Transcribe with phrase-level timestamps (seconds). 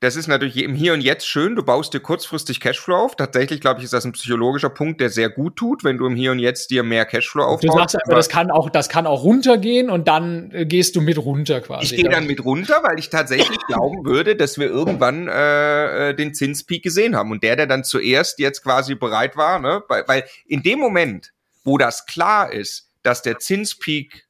[0.00, 1.56] das ist natürlich im Hier und Jetzt schön.
[1.56, 3.16] Du baust dir kurzfristig Cashflow auf.
[3.16, 6.14] Tatsächlich, glaube ich, ist das ein psychologischer Punkt, der sehr gut tut, wenn du im
[6.14, 7.74] Hier und Jetzt dir mehr Cashflow aufbaust.
[7.74, 11.00] Du sagst aber, das kann auch, das kann auch runtergehen und dann äh, gehst du
[11.00, 11.86] mit runter quasi.
[11.86, 16.14] Ich gehe dann mit runter, weil ich tatsächlich glauben würde, dass wir irgendwann äh, äh,
[16.14, 17.30] den Zinspeak gesehen haben.
[17.30, 19.82] Und der, der dann zuerst jetzt quasi bereit war, ne?
[19.88, 21.32] weil, weil in dem Moment,
[21.64, 24.26] wo das klar ist, dass der Zinspeak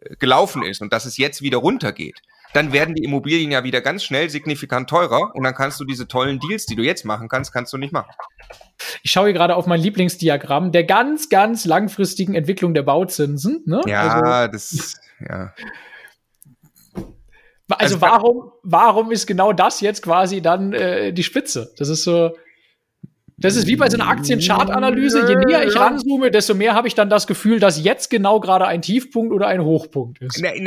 [0.00, 2.22] äh, gelaufen ist und dass es jetzt wieder runtergeht,
[2.54, 6.08] dann werden die Immobilien ja wieder ganz schnell signifikant teurer und dann kannst du diese
[6.08, 8.10] tollen Deals, die du jetzt machen kannst, kannst du nicht machen.
[9.02, 13.62] Ich schaue hier gerade auf mein Lieblingsdiagramm der ganz, ganz langfristigen Entwicklung der Bauzinsen.
[13.66, 13.80] Ne?
[13.86, 15.52] Ja, also, das, ja.
[17.70, 21.72] Also, also warum, warum ist genau das jetzt quasi dann äh, die Spitze?
[21.76, 22.36] Das ist so.
[23.40, 25.28] Das ist wie bei so einer Aktienchart-Analyse.
[25.28, 28.66] Je näher ich ranzoome, desto mehr habe ich dann das Gefühl, dass jetzt genau gerade
[28.66, 30.38] ein Tiefpunkt oder ein Hochpunkt ist.
[30.38, 30.66] In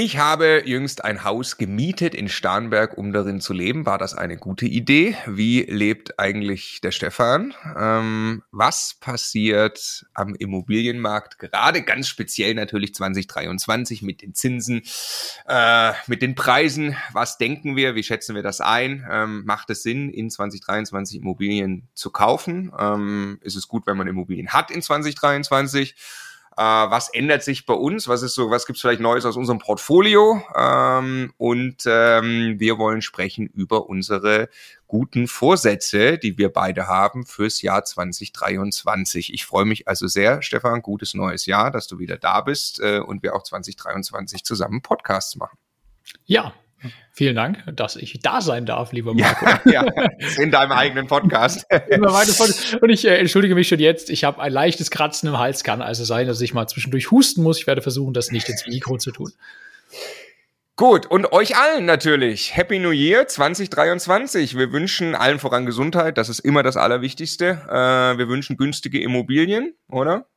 [0.00, 3.84] Ich habe jüngst ein Haus gemietet in Starnberg, um darin zu leben.
[3.84, 5.16] War das eine gute Idee?
[5.26, 7.52] Wie lebt eigentlich der Stefan?
[7.76, 11.40] Ähm, was passiert am Immobilienmarkt?
[11.40, 14.82] Gerade ganz speziell natürlich 2023 mit den Zinsen,
[15.48, 16.94] äh, mit den Preisen.
[17.12, 17.96] Was denken wir?
[17.96, 19.04] Wie schätzen wir das ein?
[19.10, 22.70] Ähm, macht es Sinn, in 2023 Immobilien zu kaufen?
[22.78, 25.96] Ähm, ist es gut, wenn man Immobilien hat in 2023?
[26.58, 28.08] Äh, was ändert sich bei uns?
[28.08, 30.42] Was ist so, was gibt's vielleicht Neues aus unserem Portfolio?
[30.56, 34.48] Ähm, und ähm, wir wollen sprechen über unsere
[34.88, 39.32] guten Vorsätze, die wir beide haben fürs Jahr 2023.
[39.32, 42.98] Ich freue mich also sehr, Stefan, gutes neues Jahr, dass du wieder da bist äh,
[42.98, 45.58] und wir auch 2023 zusammen Podcasts machen.
[46.24, 46.52] Ja,
[47.12, 49.44] Vielen Dank, dass ich da sein darf, lieber Marco.
[49.64, 51.66] Ja, ja in deinem eigenen Podcast.
[52.80, 55.82] Und ich äh, entschuldige mich schon jetzt, ich habe ein leichtes Kratzen im Hals, kann
[55.82, 57.58] also sein, dass ich mal zwischendurch husten muss.
[57.58, 59.32] Ich werde versuchen, das nicht ins Mikro zu tun.
[60.76, 62.56] Gut, und euch allen natürlich.
[62.56, 64.56] Happy New Year 2023.
[64.56, 67.62] Wir wünschen allen voran Gesundheit, das ist immer das Allerwichtigste.
[67.68, 70.28] Äh, wir wünschen günstige Immobilien, oder?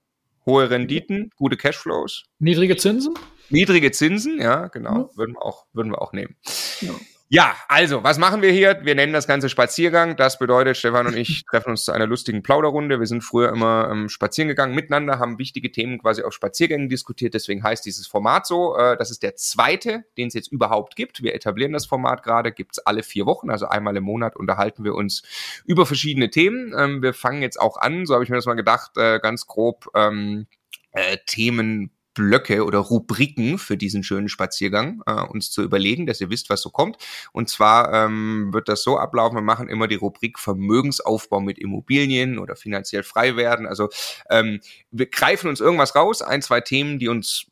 [0.47, 2.23] Hohe Renditen, gute Cashflows.
[2.39, 3.13] Niedrige Zinsen?
[3.51, 6.35] Niedrige Zinsen, ja, genau, würden wir auch, würden wir auch nehmen.
[6.81, 6.91] Ja.
[7.33, 8.81] Ja, also, was machen wir hier?
[8.83, 10.17] Wir nennen das Ganze Spaziergang.
[10.17, 12.99] Das bedeutet, Stefan und ich treffen uns zu einer lustigen Plauderrunde.
[12.99, 17.33] Wir sind früher immer ähm, spazieren gegangen miteinander, haben wichtige Themen quasi auf Spaziergängen diskutiert.
[17.33, 18.75] Deswegen heißt dieses Format so.
[18.75, 21.23] Äh, das ist der zweite, den es jetzt überhaupt gibt.
[21.23, 24.93] Wir etablieren das Format gerade, gibt's alle vier Wochen, also einmal im Monat unterhalten wir
[24.93, 25.23] uns
[25.63, 26.73] über verschiedene Themen.
[26.77, 29.47] Ähm, wir fangen jetzt auch an, so habe ich mir das mal gedacht, äh, ganz
[29.47, 30.47] grob ähm,
[30.91, 36.29] äh, Themen Blöcke oder Rubriken für diesen schönen Spaziergang äh, uns zu überlegen, dass ihr
[36.29, 36.97] wisst, was so kommt.
[37.31, 42.39] Und zwar ähm, wird das so ablaufen, wir machen immer die Rubrik Vermögensaufbau mit Immobilien
[42.39, 43.67] oder finanziell frei werden.
[43.67, 43.89] Also
[44.29, 44.59] ähm,
[44.91, 47.47] wir greifen uns irgendwas raus, ein, zwei Themen, die uns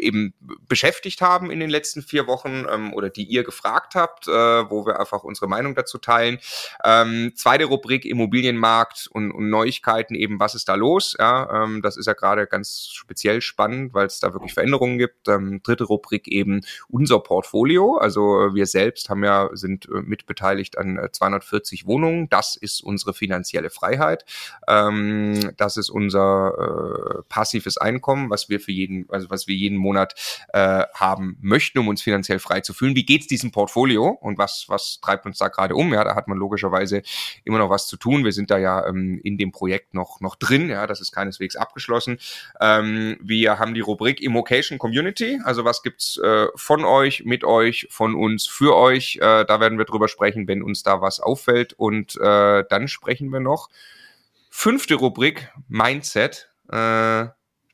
[0.00, 0.34] eben
[0.68, 4.86] beschäftigt haben in den letzten vier Wochen ähm, oder die ihr gefragt habt, äh, wo
[4.86, 6.38] wir einfach unsere Meinung dazu teilen.
[6.84, 11.16] Ähm, zweite Rubrik Immobilienmarkt und, und Neuigkeiten eben, was ist da los?
[11.18, 15.28] Ja, ähm, das ist ja gerade ganz speziell spannend, weil es da wirklich Veränderungen gibt.
[15.28, 17.96] Ähm, dritte Rubrik eben unser Portfolio.
[17.96, 18.22] Also
[18.54, 22.28] wir selbst haben ja sind äh, mitbeteiligt an äh, 240 Wohnungen.
[22.28, 24.24] Das ist unsere finanzielle Freiheit.
[24.68, 29.78] Ähm, das ist unser äh, passives Einkommen, was wir für jeden, also was wir jeden
[29.78, 30.14] Monat
[30.52, 32.94] äh, haben möchten, um uns finanziell frei zu fühlen.
[32.94, 35.92] Wie geht's diesem Portfolio und was, was treibt uns da gerade um?
[35.92, 37.02] Ja, da hat man logischerweise
[37.44, 38.24] immer noch was zu tun.
[38.24, 40.68] Wir sind da ja ähm, in dem Projekt noch, noch drin.
[40.68, 42.18] Ja, das ist keineswegs abgeschlossen.
[42.60, 45.40] Ähm, wir haben die Rubrik Immocation Community.
[45.44, 49.16] Also was gibt's äh, von euch, mit euch, von uns, für euch?
[49.16, 51.72] Äh, da werden wir drüber sprechen, wenn uns da was auffällt.
[51.74, 53.68] Und äh, dann sprechen wir noch.
[54.50, 56.50] Fünfte Rubrik, Mindset.
[56.70, 57.26] Äh,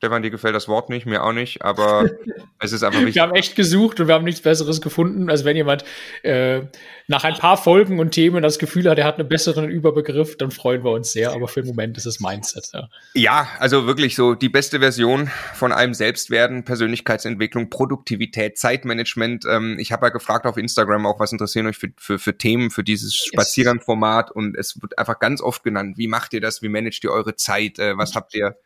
[0.03, 2.09] Stefan, dir gefällt das Wort nicht, mir auch nicht, aber
[2.59, 3.15] es ist einfach wichtig.
[3.15, 5.29] Wir haben echt gesucht und wir haben nichts Besseres gefunden.
[5.29, 5.85] Also wenn jemand
[6.23, 6.63] äh,
[7.07, 10.51] nach ein paar Folgen und Themen das Gefühl hat, er hat einen besseren Überbegriff, dann
[10.51, 11.31] freuen wir uns sehr.
[11.31, 12.69] Aber für den Moment ist es Mindset.
[12.73, 19.45] Ja, ja also wirklich so die beste Version von einem selbst werden, Persönlichkeitsentwicklung, Produktivität, Zeitmanagement.
[19.49, 22.71] Ähm, ich habe ja gefragt auf Instagram auch, was interessieren euch für, für, für Themen
[22.71, 26.67] für dieses Spaziergangformat und es wird einfach ganz oft genannt, wie macht ihr das, wie
[26.67, 28.57] managt ihr eure Zeit, äh, was habt ihr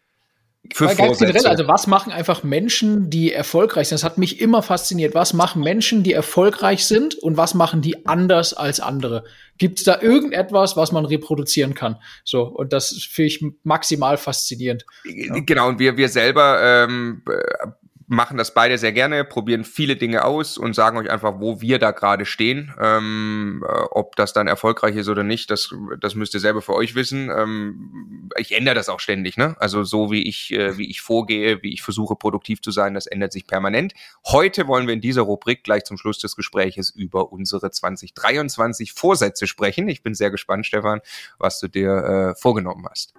[0.74, 3.98] für ganz generell, also was machen einfach Menschen, die erfolgreich sind?
[3.98, 5.16] Das hat mich immer fasziniert.
[5.16, 9.24] Was machen Menschen, die erfolgreich sind und was machen die anders als andere?
[9.58, 11.98] Gibt es da irgendetwas, was man reproduzieren kann?
[12.24, 14.86] So, und das finde ich maximal faszinierend.
[15.04, 17.24] Genau, und wir, wir selber ähm,
[18.08, 21.78] machen das beide sehr gerne, probieren viele Dinge aus und sagen euch einfach, wo wir
[21.78, 22.74] da gerade stehen.
[22.80, 26.74] Ähm, äh, ob das dann erfolgreich ist oder nicht, das, das müsst ihr selber für
[26.74, 27.30] euch wissen.
[27.30, 29.58] Ähm, ich ändere das auch ständig, ne?
[29.60, 33.08] Also so wie ich, äh, wie ich vorgehe, wie ich versuche, produktiv zu sein, das
[33.08, 33.94] ändert sich permanent.
[34.26, 39.48] Heute wollen wir in dieser Rubrik gleich zum Schluss des Gespräches über unsere 2023 Vorsätze
[39.48, 39.90] sprechen.
[39.90, 41.02] Ich bin sehr gespannt, Stefan,
[41.40, 43.14] was du dir äh, vorgenommen hast.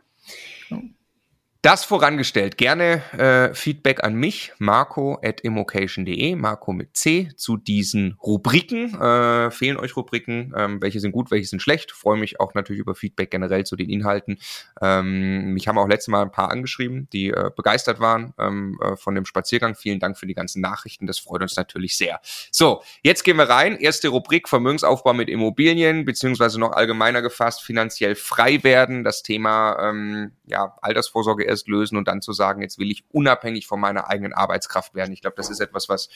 [1.61, 2.57] Das vorangestellt.
[2.57, 8.95] Gerne äh, Feedback an mich, marco at immocation.de, Marco mit C, zu diesen Rubriken.
[8.95, 10.55] Äh, fehlen euch Rubriken?
[10.57, 11.91] Ähm, welche sind gut, welche sind schlecht?
[11.91, 14.39] Freue mich auch natürlich über Feedback generell zu den Inhalten.
[14.81, 18.95] Ähm, mich haben auch letztes Mal ein paar angeschrieben, die äh, begeistert waren ähm, äh,
[18.95, 19.75] von dem Spaziergang.
[19.75, 21.09] Vielen Dank für die ganzen Nachrichten.
[21.09, 22.21] Das freut uns natürlich sehr.
[22.53, 23.77] So, jetzt gehen wir rein.
[23.77, 29.03] Erste Rubrik Vermögensaufbau mit Immobilien, beziehungsweise noch allgemeiner gefasst, finanziell frei werden.
[29.03, 33.67] Das Thema ähm, ja, Altersvorsorge erst lösen und dann zu sagen, jetzt will ich unabhängig
[33.67, 35.13] von meiner eigenen Arbeitskraft werden.
[35.13, 36.09] Ich glaube, das ist etwas, was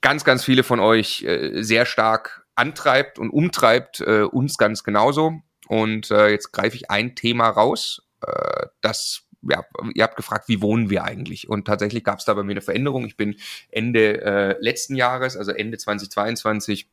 [0.00, 5.40] ganz, ganz viele von euch äh, sehr stark antreibt und umtreibt, äh, uns ganz genauso.
[5.68, 9.64] Und äh, jetzt greife ich ein Thema raus, äh, das ja,
[9.94, 11.48] ihr habt gefragt, wie wohnen wir eigentlich?
[11.48, 13.06] Und tatsächlich gab es da bei mir eine Veränderung.
[13.06, 13.36] Ich bin
[13.70, 16.90] Ende äh, letzten Jahres, also Ende 2022,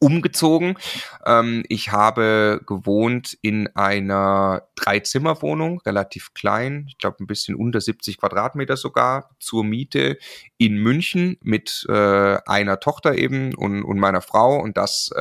[0.00, 0.76] umgezogen.
[1.24, 8.18] Ähm, ich habe gewohnt in einer Dreizimmerwohnung, relativ klein, ich glaube ein bisschen unter 70
[8.18, 10.18] Quadratmeter sogar, zur Miete
[10.56, 14.58] in München mit äh, einer Tochter eben und, und meiner Frau.
[14.60, 15.20] Und das äh,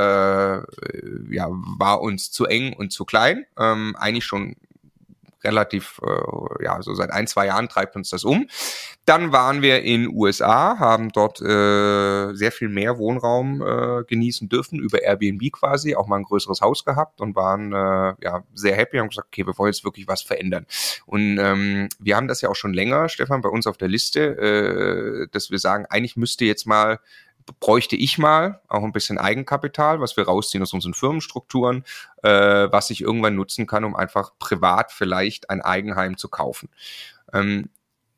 [1.30, 3.46] ja, war uns zu eng und zu klein.
[3.58, 4.56] Ähm, eigentlich schon
[5.44, 8.48] relativ, äh, ja, so seit ein, zwei Jahren treibt uns das um.
[9.06, 14.80] Dann waren wir in USA, haben dort äh, sehr viel mehr Wohnraum äh, genießen dürfen,
[14.80, 18.98] über Airbnb quasi, auch mal ein größeres Haus gehabt und waren äh, ja sehr happy
[18.98, 20.66] und haben gesagt, okay, wir wollen jetzt wirklich was verändern.
[21.06, 24.20] Und ähm, wir haben das ja auch schon länger, Stefan, bei uns auf der Liste,
[24.38, 27.00] äh, dass wir sagen, eigentlich müsste jetzt mal
[27.60, 31.84] bräuchte ich mal auch ein bisschen Eigenkapital, was wir rausziehen aus unseren Firmenstrukturen,
[32.24, 36.70] äh, was ich irgendwann nutzen kann, um einfach privat vielleicht ein Eigenheim zu kaufen.
[37.34, 37.70] Ähm,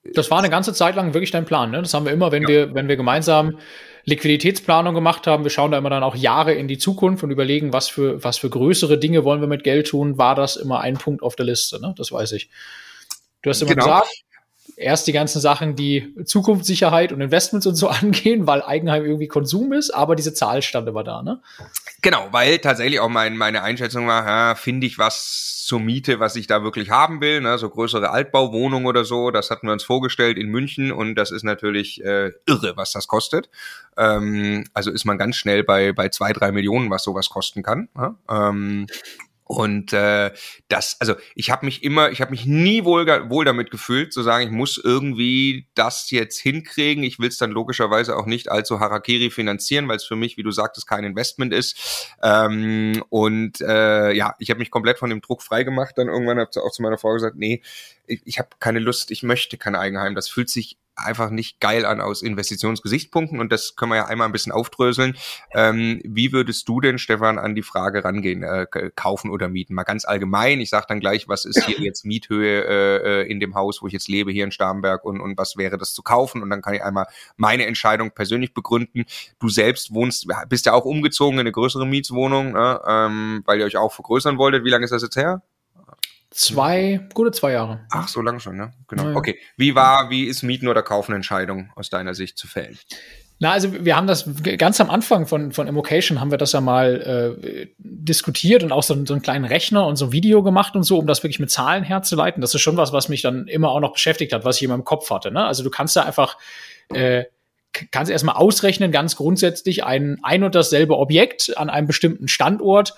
[0.04, 1.70] das war eine ganze Zeit lang wirklich dein Plan.
[1.70, 1.82] Ne?
[1.82, 2.50] Das haben wir immer, wenn ja.
[2.50, 3.58] wir, wenn wir gemeinsam
[4.06, 5.44] Liquiditätsplanung gemacht haben.
[5.44, 8.40] Wir schauen da immer dann auch Jahre in die Zukunft und überlegen, was für, was
[8.40, 10.18] für größere Dinge wollen wir mit Geld tun.
[10.18, 11.80] War das immer ein Punkt auf der Liste?
[11.80, 11.94] Ne?
[11.98, 12.50] Das weiß ich.
[13.44, 13.86] Du hast immer genau.
[13.86, 14.10] gesagt,
[14.76, 19.74] erst die ganzen Sachen, die Zukunftssicherheit und Investments und so angehen, weil Eigenheim irgendwie Konsum
[19.74, 21.42] ist, aber diese Zahl stand immer da, ne?
[22.02, 26.36] Genau, weil tatsächlich auch mein, meine Einschätzung war, ja, finde ich was zur Miete, was
[26.36, 27.58] ich da wirklich haben will, ne?
[27.58, 31.44] so größere Altbauwohnung oder so, das hatten wir uns vorgestellt in München und das ist
[31.44, 33.50] natürlich äh, irre, was das kostet.
[33.96, 37.88] Ähm, also ist man ganz schnell bei, bei zwei, drei Millionen, was sowas kosten kann.
[37.96, 38.16] Ja?
[38.30, 38.88] Ähm,
[39.52, 40.32] und äh,
[40.70, 44.24] das, also ich habe mich immer, ich habe mich nie wohl, wohl damit gefühlt, zu
[44.24, 47.04] sagen, ich muss irgendwie das jetzt hinkriegen.
[47.04, 50.44] Ich will es dann logischerweise auch nicht allzu Harakiri finanzieren, weil es für mich, wie
[50.44, 52.08] du sagtest, kein Investment ist.
[52.24, 55.98] Ähm, und äh, ja, ich habe mich komplett von dem Druck freigemacht.
[55.98, 57.62] Dann irgendwann habe ich auch zu meiner Frau gesagt, nee,
[58.08, 60.16] ich, ich habe keine Lust, ich möchte kein Eigenheim.
[60.16, 64.28] Das fühlt sich einfach nicht geil an aus Investitionsgesichtspunkten und das können wir ja einmal
[64.28, 65.16] ein bisschen aufdröseln.
[65.54, 68.66] Ähm, wie würdest du denn, Stefan, an die Frage rangehen, äh,
[68.96, 69.74] kaufen oder mieten?
[69.74, 73.40] Mal ganz allgemein, ich sage dann gleich, was ist hier jetzt Miethöhe äh, äh, in
[73.40, 76.04] dem Haus, wo ich jetzt lebe, hier in Starnberg und, und was wäre das zu
[76.04, 77.08] kaufen und dann kann ich einmal
[77.38, 79.06] meine Entscheidung persönlich begründen.
[79.40, 82.82] Du selbst wohnst, bist ja auch umgezogen in eine größere Mietswohnung, ne?
[82.88, 84.64] ähm, weil ihr euch auch vergrößern wolltet.
[84.64, 85.42] Wie lange ist das jetzt her?
[86.32, 87.82] Zwei, gute zwei Jahre.
[87.92, 88.72] Ach, so lange schon, ne?
[88.88, 89.10] Genau.
[89.10, 89.16] Ja.
[89.16, 89.38] Okay.
[89.58, 92.78] Wie war, wie ist Mieten oder Kaufen Entscheidung aus deiner Sicht zu fällen?
[93.40, 96.62] Na, also wir haben das ganz am Anfang von, von Immocation haben wir das ja
[96.62, 100.76] mal äh, diskutiert und auch so, so einen kleinen Rechner und so ein Video gemacht
[100.76, 102.40] und so, um das wirklich mit Zahlen herzuleiten.
[102.40, 104.76] Das ist schon was, was mich dann immer auch noch beschäftigt hat, was ich immer
[104.76, 105.32] im Kopf hatte.
[105.32, 105.44] Ne?
[105.44, 106.38] Also du kannst da einfach
[106.90, 107.26] äh,
[107.92, 112.94] kannst erstmal ausrechnen, ganz grundsätzlich, ein, ein und dasselbe Objekt an einem bestimmten Standort,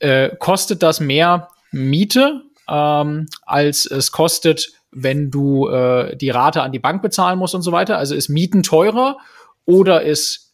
[0.00, 6.72] äh, kostet das mehr Miete ähm, als es kostet, wenn du äh, die Rate an
[6.72, 7.98] die Bank bezahlen musst und so weiter.
[7.98, 9.18] Also ist Mieten teurer
[9.64, 10.52] oder ist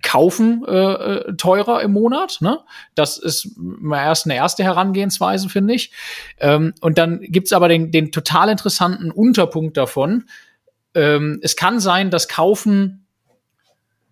[0.00, 2.38] Kaufen äh, äh teurer im Monat.
[2.40, 2.60] Ne?
[2.94, 5.92] Das ist mal erst eine erste Herangehensweise, finde ich.
[6.38, 10.24] Ähm, und dann gibt's aber den, den total interessanten Unterpunkt davon.
[10.94, 13.07] Ähm, es kann sein, dass Kaufen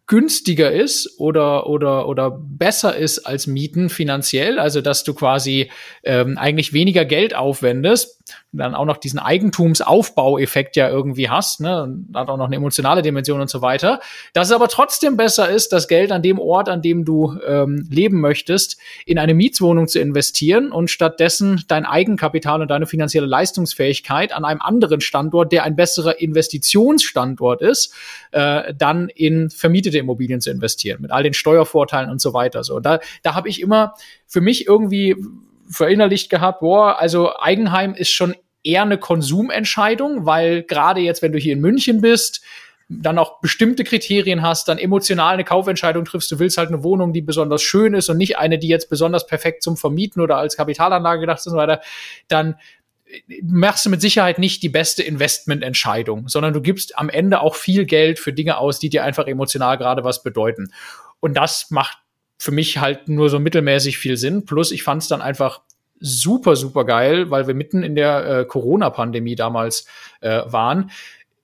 [0.06, 5.70] günstiger ist oder oder oder besser ist als Mieten finanziell, also dass du quasi
[6.04, 8.15] ähm, eigentlich weniger Geld aufwendest,
[8.52, 13.02] dann auch noch diesen Eigentumsaufbaueffekt ja irgendwie hast, ne, und hat auch noch eine emotionale
[13.02, 14.00] Dimension und so weiter,
[14.32, 17.86] dass es aber trotzdem besser ist, das Geld an dem Ort, an dem du ähm,
[17.90, 24.32] leben möchtest, in eine Mietswohnung zu investieren und stattdessen dein Eigenkapital und deine finanzielle Leistungsfähigkeit
[24.32, 27.94] an einem anderen Standort, der ein besserer Investitionsstandort ist,
[28.32, 32.64] äh, dann in vermietete Immobilien zu investieren, mit all den Steuervorteilen und so weiter.
[32.64, 33.94] So, da, da habe ich immer
[34.26, 35.16] für mich irgendwie
[35.68, 41.38] verinnerlicht gehabt, boah, also Eigenheim ist schon eher eine Konsumentscheidung, weil gerade jetzt, wenn du
[41.38, 42.42] hier in München bist,
[42.88, 47.12] dann auch bestimmte Kriterien hast, dann emotional eine Kaufentscheidung triffst, du willst halt eine Wohnung,
[47.12, 50.56] die besonders schön ist und nicht eine, die jetzt besonders perfekt zum Vermieten oder als
[50.56, 51.80] Kapitalanlage gedacht ist und so weiter,
[52.28, 52.56] dann
[53.42, 57.86] machst du mit Sicherheit nicht die beste Investmententscheidung, sondern du gibst am Ende auch viel
[57.86, 60.72] Geld für Dinge aus, die dir einfach emotional gerade was bedeuten.
[61.20, 61.98] Und das macht
[62.38, 64.44] für mich halt nur so mittelmäßig viel Sinn.
[64.44, 65.62] Plus, ich fand es dann einfach
[66.00, 69.86] super, super geil, weil wir mitten in der äh, Corona-Pandemie damals
[70.20, 70.90] äh, waren.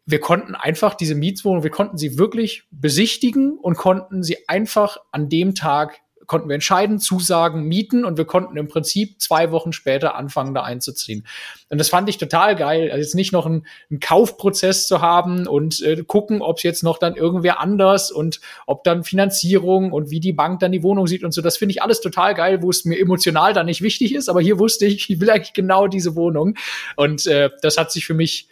[0.04, 5.28] Wir konnten einfach diese Mietswohnung, wir konnten sie wirklich besichtigen und konnten sie einfach an
[5.28, 10.14] dem Tag konnten wir entscheiden, zusagen, mieten und wir konnten im Prinzip zwei Wochen später
[10.14, 11.26] anfangen, da einzuziehen.
[11.68, 12.90] Und das fand ich total geil.
[12.90, 16.82] Also jetzt nicht noch einen, einen Kaufprozess zu haben und äh, gucken, ob es jetzt
[16.82, 21.06] noch dann irgendwer anders und ob dann Finanzierung und wie die Bank dann die Wohnung
[21.06, 21.42] sieht und so.
[21.42, 24.28] Das finde ich alles total geil, wo es mir emotional dann nicht wichtig ist.
[24.28, 26.56] Aber hier wusste ich, ich will eigentlich genau diese Wohnung.
[26.96, 28.48] Und äh, das hat sich für mich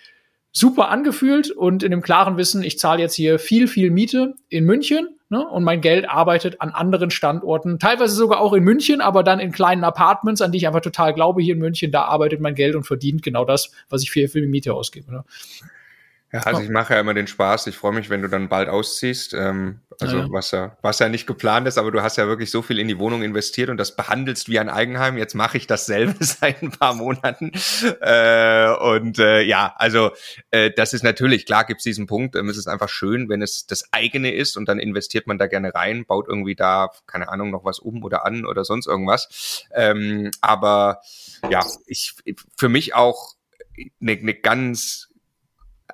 [0.53, 4.65] super angefühlt und in dem klaren Wissen, ich zahle jetzt hier viel, viel Miete in
[4.65, 5.47] München Ne?
[5.47, 9.53] Und mein Geld arbeitet an anderen Standorten, teilweise sogar auch in München, aber dann in
[9.53, 12.75] kleinen Apartments, an die ich einfach total glaube, hier in München, da arbeitet mein Geld
[12.75, 15.13] und verdient genau das, was ich für, für die Miete ausgebe.
[15.13, 15.25] Ne?
[16.33, 17.67] Ja, also ich mache ja immer den Spaß.
[17.67, 19.35] Ich freue mich, wenn du dann bald ausziehst.
[19.35, 20.29] Ähm, also ja, ja.
[20.31, 22.87] was ja was ja nicht geplant ist, aber du hast ja wirklich so viel in
[22.87, 25.19] die Wohnung investiert und das behandelst wie ein Eigenheim.
[25.19, 27.51] Jetzt mache ich dasselbe seit ein paar Monaten.
[28.01, 30.13] Äh, und äh, ja, also
[30.53, 32.37] äh, das ist natürlich klar, gibt es diesen Punkt.
[32.37, 35.49] Ähm, es ist einfach schön, wenn es das eigene ist und dann investiert man da
[35.49, 39.67] gerne rein, baut irgendwie da keine Ahnung noch was um oder an oder sonst irgendwas.
[39.75, 41.01] Ähm, aber
[41.51, 42.15] ja, ich
[42.57, 43.35] für mich auch
[44.01, 45.10] eine, eine ganz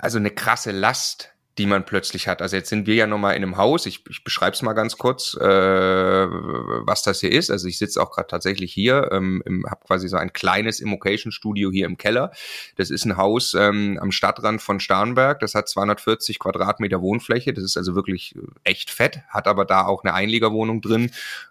[0.00, 2.42] also eine krasse Last, die man plötzlich hat.
[2.42, 3.86] Also jetzt sind wir ja nochmal in einem Haus.
[3.86, 7.50] Ich, ich beschreibe es mal ganz kurz, äh, was das hier ist.
[7.50, 11.86] Also ich sitze auch gerade tatsächlich hier, ähm, habe quasi so ein kleines Immocation-Studio hier
[11.86, 12.32] im Keller.
[12.76, 15.40] Das ist ein Haus ähm, am Stadtrand von Starnberg.
[15.40, 17.54] Das hat 240 Quadratmeter Wohnfläche.
[17.54, 18.34] Das ist also wirklich
[18.64, 19.20] echt fett.
[19.28, 21.10] Hat aber da auch eine Einliegerwohnung drin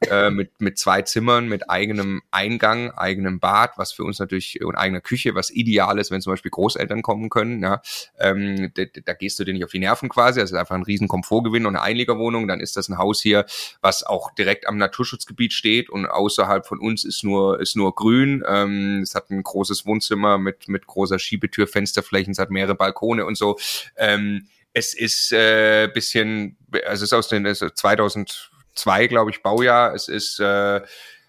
[0.10, 4.76] äh, mit mit zwei Zimmern, mit eigenem Eingang, eigenem Bad, was für uns natürlich und
[4.76, 7.64] eigener Küche, was ideal ist, wenn zum Beispiel Großeltern kommen können.
[7.64, 7.82] Ja,
[8.20, 10.40] ähm, da, da gehst du dir nicht auf die Nerven Nerven quasi.
[10.40, 12.48] Also einfach ein riesen Komfortgewinn und eine Einliegerwohnung.
[12.48, 13.46] Dann ist das ein Haus hier,
[13.82, 18.44] was auch direkt am Naturschutzgebiet steht und außerhalb von uns ist nur, ist nur grün.
[18.48, 23.26] Ähm, es hat ein großes Wohnzimmer mit, mit großer Schiebetür, Fensterflächen, es hat mehrere Balkone
[23.26, 23.58] und so.
[23.96, 29.94] Ähm, es ist äh, bisschen, also es ist aus den also 2002, glaube ich, Baujahr.
[29.94, 30.82] Es ist äh,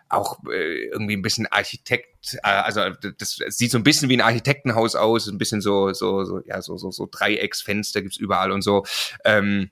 [0.09, 2.81] auch äh, irgendwie ein bisschen Architekt, äh, also
[3.19, 6.63] das, sieht so ein bisschen wie ein Architektenhaus aus, ein bisschen so, so, so, ja,
[6.63, 8.85] so, so, so Dreiecksfenster gibt's überall und so.
[9.25, 9.71] Ähm,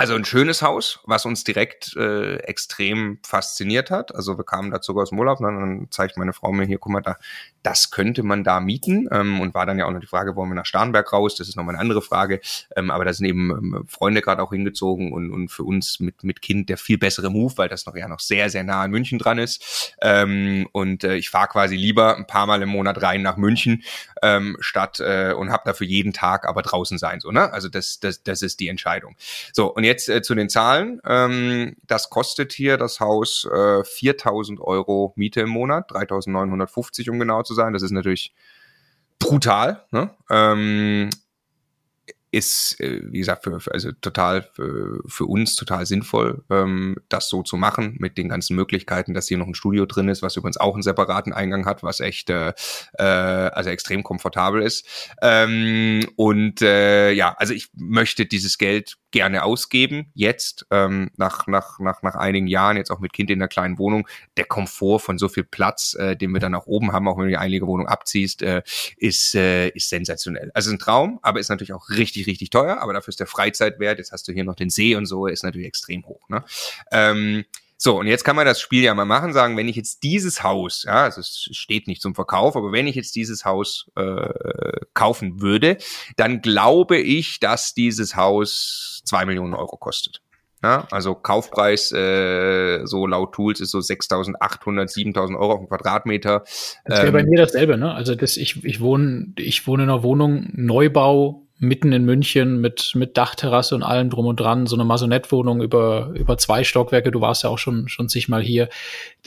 [0.00, 4.14] also ein schönes Haus, was uns direkt äh, extrem fasziniert hat.
[4.14, 6.78] Also wir kamen da sogar aus dem Urlaub, dann, dann zeigt meine Frau mir hier,
[6.78, 7.18] guck mal, da,
[7.62, 9.10] das könnte man da mieten.
[9.12, 11.34] Ähm, und war dann ja auch noch die Frage, wollen wir nach Starnberg raus?
[11.34, 12.40] Das ist nochmal eine andere Frage.
[12.76, 16.24] Ähm, aber da sind eben ähm, Freunde gerade auch hingezogen und, und für uns mit,
[16.24, 18.90] mit Kind der viel bessere Move, weil das noch ja noch sehr, sehr nah an
[18.90, 19.94] München dran ist.
[20.00, 23.82] Ähm, und äh, ich fahre quasi lieber ein paar Mal im Monat rein nach München
[24.22, 27.20] ähm, statt äh, und habe dafür jeden Tag aber draußen sein.
[27.20, 27.52] So, ne?
[27.52, 29.16] Also das, das, das ist die Entscheidung.
[29.52, 31.00] So, und jetzt äh, zu den Zahlen.
[31.04, 37.42] Ähm, das kostet hier das Haus äh, 4.000 Euro Miete im Monat, 3.950 um genau
[37.42, 37.72] zu sein.
[37.72, 38.32] Das ist natürlich
[39.18, 39.84] brutal.
[39.90, 40.10] Ne?
[40.30, 41.10] Ähm,
[42.30, 47.42] ist, äh, wie gesagt, für, also total für, für uns total sinnvoll, ähm, das so
[47.42, 50.56] zu machen mit den ganzen Möglichkeiten, dass hier noch ein Studio drin ist, was übrigens
[50.56, 52.52] auch einen separaten Eingang hat, was echt äh,
[52.94, 54.86] äh, also extrem komfortabel ist.
[55.22, 61.78] Ähm, und äh, ja, also ich möchte dieses Geld gerne ausgeben, jetzt, ähm, nach, nach,
[61.80, 64.06] nach, nach einigen Jahren, jetzt auch mit Kind in der kleinen Wohnung,
[64.36, 67.24] der Komfort von so viel Platz, äh, den wir dann auch oben haben, auch wenn
[67.24, 68.62] du die Einlegewohnung abziehst, äh,
[68.96, 70.50] ist, äh, ist sensationell.
[70.54, 73.98] Also ein Traum, aber ist natürlich auch richtig, richtig teuer, aber dafür ist der Freizeitwert,
[73.98, 76.28] jetzt hast du hier noch den See und so, ist natürlich extrem hoch.
[76.28, 76.44] Ne?
[76.92, 77.44] Ähm,
[77.82, 80.42] so, und jetzt kann man das Spiel ja mal machen, sagen, wenn ich jetzt dieses
[80.42, 84.28] Haus, ja, also es steht nicht zum Verkauf, aber wenn ich jetzt dieses Haus äh,
[84.92, 85.78] kaufen würde,
[86.18, 90.20] dann glaube ich, dass dieses Haus zwei Millionen Euro kostet.
[90.62, 94.34] Ja, also Kaufpreis äh, so laut Tools ist so 6.800,
[94.94, 96.44] 7.000 Euro auf den Quadratmeter.
[96.84, 97.94] Das wäre ähm, bei mir dasselbe, ne?
[97.94, 102.92] Also das, ich, ich wohne ich wohne in einer Wohnung Neubau mitten in München mit,
[102.94, 107.20] mit Dachterrasse und allem drum und dran, so eine Masonettwohnung über, über zwei Stockwerke, du
[107.20, 108.70] warst ja auch schon, schon zigmal hier,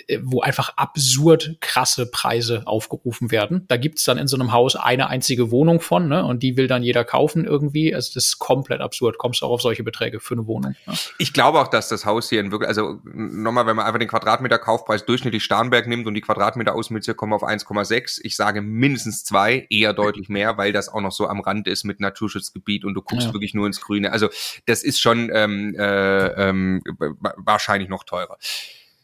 [0.08, 3.66] äh, wo einfach absurd krasse Preise aufgerufen werden.
[3.68, 6.25] Da gibt's dann in so einem Haus eine einzige Wohnung von, ne?
[6.25, 7.94] Und die will dann jeder kaufen irgendwie.
[7.94, 9.20] Also das ist komplett absurd.
[9.20, 10.75] Kommst du auch auf solche Beträge für eine Wohnung.
[10.88, 10.94] Ne?
[11.20, 14.08] Ich glaube auch, dass das Haus hier in wirklich, also nochmal, wenn man einfach den
[14.08, 19.24] Quadratmeter Kaufpreis durchschnittlich Starnberg nimmt und die Quadratmeter Ausmütze kommen auf 1,6, ich sage mindestens
[19.24, 22.86] zwei, eher deutlich mehr, weil das auch noch so am Rand ist mit Natur Naturschutzgebiet
[22.86, 23.34] und du guckst ja.
[23.34, 24.12] wirklich nur ins Grüne.
[24.12, 24.30] Also
[24.65, 26.82] das ist schon ähm, äh, ähm,
[27.38, 28.38] wahrscheinlich noch teurer.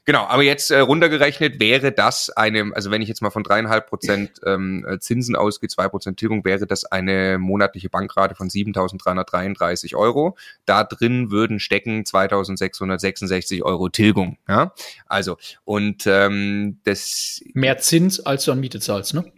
[0.05, 3.87] Genau, aber jetzt äh, runtergerechnet wäre das eine, also wenn ich jetzt mal von dreieinhalb
[3.87, 10.35] Prozent ähm, Zinsen ausgehe, zwei Prozent Tilgung, wäre das eine monatliche Bankrate von 7.333 Euro.
[10.65, 14.37] Da drin würden stecken 2.666 Euro Tilgung.
[14.47, 14.73] Ja,
[15.05, 19.31] also und ähm, das mehr Zins als du an Miete zahlst, ne?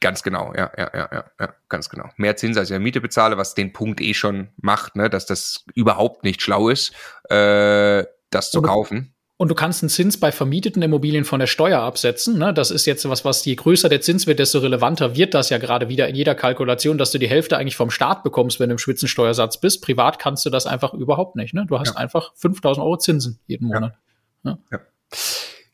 [0.00, 2.08] Ganz genau, ja, ja, ja, ja, ja, ganz genau.
[2.16, 5.64] Mehr Zins als ich Miete bezahle, was den Punkt eh schon macht, ne, dass das
[5.74, 6.92] überhaupt nicht schlau ist,
[7.28, 9.14] äh, das zu kaufen.
[9.40, 12.38] Und du kannst einen Zins bei vermieteten Immobilien von der Steuer absetzen.
[12.38, 12.52] Ne?
[12.52, 15.58] Das ist jetzt was, was je größer der Zins wird, desto relevanter wird das ja
[15.58, 18.74] gerade wieder in jeder Kalkulation, dass du die Hälfte eigentlich vom Staat bekommst, wenn du
[18.74, 19.80] im Spitzensteuersatz bist.
[19.80, 21.54] Privat kannst du das einfach überhaupt nicht.
[21.54, 21.66] Ne?
[21.68, 21.94] Du hast ja.
[21.94, 23.94] einfach 5000 Euro Zinsen jeden Monat.
[24.42, 24.58] Ja.
[24.72, 24.80] ja.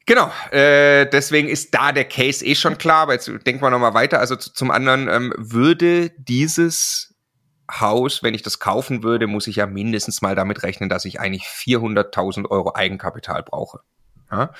[0.06, 3.94] Genau, äh, deswegen ist da der Case eh schon klar, aber jetzt denken wir nochmal
[3.94, 4.20] weiter.
[4.20, 7.14] Also zum anderen ähm, würde dieses
[7.70, 11.20] Haus, wenn ich das kaufen würde, muss ich ja mindestens mal damit rechnen, dass ich
[11.20, 13.80] eigentlich 400.000 Euro Eigenkapital brauche.
[14.30, 14.52] Ja?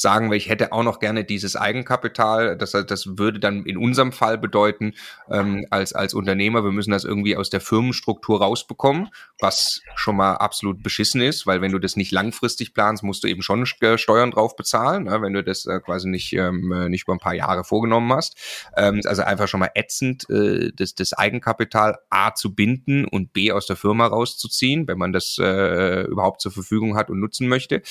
[0.00, 2.56] Sagen wir, ich hätte auch noch gerne dieses Eigenkapital.
[2.56, 4.94] Das, das würde dann in unserem Fall bedeuten,
[5.30, 9.08] ähm, als, als Unternehmer, wir müssen das irgendwie aus der Firmenstruktur rausbekommen,
[9.40, 13.28] was schon mal absolut beschissen ist, weil wenn du das nicht langfristig planst, musst du
[13.28, 17.02] eben schon Steuern drauf bezahlen, ne, wenn du das äh, quasi nicht, ähm, äh, nicht
[17.02, 18.38] über ein paar Jahre vorgenommen hast.
[18.76, 23.52] Ähm, also einfach schon mal ätzend, äh, das, das Eigenkapital A zu binden und B
[23.52, 27.82] aus der Firma rauszuziehen, wenn man das äh, überhaupt zur Verfügung hat und nutzen möchte.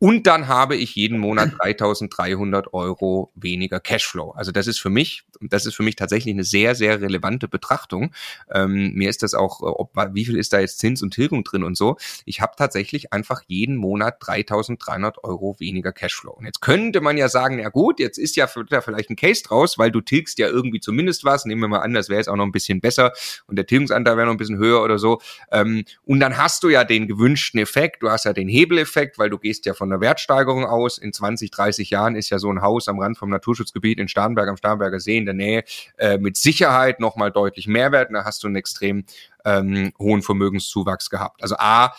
[0.00, 4.30] Und dann habe ich jeden Monat 3300 Euro weniger Cashflow.
[4.30, 8.12] Also das ist für mich, das ist für mich tatsächlich eine sehr, sehr relevante Betrachtung.
[8.52, 11.64] Ähm, mir ist das auch, ob, wie viel ist da jetzt Zins und Tilgung drin
[11.64, 11.96] und so.
[12.24, 16.32] Ich habe tatsächlich einfach jeden Monat 3300 Euro weniger Cashflow.
[16.32, 19.78] Und jetzt könnte man ja sagen, ja gut, jetzt ist ja vielleicht ein Case draus,
[19.78, 21.44] weil du tilgst ja irgendwie zumindest was.
[21.44, 23.12] Nehmen wir mal an, das wäre jetzt auch noch ein bisschen besser
[23.46, 25.20] und der Tilgungsanteil wäre noch ein bisschen höher oder so.
[25.50, 28.02] Ähm, und dann hast du ja den gewünschten Effekt.
[28.02, 30.98] Du hast ja den Hebeleffekt, weil du gehst ja von einer Wertsteigerung aus.
[30.98, 34.48] In 20, 30 Jahren ist ja so ein Haus am Rand vom Naturschutzgebiet in Starnberg
[34.48, 35.64] am Starnberger See der Nähe
[35.98, 38.08] äh, mit Sicherheit nochmal deutlich Mehrwert.
[38.08, 39.04] Und da hast du einen extrem
[39.44, 41.42] ähm, hohen Vermögenszuwachs gehabt.
[41.42, 41.94] Also A,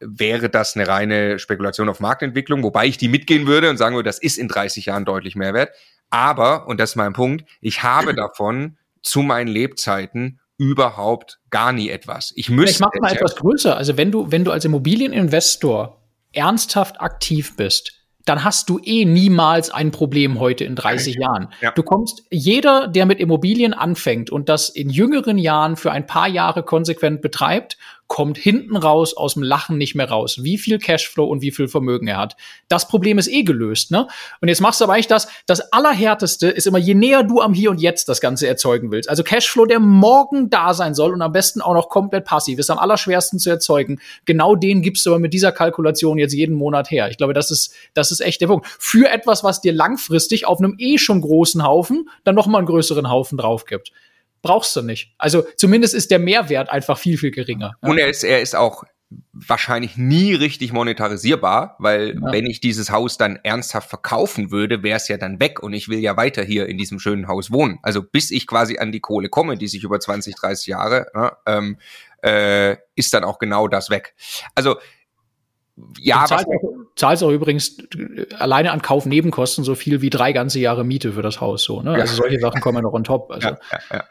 [0.00, 4.08] wäre das eine reine Spekulation auf Marktentwicklung, wobei ich die mitgehen würde und sagen würde,
[4.08, 5.70] das ist in 30 Jahren deutlich Mehrwert.
[6.10, 11.90] Aber, und das ist mein Punkt, ich habe davon zu meinen Lebzeiten überhaupt gar nie
[11.90, 12.32] etwas.
[12.36, 12.72] Ich müsste.
[12.72, 13.76] Ich mache mal etwas größer.
[13.76, 16.00] Also wenn du, wenn du als Immobilieninvestor
[16.32, 21.48] ernsthaft aktiv bist, dann hast du eh niemals ein Problem heute in 30 Jahren.
[21.60, 21.72] Ja.
[21.72, 26.28] Du kommst, jeder, der mit Immobilien anfängt und das in jüngeren Jahren für ein paar
[26.28, 27.76] Jahre konsequent betreibt
[28.06, 31.68] kommt hinten raus aus dem Lachen nicht mehr raus, wie viel Cashflow und wie viel
[31.68, 32.36] Vermögen er hat.
[32.68, 34.06] Das Problem ist eh gelöst, ne?
[34.40, 37.54] Und jetzt machst du aber eigentlich das, das Allerhärteste ist immer, je näher du am
[37.54, 39.08] Hier und Jetzt das Ganze erzeugen willst.
[39.08, 42.70] Also Cashflow, der morgen da sein soll und am besten auch noch komplett passiv, ist
[42.70, 44.00] am allerschwersten zu erzeugen.
[44.26, 47.08] Genau den gibst du aber mit dieser Kalkulation jetzt jeden Monat her.
[47.10, 48.66] Ich glaube, das ist, das ist echt der Punkt.
[48.78, 52.66] Für etwas, was dir langfristig auf einem eh schon großen Haufen dann noch mal einen
[52.66, 53.92] größeren Haufen drauf gibt
[54.44, 55.14] brauchst du nicht.
[55.18, 57.74] Also zumindest ist der Mehrwert einfach viel, viel geringer.
[57.80, 58.84] Und er ist, er ist auch
[59.32, 62.32] wahrscheinlich nie richtig monetarisierbar, weil ja.
[62.32, 65.88] wenn ich dieses Haus dann ernsthaft verkaufen würde, wäre es ja dann weg und ich
[65.88, 67.78] will ja weiter hier in diesem schönen Haus wohnen.
[67.82, 71.32] Also bis ich quasi an die Kohle komme, die sich über 20, 30 Jahre, ne,
[71.46, 71.78] ähm,
[72.22, 74.14] äh, ist dann auch genau das weg.
[74.54, 74.76] Also
[75.98, 76.44] ja, auch,
[76.96, 81.22] zahlst auch übrigens äh, alleine an Kaufnebenkosten so viel wie drei ganze Jahre Miete für
[81.22, 81.64] das Haus.
[81.64, 81.92] So, ne?
[81.92, 82.00] Ja.
[82.00, 83.30] Also solche Sachen kommen ja noch on top.
[83.30, 83.58] Also, ja,
[83.90, 84.04] ja,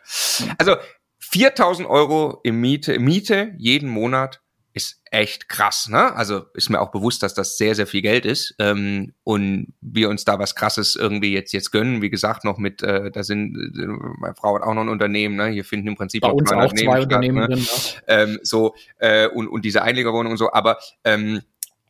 [0.58, 0.76] also
[1.20, 4.42] 4000 Euro im Miete, Miete jeden Monat
[4.76, 6.16] ist echt krass, ne?
[6.16, 10.10] Also ist mir auch bewusst, dass das sehr, sehr viel Geld ist ähm, und wir
[10.10, 12.02] uns da was Krasses irgendwie jetzt jetzt gönnen.
[12.02, 13.86] Wie gesagt, noch mit, äh, da sind äh,
[14.20, 15.48] meine Frau hat auch noch ein Unternehmen, ne?
[15.48, 17.48] Hier finden im Prinzip Bei auch, uns auch zwei Unternehmen ne?
[17.48, 17.60] drin.
[17.60, 18.02] Ja.
[18.08, 21.42] Ähm, so äh, und und diese Einlegerwohnung und so, aber ähm,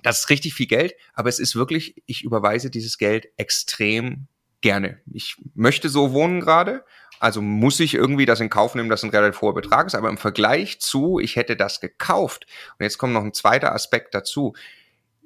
[0.04, 4.28] das ist richtig viel Geld, aber es ist wirklich, ich überweise dieses Geld extrem
[4.62, 5.00] gerne.
[5.12, 6.84] Ich möchte so wohnen gerade
[7.20, 9.96] Also muss ich irgendwie das in Kauf nehmen, dass ein relativ hoher Betrag ist.
[9.96, 12.48] Aber im Vergleich zu, ich hätte das gekauft.
[12.78, 14.54] Und jetzt kommt noch ein zweiter Aspekt dazu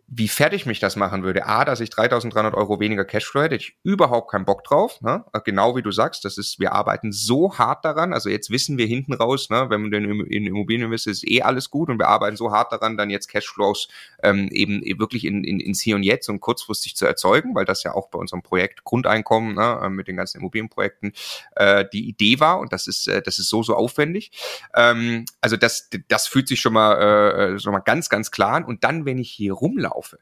[0.10, 1.46] wie fertig mich das machen würde.
[1.46, 5.02] A, dass ich 3300 Euro weniger Cashflow hätte, ich überhaupt keinen Bock drauf.
[5.02, 5.26] Ne?
[5.43, 8.13] Genau wie du sagst, das ist, wir arbeiten so hart daran.
[8.13, 11.41] Also jetzt wissen wir hinten raus, ne, wenn man denn in Immobilien investiert, ist eh
[11.41, 13.89] alles gut und wir arbeiten so hart daran, dann jetzt Cashflows
[14.24, 17.84] ähm, eben wirklich in, in, ins Hier und Jetzt und kurzfristig zu erzeugen, weil das
[17.84, 21.12] ja auch bei unserem Projekt Grundeinkommen ne, äh, mit den ganzen Immobilienprojekten
[21.58, 24.32] äh, die Idee war und das ist, äh, das ist so, so aufwendig.
[24.74, 28.63] Ähm, also das, das fühlt sich schon mal, äh, schon mal ganz, ganz klar an.
[28.63, 30.19] Und dann, wenn ich hier rumlaufe, laufe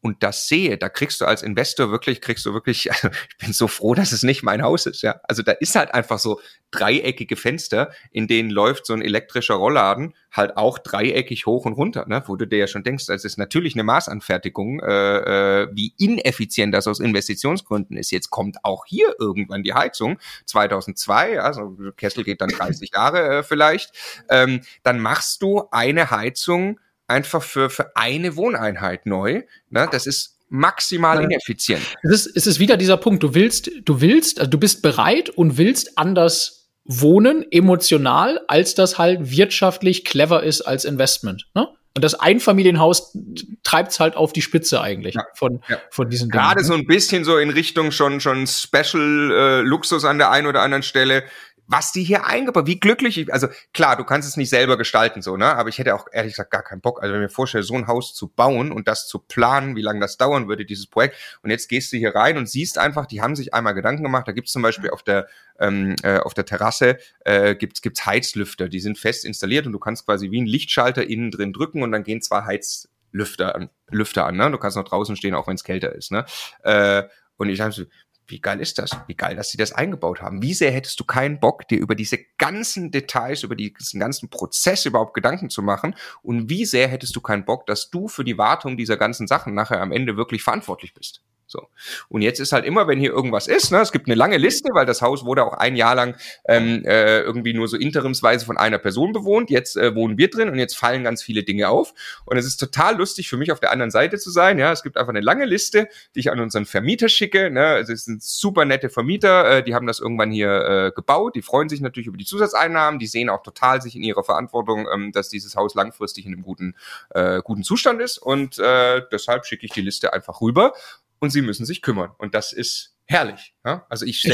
[0.00, 3.52] und das sehe, da kriegst du als Investor wirklich, kriegst du wirklich, also ich bin
[3.52, 5.20] so froh, dass es nicht mein Haus ist, ja.
[5.24, 6.40] Also da ist halt einfach so
[6.70, 12.04] dreieckige Fenster, in denen läuft so ein elektrischer Rollladen halt auch dreieckig hoch und runter,
[12.06, 12.22] ne?
[12.26, 16.74] wo du dir ja schon denkst, das ist natürlich eine Maßanfertigung, äh, äh, wie ineffizient
[16.74, 18.10] das aus Investitionsgründen ist.
[18.10, 23.42] Jetzt kommt auch hier irgendwann die Heizung, 2002, also Kessel geht dann 30 Jahre äh,
[23.42, 23.92] vielleicht,
[24.28, 29.42] ähm, dann machst du eine Heizung einfach für, für eine Wohneinheit neu.
[29.70, 29.88] Ne?
[29.90, 31.82] Das ist maximal ineffizient.
[32.02, 33.22] Es ist, es ist wieder dieser Punkt.
[33.22, 38.98] Du willst, du willst, also du bist bereit und willst anders wohnen, emotional, als das
[38.98, 41.46] halt wirtschaftlich clever ist als Investment.
[41.54, 41.68] Ne?
[41.94, 43.16] Und das Einfamilienhaus
[43.64, 45.78] treibt es halt auf die Spitze eigentlich ja, von, ja.
[45.90, 46.40] von diesen Dingen.
[46.40, 46.64] Gerade ne?
[46.64, 50.62] so ein bisschen so in Richtung schon, schon Special äh, Luxus an der einen oder
[50.62, 51.24] anderen Stelle
[51.68, 55.20] was die hier eingebaut, wie glücklich ich, also klar, du kannst es nicht selber gestalten,
[55.20, 57.34] so, ne, aber ich hätte auch ehrlich gesagt gar keinen Bock, also wenn ich mir
[57.34, 60.64] vorstelle, so ein Haus zu bauen und das zu planen, wie lange das dauern würde,
[60.64, 63.74] dieses Projekt, und jetzt gehst du hier rein und siehst einfach, die haben sich einmal
[63.74, 65.28] Gedanken gemacht, da gibt's zum Beispiel auf der,
[65.60, 69.78] ähm, äh, auf der Terrasse, äh, gibt's, gibt's Heizlüfter, die sind fest installiert und du
[69.78, 74.24] kannst quasi wie ein Lichtschalter innen drin drücken und dann gehen zwei Heizlüfter an, Lüfter
[74.24, 76.24] an, ne, du kannst noch draußen stehen, auch wenn es kälter ist, ne,
[76.62, 77.02] äh,
[77.36, 77.88] und ich dachte,
[78.28, 78.90] wie geil ist das?
[79.06, 80.42] Wie geil, dass sie das eingebaut haben.
[80.42, 84.84] Wie sehr hättest du keinen Bock, dir über diese ganzen Details, über diesen ganzen Prozess
[84.84, 85.94] überhaupt Gedanken zu machen?
[86.22, 89.54] Und wie sehr hättest du keinen Bock, dass du für die Wartung dieser ganzen Sachen
[89.54, 91.22] nachher am Ende wirklich verantwortlich bist?
[91.50, 91.68] So.
[92.10, 94.68] Und jetzt ist halt immer, wenn hier irgendwas ist, ne, es gibt eine lange Liste,
[94.74, 96.14] weil das Haus wurde auch ein Jahr lang
[96.46, 99.48] ähm, äh, irgendwie nur so interimsweise von einer Person bewohnt.
[99.48, 101.94] Jetzt äh, wohnen wir drin und jetzt fallen ganz viele Dinge auf.
[102.26, 104.58] Und es ist total lustig für mich auf der anderen Seite zu sein.
[104.58, 107.50] Ja, es gibt einfach eine lange Liste, die ich an unseren Vermieter schicke.
[107.50, 107.64] Ne?
[107.64, 111.34] Also es sind super nette Vermieter, äh, die haben das irgendwann hier äh, gebaut.
[111.34, 113.00] Die freuen sich natürlich über die Zusatzeinnahmen.
[113.00, 116.42] Die sehen auch total sich in ihrer Verantwortung, ähm, dass dieses Haus langfristig in einem
[116.42, 116.74] guten,
[117.08, 118.18] äh, guten Zustand ist.
[118.18, 120.74] Und äh, deshalb schicke ich die Liste einfach rüber
[121.20, 122.10] und sie müssen sich kümmern.
[122.18, 123.54] Und das ist herrlich.
[123.64, 123.86] Ja?
[123.88, 124.32] Also ich ich,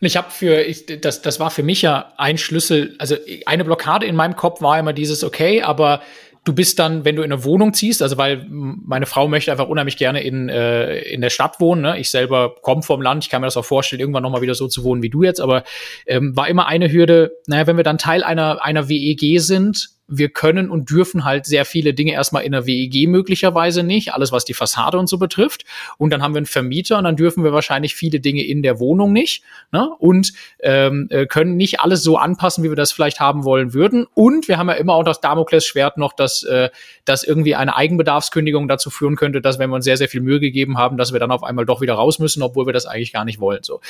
[0.00, 2.96] und ich habe für ich, das das war für mich ja ein Schlüssel.
[2.98, 6.02] Also eine Blockade in meinem Kopf war immer dieses okay, aber
[6.44, 9.68] du bist dann, wenn du in eine Wohnung ziehst, also weil meine Frau möchte einfach
[9.68, 11.82] unheimlich gerne in, äh, in der Stadt wohnen.
[11.82, 11.98] Ne?
[11.98, 14.66] Ich selber komme vom Land, ich kann mir das auch vorstellen, irgendwann nochmal wieder so
[14.66, 15.64] zu wohnen wie du jetzt, aber
[16.06, 20.30] ähm, war immer eine Hürde, naja, wenn wir dann Teil einer, einer WEG sind, wir
[20.30, 24.46] können und dürfen halt sehr viele Dinge erstmal in der WEG möglicherweise nicht, alles was
[24.46, 25.64] die Fassade und so betrifft.
[25.98, 28.80] Und dann haben wir einen Vermieter und dann dürfen wir wahrscheinlich viele Dinge in der
[28.80, 29.90] Wohnung nicht ne?
[29.98, 34.06] und ähm, äh, können nicht alles so anpassen, wie wir das vielleicht haben wollen würden.
[34.14, 36.70] Und wir haben ja immer auch das Damoklesschwert noch, dass, äh,
[37.04, 40.40] dass irgendwie eine Eigenbedarfskündigung dazu führen könnte, dass wenn wir uns sehr, sehr viel Mühe
[40.40, 43.12] gegeben haben, dass wir dann auf einmal doch wieder raus müssen, obwohl wir das eigentlich
[43.12, 43.62] gar nicht wollen.
[43.62, 43.80] So.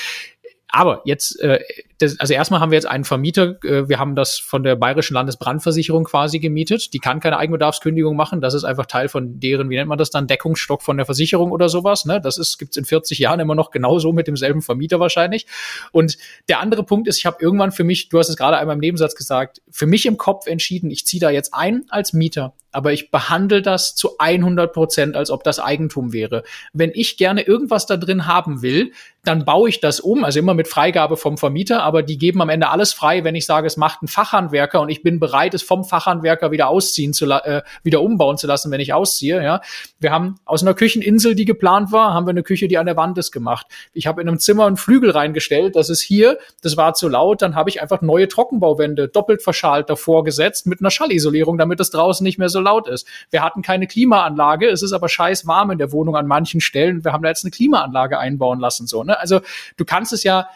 [0.68, 1.60] Aber jetzt, äh,
[1.98, 5.14] das, also erstmal haben wir jetzt einen Vermieter, äh, wir haben das von der Bayerischen
[5.14, 6.92] Landesbrandversicherung quasi gemietet.
[6.92, 8.40] Die kann keine Eigenbedarfskündigung machen.
[8.40, 11.50] Das ist einfach Teil von deren, wie nennt man das dann, Deckungsstock von der Versicherung
[11.50, 12.04] oder sowas.
[12.04, 12.20] Ne?
[12.20, 15.46] Das ist gibt's in 40 Jahren immer noch genauso mit demselben Vermieter wahrscheinlich.
[15.90, 18.74] Und der andere Punkt ist, ich habe irgendwann für mich, du hast es gerade einmal
[18.74, 22.54] im Nebensatz gesagt, für mich im Kopf entschieden, ich ziehe da jetzt ein als Mieter
[22.70, 26.44] aber ich behandle das zu 100 Prozent, als ob das Eigentum wäre.
[26.72, 28.92] Wenn ich gerne irgendwas da drin haben will,
[29.24, 32.50] dann baue ich das um, also immer mit Freigabe vom Vermieter, aber die geben am
[32.50, 35.62] Ende alles frei, wenn ich sage, es macht ein Fachhandwerker und ich bin bereit, es
[35.62, 39.42] vom Fachhandwerker wieder ausziehen zu äh, wieder umbauen zu lassen, wenn ich ausziehe.
[39.42, 39.62] Ja,
[39.98, 42.98] wir haben aus einer Kücheninsel, die geplant war, haben wir eine Küche, die an der
[42.98, 43.66] Wand ist, gemacht.
[43.94, 47.40] Ich habe in einem Zimmer einen Flügel reingestellt, das ist hier, das war zu laut,
[47.40, 51.88] dann habe ich einfach neue Trockenbauwände doppelt verschalt davor gesetzt mit einer Schallisolierung, damit es
[51.88, 53.08] draußen nicht mehr so laut ist.
[53.30, 57.02] Wir hatten keine Klimaanlage, es ist aber scheiß warm in der Wohnung an manchen Stellen.
[57.02, 59.18] Wir haben da jetzt eine Klimaanlage einbauen lassen, so, ne?
[59.18, 59.40] Also,
[59.78, 60.48] du kannst es ja,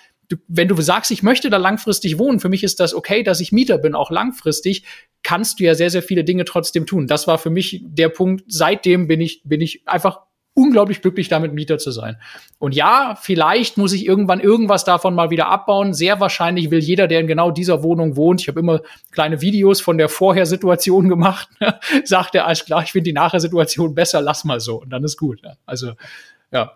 [0.49, 3.53] wenn du sagst, ich möchte da langfristig wohnen, für mich ist das okay, dass ich
[3.53, 4.85] Mieter bin, auch langfristig,
[5.23, 7.07] kannst du ja sehr, sehr viele Dinge trotzdem tun.
[7.07, 8.45] Das war für mich der Punkt.
[8.49, 10.21] Seitdem bin ich, bin ich einfach
[10.55, 12.19] unglaublich glücklich damit, Mieter zu sein.
[12.59, 15.95] Und ja, vielleicht muss ich irgendwann irgendwas davon mal wieder abbauen.
[15.95, 19.81] Sehr wahrscheinlich will jeder, der in genau dieser Wohnung wohnt, ich habe immer kleine Videos
[19.81, 21.49] von der Vorher-Situation gemacht,
[22.05, 24.83] sagt er, alles klar, ich finde die Nachher-Situation besser, lass mal so.
[24.83, 25.41] Und dann ist gut.
[25.65, 25.93] Also,
[26.53, 26.73] ja.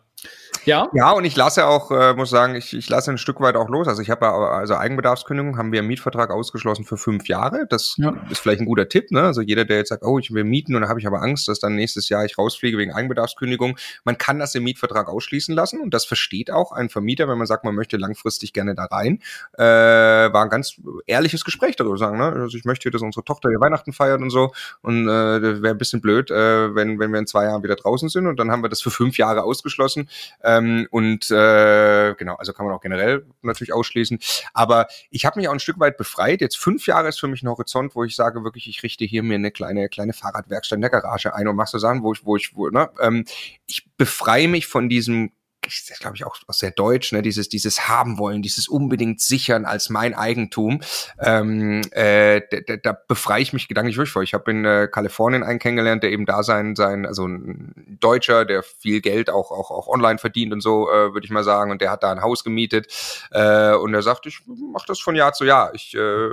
[0.65, 0.89] Ja.
[0.93, 3.69] Ja, und ich lasse auch, äh, muss sagen, ich, ich lasse ein Stück weit auch
[3.69, 3.89] los.
[3.89, 7.67] Also ich habe ja, also Eigenbedarfskündigung haben wir im Mietvertrag ausgeschlossen für fünf Jahre.
[7.69, 8.15] Das ja.
[8.31, 9.23] ist vielleicht ein guter Tipp, ne?
[9.23, 11.49] Also jeder, der jetzt sagt, oh, ich will mieten und dann habe ich aber Angst,
[11.49, 13.77] dass dann nächstes Jahr ich rausfliege wegen Eigenbedarfskündigung.
[14.05, 17.47] Man kann das im Mietvertrag ausschließen lassen und das versteht auch ein Vermieter, wenn man
[17.47, 19.21] sagt, man möchte langfristig gerne da rein.
[19.59, 22.25] Äh, war ein ganz ehrliches Gespräch darüber sagen, ne?
[22.25, 24.53] Also ich möchte, dass unsere Tochter hier Weihnachten feiert und so.
[24.83, 28.09] Und äh, wäre ein bisschen blöd, äh, wenn, wenn wir in zwei Jahren wieder draußen
[28.09, 28.27] sind.
[28.27, 30.09] Und dann haben wir das für fünf Jahre ausgeschlossen.
[30.47, 34.19] Äh, ähm, und äh, genau, also kann man auch generell natürlich ausschließen.
[34.55, 36.41] Aber ich habe mich auch ein Stück weit befreit.
[36.41, 39.23] Jetzt fünf Jahre ist für mich ein Horizont, wo ich sage wirklich, ich richte hier
[39.23, 42.25] mir eine kleine kleine Fahrradwerkstatt in der Garage ein und mache so Sachen, wo ich
[42.25, 43.25] wo ich wo ne, ähm,
[43.67, 45.33] ich befreie mich von diesem
[45.67, 49.65] das glaube ich auch, auch sehr deutsch, ne, dieses, dieses haben wollen, dieses unbedingt sichern
[49.65, 50.81] als mein Eigentum,
[51.21, 54.23] ähm, äh, da, da befreie ich mich gedanklich wirklich vor.
[54.23, 58.45] Ich habe in äh, Kalifornien einen kennengelernt, der eben da sein, sein, also ein Deutscher,
[58.45, 61.71] der viel Geld auch, auch, auch online verdient und so, äh, würde ich mal sagen,
[61.71, 62.93] und der hat da ein Haus gemietet
[63.31, 65.75] äh, und er sagt, ich mache das von Jahr zu Jahr.
[65.75, 66.29] Ich äh,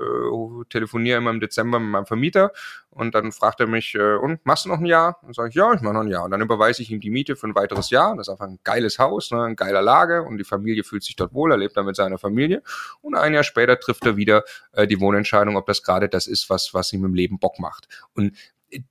[0.70, 2.52] telefoniere immer im Dezember mit meinem Vermieter
[2.94, 5.18] und dann fragt er mich, äh, und machst du noch ein Jahr?
[5.24, 6.24] Und sage ich, ja, ich mache noch ein Jahr.
[6.26, 8.16] Und dann überweise ich ihm die Miete für ein weiteres Jahr.
[8.16, 11.16] Das ist einfach ein geiles Haus, ne, eine geile Lage und die Familie fühlt sich
[11.16, 12.62] dort wohl, er lebt da mit seiner Familie.
[13.02, 16.50] Und ein Jahr später trifft er wieder äh, die Wohnentscheidung, ob das gerade das ist,
[16.50, 17.88] was, was ihm im Leben Bock macht.
[18.14, 18.38] Und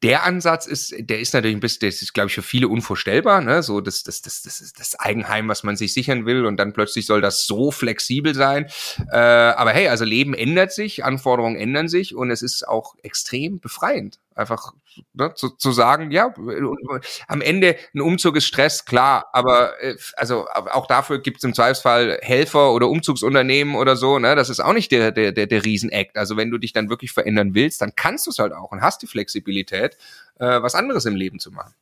[0.02, 3.40] der Ansatz ist, der ist natürlich ein bisschen, der ist, glaube ich, für viele unvorstellbar,
[3.40, 3.62] ne?
[3.62, 6.72] So das, das, das, das ist das Eigenheim, was man sich sichern will, und dann
[6.72, 8.66] plötzlich soll das so flexibel sein.
[9.10, 13.60] Äh, aber hey, also Leben ändert sich, Anforderungen ändern sich und es ist auch extrem
[13.60, 14.18] befreiend.
[14.34, 14.72] Einfach
[15.12, 16.34] ne, zu, zu sagen, ja,
[17.28, 21.54] am Ende ein Umzug ist Stress, klar, aber äh, also auch dafür gibt es im
[21.54, 24.34] Zweifelsfall Helfer oder Umzugsunternehmen oder so, ne?
[24.36, 26.16] Das ist auch nicht der, der, der, der Riesenakt.
[26.16, 28.80] Also wenn du dich dann wirklich verändern willst, dann kannst du es halt auch und
[28.80, 29.96] hast die Flexibilität,
[30.38, 31.74] äh, was anderes im Leben zu machen.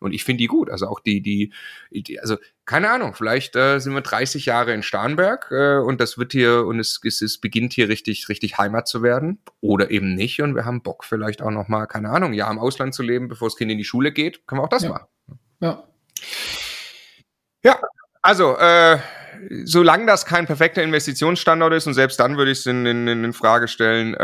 [0.00, 0.70] Und ich finde die gut.
[0.70, 1.52] Also auch die, die,
[1.90, 6.18] die also keine Ahnung, vielleicht äh, sind wir 30 Jahre in Starnberg äh, und das
[6.18, 9.38] wird hier und es, es, es beginnt hier richtig, richtig Heimat zu werden.
[9.60, 10.40] Oder eben nicht.
[10.40, 13.48] Und wir haben Bock, vielleicht auch nochmal, keine Ahnung, Jahr im Ausland zu leben, bevor
[13.48, 14.46] das Kind in die Schule geht.
[14.46, 14.88] Können wir auch das ja.
[14.90, 15.06] machen.
[15.60, 15.84] Ja.
[17.62, 17.80] Ja,
[18.20, 18.98] also, äh,
[19.64, 23.32] solange das kein perfekter Investitionsstandort ist, und selbst dann würde ich es in, in, in
[23.32, 24.18] Frage stellen, äh,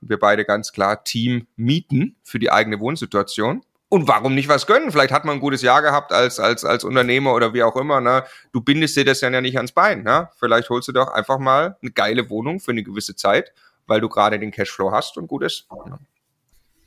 [0.00, 3.62] wir beide ganz klar Team mieten für die eigene Wohnsituation.
[3.90, 4.92] Und warum nicht was gönnen?
[4.92, 8.00] Vielleicht hat man ein gutes Jahr gehabt als, als, als Unternehmer oder wie auch immer.
[8.00, 8.24] Ne?
[8.52, 10.02] Du bindest dir das ja nicht ans Bein.
[10.02, 10.28] Ne?
[10.38, 13.52] Vielleicht holst du doch einfach mal eine geile Wohnung für eine gewisse Zeit,
[13.86, 15.66] weil du gerade den Cashflow hast und gut ist.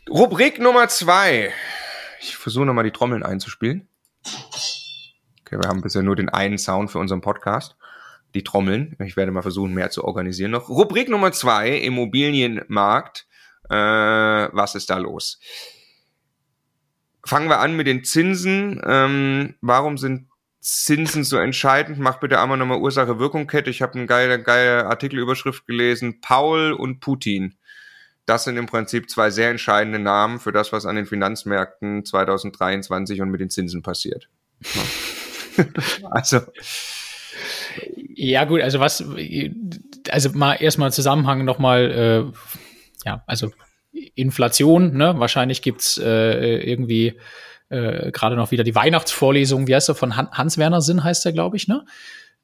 [0.09, 1.51] Rubrik Nummer zwei.
[2.19, 3.87] Ich versuche nochmal die Trommeln einzuspielen.
[5.41, 7.75] Okay, wir haben bisher nur den einen Sound für unseren Podcast.
[8.35, 8.95] Die Trommeln.
[9.03, 10.69] Ich werde mal versuchen, mehr zu organisieren noch.
[10.69, 13.25] Rubrik Nummer zwei, Immobilienmarkt.
[13.69, 15.39] Äh, was ist da los?
[17.25, 18.81] Fangen wir an mit den Zinsen.
[18.85, 20.27] Ähm, warum sind
[20.59, 21.99] Zinsen so entscheidend?
[21.99, 23.69] Mach bitte einmal nochmal Ursache-Wirkung-Kette.
[23.69, 26.21] Ich habe eine geile, geile Artikelüberschrift gelesen.
[26.21, 27.55] Paul und Putin.
[28.25, 33.21] Das sind im Prinzip zwei sehr entscheidende Namen für das, was an den Finanzmärkten 2023
[33.21, 34.29] und mit den Zinsen passiert.
[36.11, 36.41] also.
[38.13, 39.03] Ja, gut, also was,
[40.09, 43.51] also mal erstmal Zusammenhang nochmal, äh, ja, also
[44.15, 45.15] Inflation, ne?
[45.17, 47.19] Wahrscheinlich gibt's äh, irgendwie
[47.69, 51.31] äh, gerade noch wieder die Weihnachtsvorlesung, wie heißt er, von Han Hans-Werner Sinn heißt er,
[51.31, 51.85] glaube ich, ne?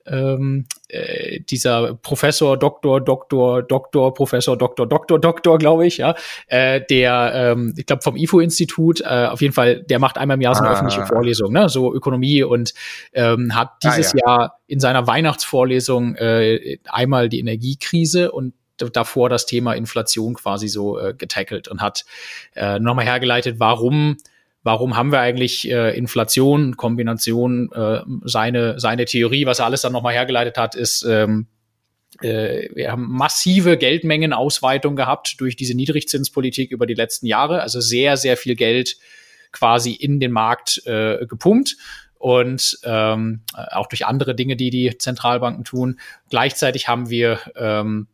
[0.10, 6.15] Ähm, äh, dieser Professor, Doktor, Doktor, Doktor, Professor, Doktor, Doktor, Doktor, glaube ich, ja,
[6.48, 10.41] äh, der, ähm, ich glaube vom IFO-Institut, äh, auf jeden Fall, der macht einmal im
[10.41, 10.74] Jahr so eine ah.
[10.76, 12.74] öffentliche Vorlesung, ne, so Ökonomie und
[13.12, 14.26] ähm, hat ah, dieses ah, ja.
[14.26, 21.00] Jahr in seiner Weihnachtsvorlesung äh, einmal die Energiekrise und davor das Thema Inflation quasi so
[21.00, 22.06] äh, getackelt und hat
[22.56, 24.18] äh, nochmal hergeleitet, warum
[24.63, 29.94] warum haben wir eigentlich äh, Inflation, Kombination, äh, seine, seine Theorie, was er alles dann
[29.94, 31.48] nochmal hergeleitet hat, ist, ähm,
[32.22, 38.18] äh, wir haben massive Geldmengenausweitung gehabt durch diese Niedrigzinspolitik über die letzten Jahre, also sehr,
[38.18, 38.98] sehr viel Geld
[39.54, 41.78] quasi in den Markt äh, gepumpt
[42.16, 46.00] und ähm, auch durch andere Dinge, die die Zentralbanken tun.
[46.30, 48.08] Gleichzeitig haben wir ähm,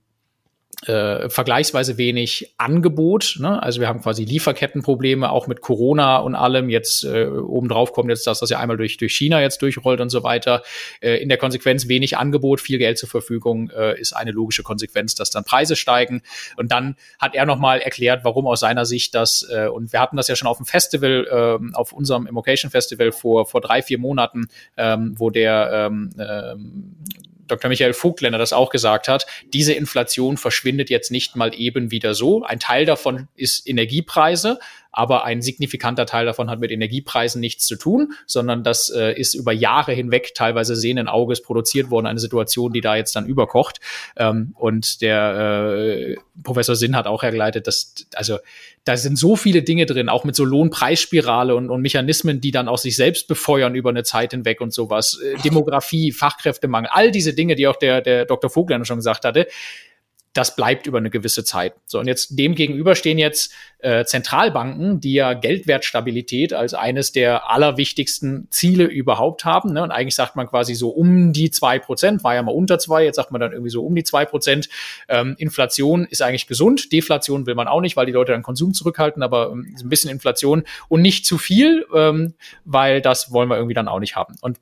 [0.85, 3.37] äh, vergleichsweise wenig Angebot.
[3.39, 3.61] Ne?
[3.61, 6.69] Also wir haben quasi Lieferkettenprobleme, auch mit Corona und allem.
[6.69, 10.09] Jetzt äh, obendrauf kommt jetzt das, das ja einmal durch, durch China jetzt durchrollt und
[10.09, 10.63] so weiter.
[10.99, 15.15] Äh, in der Konsequenz wenig Angebot, viel Geld zur Verfügung äh, ist eine logische Konsequenz,
[15.15, 16.21] dass dann Preise steigen.
[16.57, 20.17] Und dann hat er nochmal erklärt, warum aus seiner Sicht das, äh, und wir hatten
[20.17, 23.99] das ja schon auf dem Festival, äh, auf unserem Immocation Festival vor, vor drei, vier
[23.99, 26.95] Monaten, ähm, wo der ähm, ähm,
[27.47, 27.69] Dr.
[27.69, 32.43] Michael Vogtländer das auch gesagt hat, diese Inflation verschwindet jetzt nicht mal eben wieder so.
[32.43, 34.59] Ein Teil davon ist Energiepreise,
[34.93, 39.33] aber ein signifikanter Teil davon hat mit Energiepreisen nichts zu tun, sondern das äh, ist
[39.33, 43.79] über Jahre hinweg teilweise sehenden Auges produziert worden, eine Situation, die da jetzt dann überkocht.
[44.15, 48.37] Ähm, und der äh, Professor Sinn hat auch hergeleitet, dass also
[48.85, 52.67] da sind so viele Dinge drin, auch mit so Lohnpreisspirale und, und Mechanismen, die dann
[52.67, 55.19] auch sich selbst befeuern über eine Zeit hinweg und sowas.
[55.23, 58.49] Äh, Demografie, Fachkräftemangel, all diese Dinge, die auch der, der Dr.
[58.49, 59.47] Vogler schon gesagt hatte
[60.33, 61.75] das bleibt über eine gewisse Zeit.
[61.85, 67.51] So, und jetzt dem gegenüber stehen jetzt äh, Zentralbanken, die ja Geldwertstabilität als eines der
[67.51, 69.73] allerwichtigsten Ziele überhaupt haben.
[69.73, 69.83] Ne?
[69.83, 73.03] Und eigentlich sagt man quasi so um die zwei Prozent, war ja mal unter zwei,
[73.03, 74.69] jetzt sagt man dann irgendwie so um die zwei Prozent.
[75.07, 78.73] Ähm, Inflation ist eigentlich gesund, Deflation will man auch nicht, weil die Leute dann Konsum
[78.73, 82.33] zurückhalten, aber ähm, ein bisschen Inflation und nicht zu viel, ähm,
[82.65, 84.35] weil das wollen wir irgendwie dann auch nicht haben.
[84.41, 84.57] Und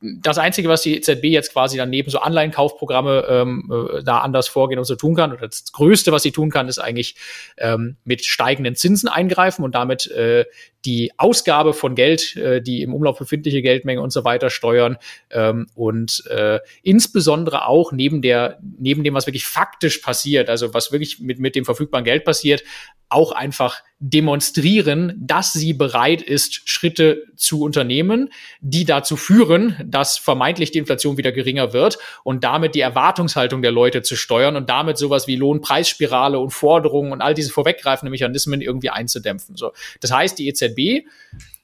[0.00, 4.48] das Einzige, was die EZB jetzt quasi dann neben so Anleihenkaufprogramme ähm, äh, da anders
[4.48, 7.16] vorgehen und so tun kann, oder das Größte, was sie tun kann, ist eigentlich
[7.56, 10.44] ähm, mit steigenden Zinsen eingreifen und damit äh,
[10.84, 14.96] die Ausgabe von Geld, äh, die im Umlauf befindliche Geldmenge und so weiter steuern
[15.30, 20.92] ähm, und äh, insbesondere auch neben der neben dem, was wirklich faktisch passiert, also was
[20.92, 22.62] wirklich mit mit dem verfügbaren Geld passiert,
[23.08, 28.30] auch einfach demonstrieren, dass sie bereit ist, Schritte zu unternehmen,
[28.60, 33.72] die dazu führen, dass vermeintlich die Inflation wieder geringer wird und damit die Erwartungshaltung der
[33.72, 38.60] Leute zu steuern und damit sowas wie Lohnpreisspirale und Forderungen und all diese vorweggreifenden Mechanismen
[38.60, 39.56] irgendwie einzudämpfen.
[39.56, 41.08] So, das heißt, die EZB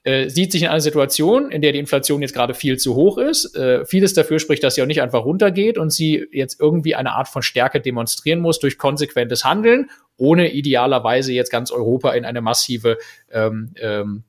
[0.05, 3.17] äh, sieht sich in einer Situation, in der die Inflation jetzt gerade viel zu hoch
[3.17, 3.55] ist.
[3.55, 7.13] Äh, vieles dafür spricht, dass sie auch nicht einfach runtergeht und sie jetzt irgendwie eine
[7.13, 12.41] Art von Stärke demonstrieren muss durch konsequentes Handeln, ohne idealerweise jetzt ganz Europa in eine
[12.41, 12.99] massive
[13.31, 14.23] ähm, ähm,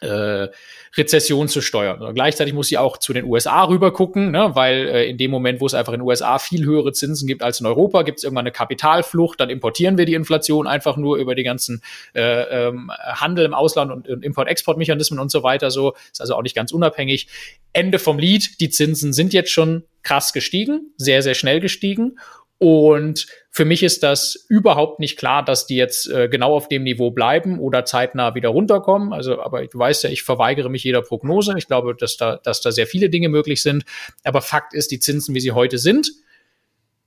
[0.00, 0.48] äh,
[0.96, 2.02] Rezession zu steuern.
[2.02, 5.30] Und gleichzeitig muss sie auch zu den USA rüber gucken, ne, weil äh, in dem
[5.30, 8.18] Moment, wo es einfach in den USA viel höhere Zinsen gibt als in Europa, gibt
[8.18, 11.82] es irgendwann eine Kapitalflucht, dann importieren wir die Inflation einfach nur über die ganzen
[12.14, 15.70] äh, ähm, Handel im Ausland und, und Import-Export-Mechanismen und so weiter.
[15.70, 17.28] So ist also auch nicht ganz unabhängig.
[17.72, 22.18] Ende vom Lied, die Zinsen sind jetzt schon krass gestiegen, sehr, sehr schnell gestiegen.
[22.58, 26.82] Und für mich ist das überhaupt nicht klar, dass die jetzt äh, genau auf dem
[26.82, 29.12] Niveau bleiben oder zeitnah wieder runterkommen.
[29.12, 31.54] Also, aber du weißt ja, ich verweigere mich jeder Prognose.
[31.56, 33.84] Ich glaube, dass da, dass da sehr viele Dinge möglich sind.
[34.24, 36.10] Aber Fakt ist, die Zinsen, wie sie heute sind,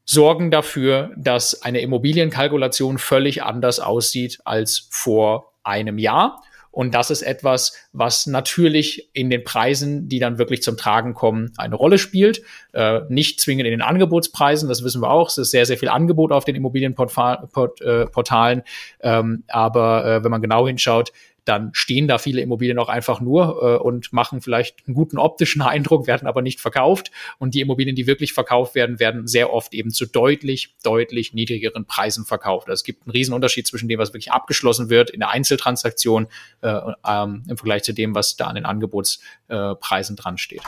[0.05, 6.41] sorgen dafür, dass eine Immobilienkalkulation völlig anders aussieht als vor einem Jahr.
[6.71, 11.51] Und das ist etwas, was natürlich in den Preisen, die dann wirklich zum Tragen kommen,
[11.57, 12.41] eine Rolle spielt.
[12.71, 15.27] Äh, nicht zwingend in den Angebotspreisen, das wissen wir auch.
[15.27, 18.59] Es ist sehr, sehr viel Angebot auf den Immobilienportalen.
[18.59, 18.63] Äh,
[19.01, 21.11] ähm, aber äh, wenn man genau hinschaut,
[21.45, 25.61] dann stehen da viele Immobilien auch einfach nur äh, und machen vielleicht einen guten optischen
[25.61, 27.11] Eindruck, werden aber nicht verkauft.
[27.39, 31.85] Und die Immobilien, die wirklich verkauft werden, werden sehr oft eben zu deutlich, deutlich niedrigeren
[31.85, 32.67] Preisen verkauft.
[32.67, 36.27] Also es gibt einen Riesenunterschied zwischen dem, was wirklich abgeschlossen wird in der Einzeltransaktion
[36.61, 40.61] äh, ähm, im Vergleich zu dem, was da an den Angebotspreisen dran steht.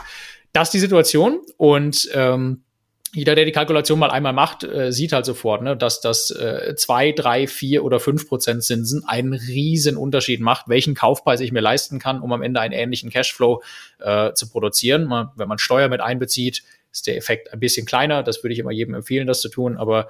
[0.52, 2.63] Das ist die Situation und ähm,
[3.14, 6.74] jeder, der die Kalkulation mal einmal macht, äh, sieht halt sofort, ne, dass das äh,
[6.76, 11.60] zwei, drei, vier oder fünf Prozent Zinsen einen riesen Unterschied macht, welchen Kaufpreis ich mir
[11.60, 13.62] leisten kann, um am Ende einen ähnlichen Cashflow
[14.00, 15.04] äh, zu produzieren.
[15.04, 18.24] Man, wenn man Steuer mit einbezieht, ist der Effekt ein bisschen kleiner.
[18.24, 19.76] Das würde ich immer jedem empfehlen, das zu tun.
[19.76, 20.08] Aber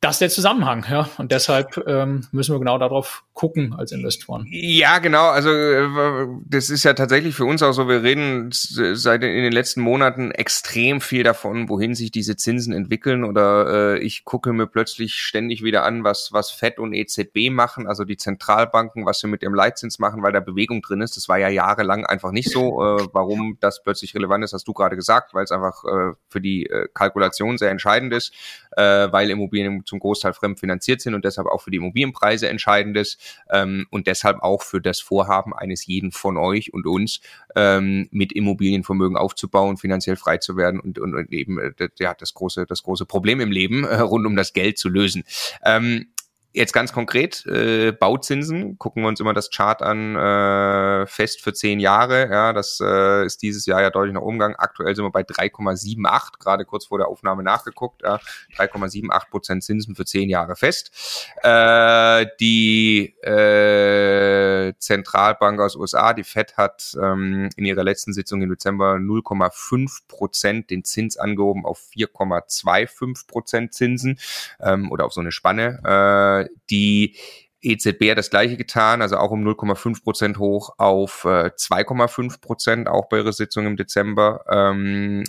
[0.00, 1.08] das ist der Zusammenhang, ja.
[1.18, 4.46] Und deshalb ähm, müssen wir genau darauf gucken als Investoren.
[4.48, 5.26] Ja, genau.
[5.28, 7.88] Also äh, das ist ja tatsächlich für uns auch so.
[7.88, 13.24] Wir reden seit in den letzten Monaten extrem viel davon, wohin sich diese Zinsen entwickeln.
[13.24, 17.88] Oder äh, ich gucke mir plötzlich ständig wieder an, was was Fed und EZB machen,
[17.88, 21.16] also die Zentralbanken, was sie mit ihrem Leitzins machen, weil da Bewegung drin ist.
[21.16, 22.82] Das war ja jahrelang einfach nicht so.
[22.82, 26.40] Äh, warum das plötzlich relevant ist, hast du gerade gesagt, weil es einfach äh, für
[26.40, 28.32] die äh, Kalkulation sehr entscheidend ist,
[28.78, 33.20] äh, weil Immobilien zum Großteil fremdfinanziert sind und deshalb auch für die Immobilienpreise entscheidend ist
[33.50, 37.20] ähm, und deshalb auch für das Vorhaben eines jeden von euch und uns
[37.56, 42.34] ähm, mit Immobilienvermögen aufzubauen, finanziell frei zu werden und, und, und eben äh, ja, das
[42.34, 45.24] große das große Problem im Leben äh, rund um das Geld zu lösen.
[45.64, 46.06] Ähm,
[46.58, 51.52] Jetzt ganz konkret, äh, Bauzinsen, gucken wir uns immer das Chart an, äh, fest für
[51.52, 52.28] zehn Jahre.
[52.28, 54.56] Ja, das äh, ist dieses Jahr ja deutlich nach Umgang.
[54.56, 58.02] Aktuell sind wir bei 3,78, gerade kurz vor der Aufnahme nachgeguckt.
[58.02, 58.18] Ja,
[58.56, 60.90] 3,78 Prozent Zinsen für zehn Jahre fest.
[61.44, 68.50] Äh, die äh, Zentralbank aus USA, die Fed, hat ähm, in ihrer letzten Sitzung im
[68.50, 74.18] Dezember 0,5 Prozent den Zins angehoben auf 4,25 Prozent Zinsen
[74.58, 76.47] ähm, oder auf so eine Spanne.
[76.47, 77.16] Äh, die
[77.60, 82.88] EZB hat das gleiche getan, also auch um 0,5 Prozent hoch auf äh, 2,5 Prozent,
[82.88, 84.44] auch bei ihrer Sitzung im Dezember.
[84.50, 85.24] Ähm,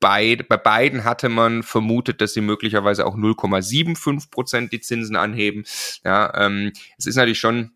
[0.00, 5.64] bei, bei beiden hatte man vermutet, dass sie möglicherweise auch 0,75 Prozent die Zinsen anheben.
[6.04, 7.72] Ja, ähm, es ist natürlich schon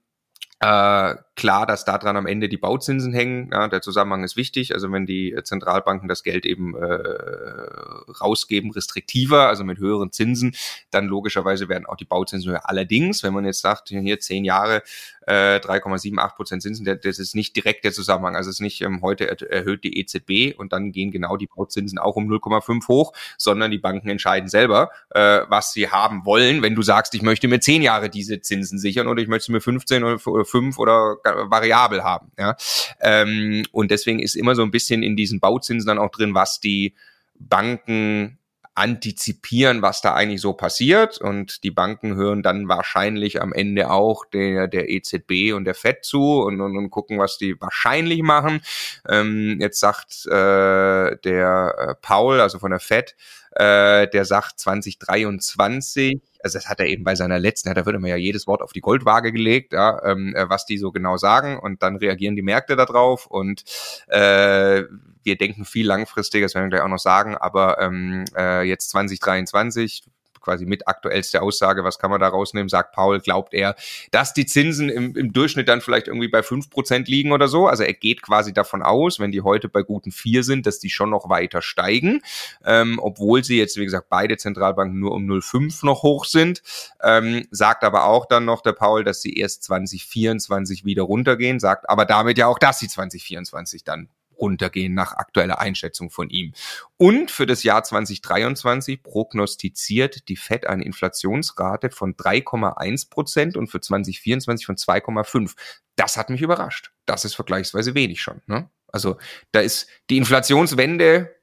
[0.65, 3.51] Äh, klar, dass daran am Ende die Bauzinsen hängen.
[3.53, 4.73] Ja, der Zusammenhang ist wichtig.
[4.73, 10.57] Also wenn die Zentralbanken das Geld eben äh, rausgeben, restriktiver, also mit höheren Zinsen,
[10.91, 12.67] dann logischerweise werden auch die Bauzinsen höher.
[12.69, 14.83] Allerdings, wenn man jetzt sagt, hier zehn Jahre
[15.27, 18.37] äh, 3,78 Prozent Zinsen, das ist nicht direkt der Zusammenhang.
[18.37, 21.99] Also es ist nicht ähm, heute erhöht die EZB und dann gehen genau die Bauzinsen
[21.99, 26.63] auch um 0,5 hoch, sondern die Banken entscheiden selber, äh, was sie haben wollen.
[26.63, 29.61] Wenn du sagst, ich möchte mir zehn Jahre diese Zinsen sichern oder ich möchte mir
[29.61, 30.19] 15 oder
[30.55, 32.31] 5 oder variabel haben.
[32.39, 32.57] Ja?
[33.01, 36.61] Ähm, und deswegen ist immer so ein bisschen in diesen Bauzinsen dann auch drin, was
[36.61, 36.95] die
[37.35, 38.39] Banken
[38.77, 41.19] antizipieren, was da eigentlich so passiert.
[41.19, 46.05] Und die Banken hören dann wahrscheinlich am Ende auch der, der EZB und der FED
[46.05, 48.61] zu und, und, und gucken, was die wahrscheinlich machen.
[49.09, 53.17] Ähm, jetzt sagt äh, der äh, Paul, also von der FED,
[53.55, 58.09] äh, der sagt 2023 also das hat er eben bei seiner letzten, da wird immer
[58.09, 61.59] ja jedes Wort auf die Goldwaage gelegt, ja, ähm, äh, was die so genau sagen.
[61.59, 63.65] Und dann reagieren die Märkte darauf und
[64.09, 64.83] äh,
[65.23, 68.91] wir denken viel langfristiger, das werden wir gleich auch noch sagen, aber ähm, äh, jetzt
[68.91, 70.05] 2023,
[70.45, 73.75] quasi mit aktuellste Aussage, was kann man da rausnehmen, sagt Paul, glaubt er,
[74.11, 77.67] dass die Zinsen im, im Durchschnitt dann vielleicht irgendwie bei fünf Prozent liegen oder so.
[77.67, 80.91] Also er geht quasi davon aus, wenn die heute bei guten vier sind, dass die
[80.91, 82.21] schon noch weiter steigen,
[82.65, 86.63] ähm, obwohl sie jetzt, wie gesagt, beide Zentralbanken nur um 0,5 noch hoch sind.
[87.03, 91.89] Ähm, sagt aber auch dann noch der Paul, dass sie erst 2024 wieder runtergehen, sagt
[91.89, 94.09] aber damit ja auch, dass sie 2024 dann
[94.45, 96.53] runtergehen nach aktueller Einschätzung von ihm.
[96.97, 103.81] Und für das Jahr 2023 prognostiziert die Fed eine Inflationsrate von 3,1 Prozent und für
[103.81, 105.55] 2024 von 2,5.
[105.97, 106.93] Das hat mich überrascht.
[107.07, 108.43] Das ist vergleichsweise wenig schon.
[108.47, 108.69] Ne?
[108.89, 109.17] Also
[109.53, 111.35] da ist die Inflationswende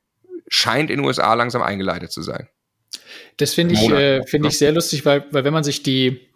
[0.47, 2.47] scheint in den USA langsam eingeleitet zu sein.
[3.37, 6.29] Das finde ich, äh, finde ich sehr lustig, weil, weil wenn man sich die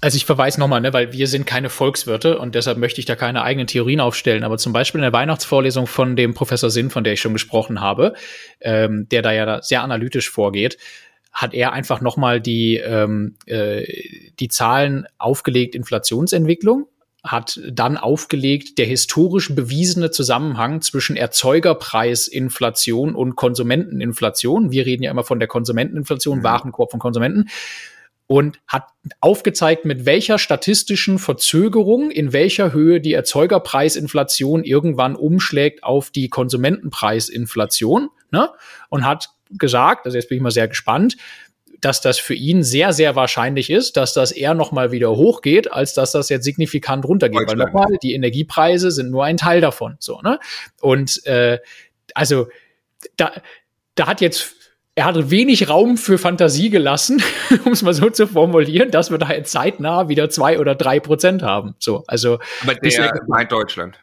[0.00, 3.16] also ich verweise nochmal, ne, weil wir sind keine Volkswirte und deshalb möchte ich da
[3.16, 4.44] keine eigenen Theorien aufstellen.
[4.44, 7.80] Aber zum Beispiel in der Weihnachtsvorlesung von dem Professor Sinn, von der ich schon gesprochen
[7.80, 8.14] habe,
[8.60, 10.78] ähm, der da ja sehr analytisch vorgeht,
[11.32, 13.84] hat er einfach nochmal die, ähm, äh,
[14.38, 16.86] die Zahlen aufgelegt, Inflationsentwicklung,
[17.22, 24.70] hat dann aufgelegt der historisch bewiesene Zusammenhang zwischen Erzeugerpreisinflation und Konsumenteninflation.
[24.70, 26.44] Wir reden ja immer von der Konsumenteninflation, mhm.
[26.44, 27.48] Warenkorb von Konsumenten
[28.26, 28.88] und hat
[29.20, 38.08] aufgezeigt, mit welcher statistischen Verzögerung, in welcher Höhe die Erzeugerpreisinflation irgendwann umschlägt auf die Konsumentenpreisinflation.
[38.32, 38.50] Ne?
[38.88, 41.16] Und hat gesagt, also jetzt bin ich mal sehr gespannt,
[41.80, 45.94] dass das für ihn sehr, sehr wahrscheinlich ist, dass das eher nochmal wieder hochgeht, als
[45.94, 47.46] dass das jetzt signifikant runtergeht.
[47.46, 49.96] Weil nochmal, die Energiepreise sind nur ein Teil davon.
[50.00, 50.40] So, ne?
[50.80, 51.58] Und äh,
[52.14, 52.48] also
[53.16, 53.32] da,
[53.94, 54.55] da hat jetzt
[54.96, 57.22] er hat wenig Raum für Fantasie gelassen,
[57.64, 60.98] um es mal so zu formulieren, dass wir da jetzt zeitnah wieder zwei oder drei
[61.00, 61.74] Prozent haben.
[61.78, 62.40] So, also.
[62.62, 64.00] Aber der meint Deutschland.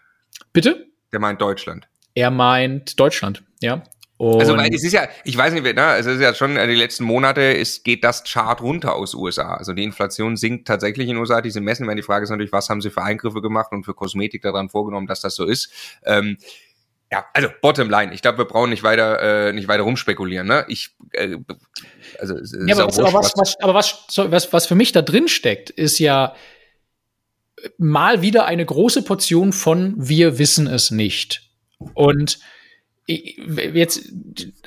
[0.54, 0.86] Bitte?
[1.12, 1.88] Der meint Deutschland.
[2.14, 3.84] Er meint Deutschland, ja.
[4.18, 6.68] Und also weil es ist ja, ich weiß nicht, ne, es ist ja schon äh,
[6.68, 9.56] die letzten Monate, ist, geht das Chart runter aus USA.
[9.56, 11.42] Also die Inflation sinkt tatsächlich in USA.
[11.42, 13.96] Diese messen, wenn die Frage ist natürlich, was haben sie für Eingriffe gemacht und für
[13.96, 15.72] Kosmetik daran vorgenommen, dass das so ist.
[16.06, 16.38] Ähm,
[17.14, 18.12] ja, also bottom line.
[18.12, 20.48] Ich glaube, wir brauchen nicht weiter, äh, nicht weiter rumspekulieren.
[20.48, 20.66] Ne?
[20.68, 21.38] Ich, äh,
[22.18, 25.28] also, ja, aber, was, aber, was, was, aber was, was, was für mich da drin
[25.28, 26.34] steckt, ist ja
[27.78, 31.52] mal wieder eine große Portion von wir wissen es nicht.
[31.94, 32.40] Und
[33.06, 34.14] jetzt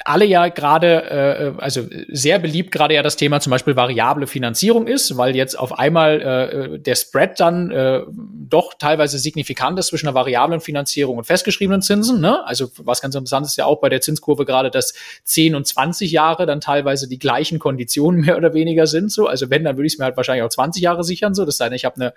[0.05, 4.87] alle ja gerade, äh, also sehr beliebt gerade ja das Thema zum Beispiel variable Finanzierung
[4.87, 10.05] ist, weil jetzt auf einmal äh, der Spread dann äh, doch teilweise signifikant ist zwischen
[10.05, 12.21] der variablen Finanzierung und festgeschriebenen Zinsen.
[12.21, 12.45] Ne?
[12.45, 14.93] Also was ganz interessant ist ja auch bei der Zinskurve gerade, dass
[15.25, 19.11] 10 und 20 Jahre dann teilweise die gleichen Konditionen mehr oder weniger sind.
[19.11, 21.35] So, also wenn, dann würde ich es mir halt wahrscheinlich auch 20 Jahre sichern.
[21.35, 22.15] So, das sei denn, ich habe eine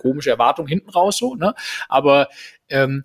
[0.00, 1.16] komische Erwartung hinten raus.
[1.16, 1.54] So, ne?
[1.88, 2.28] Aber
[2.68, 3.02] ähm,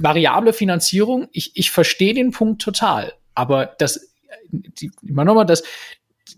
[0.00, 3.12] variable Finanzierung, ich, ich verstehe den Punkt total.
[3.34, 4.12] Aber das,
[4.50, 5.62] die, nochmal, das,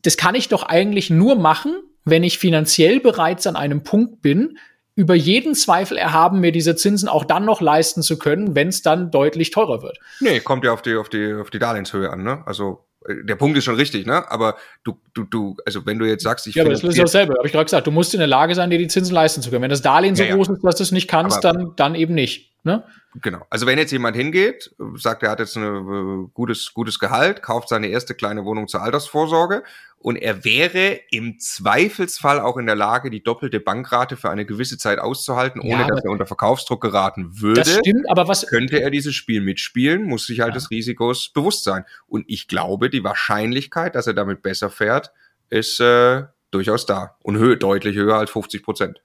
[0.03, 4.59] das kann ich doch eigentlich nur machen, wenn ich finanziell bereits an einem Punkt bin,
[4.95, 8.83] über jeden Zweifel erhaben, mir diese Zinsen auch dann noch leisten zu können, wenn es
[8.83, 9.99] dann deutlich teurer wird.
[10.21, 12.43] Nee, kommt ja auf die, auf die, auf die Darlehenshöhe an, ne?
[12.45, 14.31] Also der Punkt ist schon richtig, ne?
[14.31, 17.35] Aber du, du, du, also wenn du jetzt sagst, ich Ja, aber das ist dasselbe,
[17.37, 17.87] habe ich gerade gesagt.
[17.87, 19.63] Du musst in der Lage sein, dir die Zinsen leisten zu können.
[19.63, 21.95] Wenn das Darlehen so ja, groß ist, dass du es nicht kannst, aber, dann, dann
[21.95, 22.53] eben nicht.
[22.65, 22.85] Ne?
[23.21, 23.45] Genau.
[23.51, 27.69] Also wenn jetzt jemand hingeht, sagt, er hat jetzt ein äh, gutes, gutes Gehalt, kauft
[27.69, 29.65] seine erste kleine Wohnung zur Altersvorsorge
[30.03, 34.77] und er wäre im Zweifelsfall auch in der Lage, die doppelte Bankrate für eine gewisse
[34.77, 37.61] Zeit auszuhalten, ohne ja, dass er unter Verkaufsdruck geraten würde.
[37.61, 40.55] Das stimmt, aber was könnte er dieses Spiel mitspielen, muss sich halt ja.
[40.55, 41.85] des Risikos bewusst sein.
[42.07, 45.13] Und ich glaube, die Wahrscheinlichkeit, dass er damit besser fährt,
[45.51, 49.03] ist äh, durchaus da und hö deutlich höher als 50 Prozent.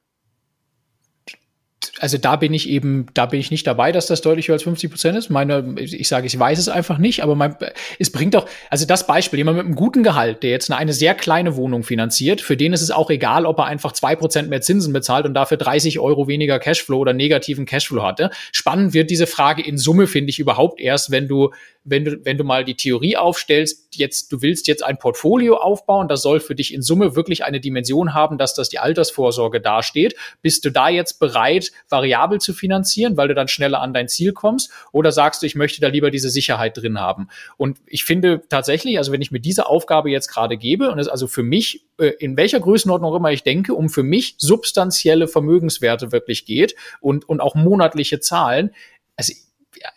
[2.00, 4.64] Also da bin ich eben, da bin ich nicht dabei, dass das deutlich höher als
[4.64, 5.30] 50 Prozent ist.
[5.30, 7.56] Meine, ich sage, ich weiß es einfach nicht, aber mein,
[8.00, 10.94] es bringt doch, also das Beispiel, jemand mit einem guten Gehalt, der jetzt eine, eine
[10.94, 14.50] sehr kleine Wohnung finanziert, für den ist es auch egal, ob er einfach zwei Prozent
[14.50, 18.30] mehr Zinsen bezahlt und dafür 30 Euro weniger Cashflow oder negativen Cashflow hatte.
[18.52, 21.52] Spannend wird diese Frage in Summe, finde ich, überhaupt erst, wenn du
[21.90, 26.08] wenn du, wenn du mal die Theorie aufstellst, jetzt, du willst jetzt ein Portfolio aufbauen,
[26.08, 30.16] das soll für dich in Summe wirklich eine Dimension haben, dass das die Altersvorsorge dasteht.
[30.42, 34.34] Bist du da jetzt bereit, variabel zu finanzieren, weil du dann schneller an dein Ziel
[34.34, 34.72] kommst?
[34.92, 37.30] Oder sagst du, ich möchte da lieber diese Sicherheit drin haben?
[37.58, 41.08] Und ich finde tatsächlich, also wenn ich mir diese Aufgabe jetzt gerade gebe, und es
[41.08, 46.12] also für mich, äh, in welcher Größenordnung immer ich denke, um für mich substanzielle Vermögenswerte
[46.12, 48.72] wirklich geht und, und auch monatliche Zahlen,
[49.16, 49.34] also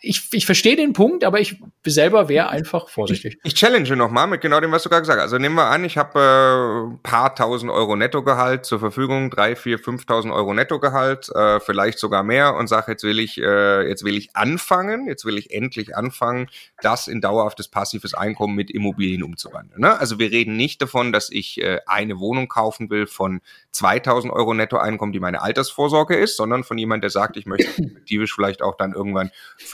[0.01, 3.37] ich, ich verstehe den Punkt, aber ich selber wäre einfach vorsichtig.
[3.43, 5.25] Ich, ich challenge nochmal mit genau dem, was du gerade gesagt hast.
[5.25, 9.55] Also nehmen wir an, ich habe äh, ein paar tausend Euro Nettogehalt zur Verfügung, drei,
[9.55, 14.03] vier, fünftausend Euro Nettogehalt, äh, vielleicht sogar mehr und sage, jetzt will ich, äh, jetzt
[14.03, 16.47] will ich anfangen, jetzt will ich endlich anfangen,
[16.81, 19.81] das in dauerhaftes passives Einkommen mit Immobilien umzuwandeln.
[19.81, 19.99] Ne?
[19.99, 24.53] Also wir reden nicht davon, dass ich äh, eine Wohnung kaufen will von 2000 Euro
[24.53, 28.75] Nettoeinkommen, die meine Altersvorsorge ist, sondern von jemand, der sagt, ich möchte perspektivisch vielleicht auch
[28.75, 29.31] dann irgendwann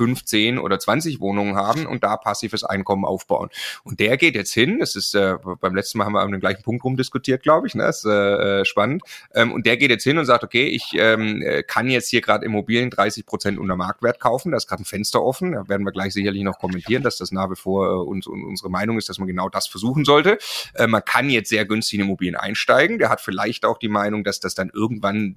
[0.08, 3.49] 15 oder 20 Wohnungen haben und da passives Einkommen aufbauen.
[3.84, 6.39] Und der geht jetzt hin, das ist, äh, beim letzten Mal haben wir an dem
[6.39, 7.84] gleichen Punkt rumdiskutiert, glaube ich, ne?
[7.84, 9.03] das ist äh, äh, spannend.
[9.34, 12.22] Ähm, und der geht jetzt hin und sagt, okay, ich ähm, äh, kann jetzt hier
[12.22, 15.86] gerade Immobilien 30 Prozent unter Marktwert kaufen, da ist gerade ein Fenster offen, da werden
[15.86, 19.10] wir gleich sicherlich noch kommentieren, dass das nach wie vor äh, uns, unsere Meinung ist,
[19.10, 20.38] dass man genau das versuchen sollte.
[20.76, 24.24] Äh, man kann jetzt sehr günstig in Immobilien einsteigen, der hat vielleicht auch die Meinung,
[24.24, 25.36] dass das dann irgendwann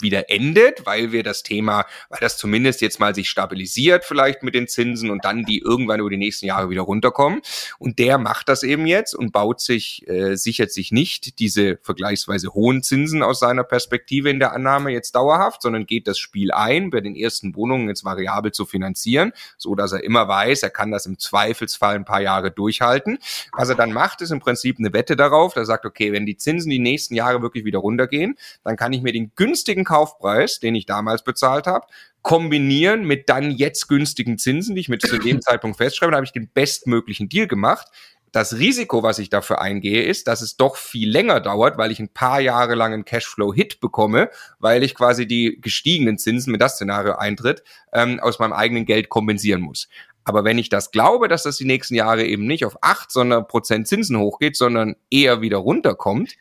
[0.00, 4.54] wieder endet, weil wir das Thema, weil das zumindest jetzt mal sich stabilisiert vielleicht mit
[4.54, 7.40] den Zinsen und dann die irgendwann über die nächsten Jahre wieder runterkommen.
[7.78, 12.54] Und der macht das eben jetzt und baut sich, äh, sichert sich nicht diese vergleichsweise
[12.54, 16.90] hohen Zinsen aus seiner Perspektive in der Annahme jetzt dauerhaft, sondern geht das Spiel ein,
[16.90, 20.90] bei den ersten Wohnungen jetzt variabel zu finanzieren, so dass er immer weiß, er kann
[20.90, 23.18] das im Zweifelsfall ein paar Jahre durchhalten.
[23.52, 26.36] Was er dann macht, ist im Prinzip eine Wette darauf, er sagt, okay, wenn die
[26.36, 30.74] Zinsen die nächsten Jahre wirklich wieder runtergehen, dann kann ich mir den günstigen Kaufpreis, den
[30.74, 31.86] ich damals bezahlt habe,
[32.22, 36.26] kombinieren mit dann jetzt günstigen Zinsen, die ich mit zu dem Zeitpunkt festschreibe, dann habe
[36.26, 37.88] ich den bestmöglichen Deal gemacht.
[38.32, 42.00] Das Risiko, was ich dafür eingehe, ist, dass es doch viel länger dauert, weil ich
[42.00, 46.74] ein paar Jahre lang einen Cashflow-Hit bekomme, weil ich quasi die gestiegenen Zinsen, wenn das
[46.74, 47.62] Szenario eintritt,
[47.92, 49.88] ähm, aus meinem eigenen Geld kompensieren muss.
[50.24, 53.46] Aber wenn ich das glaube, dass das die nächsten Jahre eben nicht auf acht sondern
[53.46, 56.34] Prozent Zinsen hochgeht, sondern eher wieder runterkommt,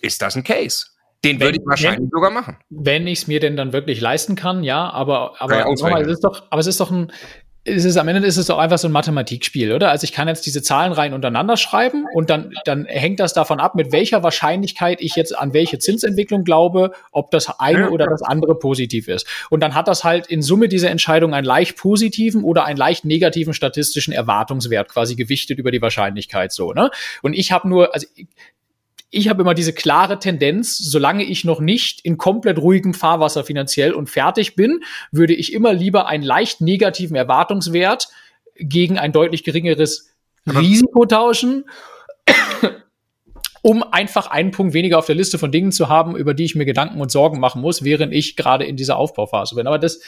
[0.00, 0.86] ist das ein Case.
[1.24, 2.56] Den würde ich wahrscheinlich wenn, sogar machen.
[2.70, 6.24] Wenn ich es mir denn dann wirklich leisten kann, ja, aber, aber, nochmal, es ist
[6.24, 7.12] doch, aber es ist doch ein,
[7.62, 9.90] es ist, am Ende ist es doch einfach so ein Mathematikspiel, oder?
[9.90, 13.74] Also ich kann jetzt diese Zahlenreihen untereinander schreiben und dann, dann hängt das davon ab,
[13.74, 18.58] mit welcher Wahrscheinlichkeit ich jetzt an welche Zinsentwicklung glaube, ob das eine oder das andere
[18.58, 19.26] positiv ist.
[19.50, 23.04] Und dann hat das halt in Summe diese Entscheidung einen leicht positiven oder einen leicht
[23.04, 26.90] negativen statistischen Erwartungswert quasi gewichtet über die Wahrscheinlichkeit so, ne?
[27.20, 28.06] Und ich habe nur, also
[29.10, 33.92] ich habe immer diese klare Tendenz, solange ich noch nicht in komplett ruhigem Fahrwasser finanziell
[33.92, 38.08] und fertig bin, würde ich immer lieber einen leicht negativen Erwartungswert
[38.54, 40.10] gegen ein deutlich geringeres
[40.46, 41.64] Risiko tauschen
[43.62, 46.54] um einfach einen Punkt weniger auf der Liste von Dingen zu haben, über die ich
[46.54, 49.66] mir Gedanken und Sorgen machen muss, während ich gerade in dieser Aufbauphase bin.
[49.66, 50.00] Aber das.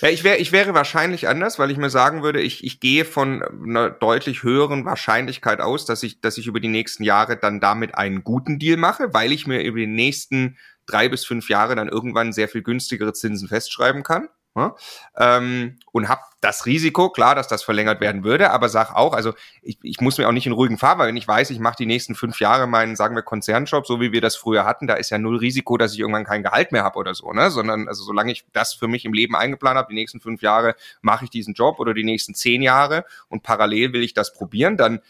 [0.00, 3.04] Ja, ich wäre, ich wäre wahrscheinlich anders, weil ich mir sagen würde, ich, ich gehe
[3.04, 7.60] von einer deutlich höheren Wahrscheinlichkeit aus, dass ich, dass ich über die nächsten Jahre dann
[7.60, 11.76] damit einen guten Deal mache, weil ich mir über die nächsten drei bis fünf Jahre
[11.76, 14.28] dann irgendwann sehr viel günstigere Zinsen festschreiben kann.
[14.56, 14.76] Ja?
[15.18, 19.32] Ähm, und habe das Risiko, klar, dass das verlängert werden würde, aber sag auch, also
[19.62, 21.86] ich, ich muss mir auch nicht in ruhigen weil wenn ich weiß, ich mache die
[21.86, 25.10] nächsten fünf Jahre meinen, sagen wir, Konzernjob, so wie wir das früher hatten, da ist
[25.10, 27.50] ja null Risiko, dass ich irgendwann kein Gehalt mehr habe oder so, ne?
[27.50, 30.76] Sondern, also solange ich das für mich im Leben eingeplant habe, die nächsten fünf Jahre
[31.00, 34.76] mache ich diesen Job oder die nächsten zehn Jahre und parallel will ich das probieren,
[34.76, 35.00] dann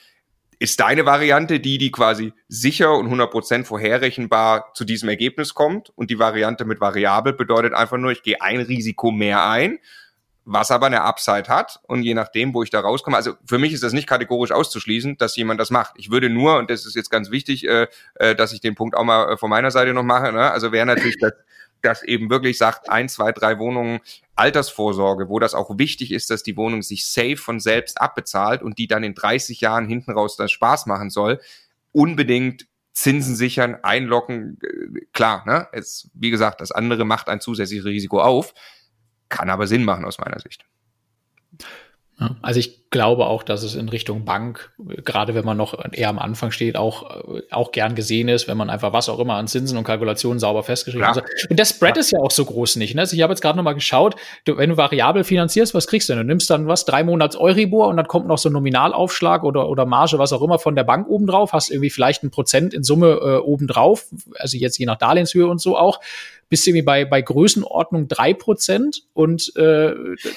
[0.59, 5.90] ist deine Variante die, die quasi sicher und 100% vorherrechenbar zu diesem Ergebnis kommt?
[5.96, 9.78] Und die Variante mit variabel bedeutet einfach nur, ich gehe ein Risiko mehr ein,
[10.44, 11.80] was aber eine Upside hat.
[11.86, 15.16] Und je nachdem, wo ich da rauskomme, also für mich ist das nicht kategorisch auszuschließen,
[15.18, 15.94] dass jemand das macht.
[15.96, 17.86] Ich würde nur, und das ist jetzt ganz wichtig, äh,
[18.16, 20.50] äh, dass ich den Punkt auch mal äh, von meiner Seite noch mache, ne?
[20.50, 21.32] also wäre natürlich das
[21.85, 24.01] das eben wirklich sagt, ein, zwei, drei Wohnungen
[24.37, 28.78] Altersvorsorge, wo das auch wichtig ist, dass die Wohnung sich safe von selbst abbezahlt und
[28.78, 31.41] die dann in 30 Jahren hinten raus das Spaß machen soll,
[31.93, 35.68] unbedingt Zinsen sichern, einlocken, äh, klar, ne?
[35.72, 38.55] Es, wie gesagt, das andere macht ein zusätzliches Risiko auf,
[39.28, 40.64] kann aber Sinn machen aus meiner Sicht.
[42.42, 44.70] Also ich glaube auch, dass es in Richtung Bank,
[45.04, 48.70] gerade wenn man noch eher am Anfang steht, auch, auch gern gesehen ist, wenn man
[48.70, 51.24] einfach was auch immer an Zinsen und Kalkulationen sauber festgeschrieben hat.
[51.50, 52.00] Und der Spread ja.
[52.00, 52.94] ist ja auch so groß nicht.
[52.94, 53.00] Ne?
[53.00, 56.08] Also ich habe jetzt gerade noch mal geschaut, du, wenn du variabel finanzierst, was kriegst
[56.08, 56.20] du denn?
[56.20, 59.68] Du nimmst dann was, drei Monats Euribor und dann kommt noch so ein Nominalaufschlag oder,
[59.68, 62.84] oder Marge, was auch immer von der Bank obendrauf, hast irgendwie vielleicht ein Prozent in
[62.84, 64.06] Summe äh, obendrauf,
[64.38, 65.98] also jetzt je nach Darlehenshöhe und so auch
[66.48, 69.94] bist du irgendwie bei, bei Größenordnung drei Prozent und äh,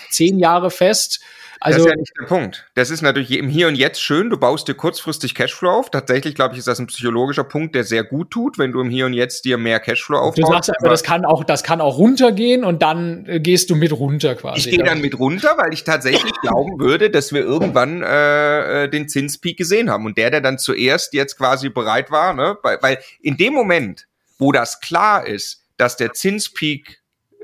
[0.09, 1.21] zehn Jahre fest
[1.59, 2.69] also, das ist ja nicht der Punkt.
[2.75, 4.29] Das ist natürlich im Hier und Jetzt schön.
[4.29, 5.89] Du baust dir kurzfristig Cashflow auf.
[5.89, 8.89] Tatsächlich, glaube ich, ist das ein psychologischer Punkt, der sehr gut tut, wenn du im
[8.89, 10.37] Hier und Jetzt dir mehr Cashflow aufbaust.
[10.37, 13.75] Du sagst einfach, das kann auch, das kann auch runtergehen und dann äh, gehst du
[13.75, 14.69] mit runter quasi.
[14.69, 18.89] Ich gehe dann mit runter, weil ich tatsächlich glauben würde, dass wir irgendwann äh, äh,
[18.89, 20.05] den Zinspeak gesehen haben.
[20.05, 22.57] Und der, der dann zuerst jetzt quasi bereit war, ne?
[22.63, 27.01] weil, weil in dem Moment, wo das klar ist, dass der Zinspeak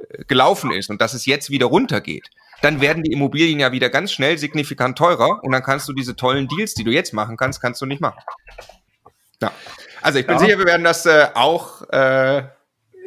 [0.09, 2.29] äh, gelaufen ist und dass es jetzt wieder runtergeht,
[2.63, 6.15] dann werden die Immobilien ja wieder ganz schnell signifikant teurer und dann kannst du diese
[6.15, 8.19] tollen Deals, die du jetzt machen kannst, kannst du nicht machen.
[9.41, 9.51] Ja.
[10.01, 10.39] Also ich bin ja.
[10.39, 12.43] sicher, wir werden das äh, auch äh,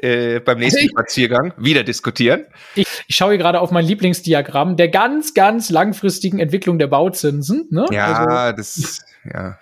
[0.02, 2.44] äh, beim nächsten Spaziergang wieder diskutieren.
[2.74, 7.66] Ich, ich schaue hier gerade auf mein Lieblingsdiagramm der ganz, ganz langfristigen Entwicklung der Bauzinsen.
[7.70, 7.86] Ne?
[7.90, 9.58] Ja, also, das, ja.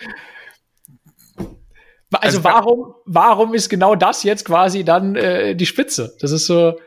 [2.11, 6.17] Also, also warum, warum ist genau das jetzt quasi dann äh, die Spitze?
[6.21, 6.79] Das ist so.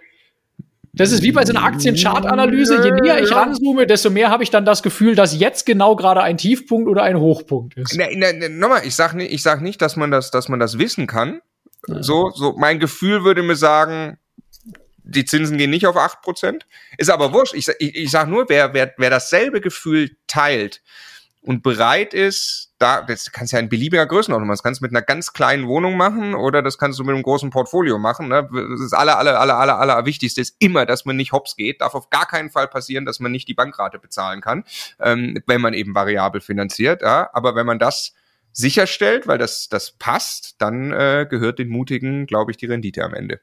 [0.97, 2.83] Das ist wie bei so einer Aktienchart-Analyse.
[2.83, 6.21] Je näher ich ranzoome, desto mehr habe ich dann das Gefühl, dass jetzt genau gerade
[6.21, 7.95] ein Tiefpunkt oder ein Hochpunkt ist.
[7.95, 10.59] Ne, ne, ne, nochmal, ich sag nicht, ich sag nicht, dass man das, dass man
[10.59, 11.41] das wissen kann.
[11.87, 12.03] Ja.
[12.03, 14.17] So, so, mein Gefühl würde mir sagen,
[15.03, 16.65] die Zinsen gehen nicht auf acht Prozent.
[16.97, 17.53] Ist aber wurscht.
[17.53, 20.81] Ich, ich, ich sag nur, wer, wer, wer dasselbe Gefühl teilt,
[21.47, 24.55] und bereit ist, da, das kannst ja in beliebiger Größenordnung machen.
[24.55, 27.23] Das kannst du mit einer ganz kleinen Wohnung machen oder das kannst du mit einem
[27.23, 28.27] großen Portfolio machen.
[28.27, 28.47] Ne?
[28.79, 31.81] Das aller, aller, aller, aller, aller Wichtigste ist immer, dass man nicht hops geht.
[31.81, 34.63] Darf auf gar keinen Fall passieren, dass man nicht die Bankrate bezahlen kann,
[34.99, 37.01] ähm, wenn man eben variabel finanziert.
[37.01, 37.29] Ja?
[37.33, 38.13] Aber wenn man das
[38.51, 43.13] sicherstellt, weil das, das passt, dann äh, gehört den Mutigen, glaube ich, die Rendite am
[43.13, 43.39] Ende.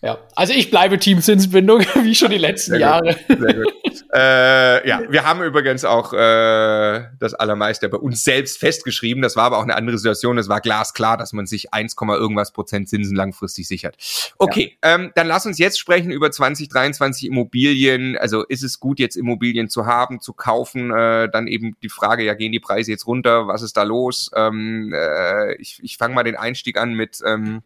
[0.00, 3.16] Ja, also ich bleibe Team Zinsbindung, wie schon die letzten Sehr Jahre.
[3.26, 3.38] Gut.
[3.40, 3.72] Sehr gut.
[4.18, 9.22] Äh, ja, wir haben übrigens auch äh, das Allermeiste bei uns selbst festgeschrieben.
[9.22, 10.38] Das war aber auch eine andere Situation.
[10.38, 13.96] Es war glasklar, dass man sich 1, irgendwas Prozent Zinsen langfristig sichert.
[14.38, 14.94] Okay, ja.
[14.94, 18.16] ähm, dann lass uns jetzt sprechen über 2023 Immobilien.
[18.16, 20.90] Also ist es gut, jetzt Immobilien zu haben, zu kaufen?
[20.90, 23.46] Äh, dann eben die Frage, ja, gehen die Preise jetzt runter?
[23.46, 24.30] Was ist da los?
[24.34, 27.62] Ähm, äh, ich ich fange mal den Einstieg an mit ähm,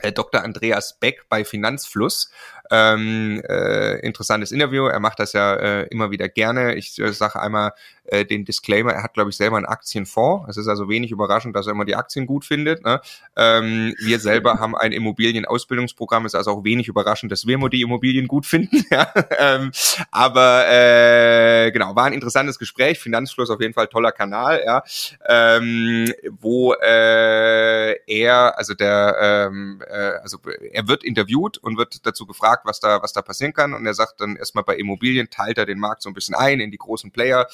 [0.00, 0.42] äh, Dr.
[0.42, 2.30] Andreas Beck bei Finanzfluss.
[2.70, 4.86] Ähm, äh, interessantes Interview.
[4.86, 6.74] Er macht das ja äh, immer wieder gerne.
[6.74, 7.72] Ich äh, sage einmal
[8.06, 10.48] äh, den Disclaimer, er hat, glaube ich, selber einen Aktienfonds.
[10.50, 12.84] Es ist also wenig überraschend, dass er immer die Aktien gut findet.
[12.84, 13.00] Ne?
[13.36, 16.26] Ähm, wir selber haben ein Immobilienausbildungsprogramm.
[16.26, 18.84] Es ist also auch wenig überraschend, dass wir immer die Immobilien gut finden.
[18.90, 19.12] ja?
[19.38, 19.72] ähm,
[20.10, 22.98] aber äh, genau, war ein interessantes Gespräch.
[22.98, 24.82] Finanzfluss auf jeden Fall toller Kanal, ja,
[25.26, 30.38] ähm, wo äh, er, also der, ähm, äh, also
[30.72, 33.74] er wird interviewt und wird dazu gefragt, was da, was da passieren kann.
[33.74, 36.60] Und er sagt dann erstmal bei Immobilien teilt er den Markt so ein bisschen ein
[36.60, 37.46] in die großen Player.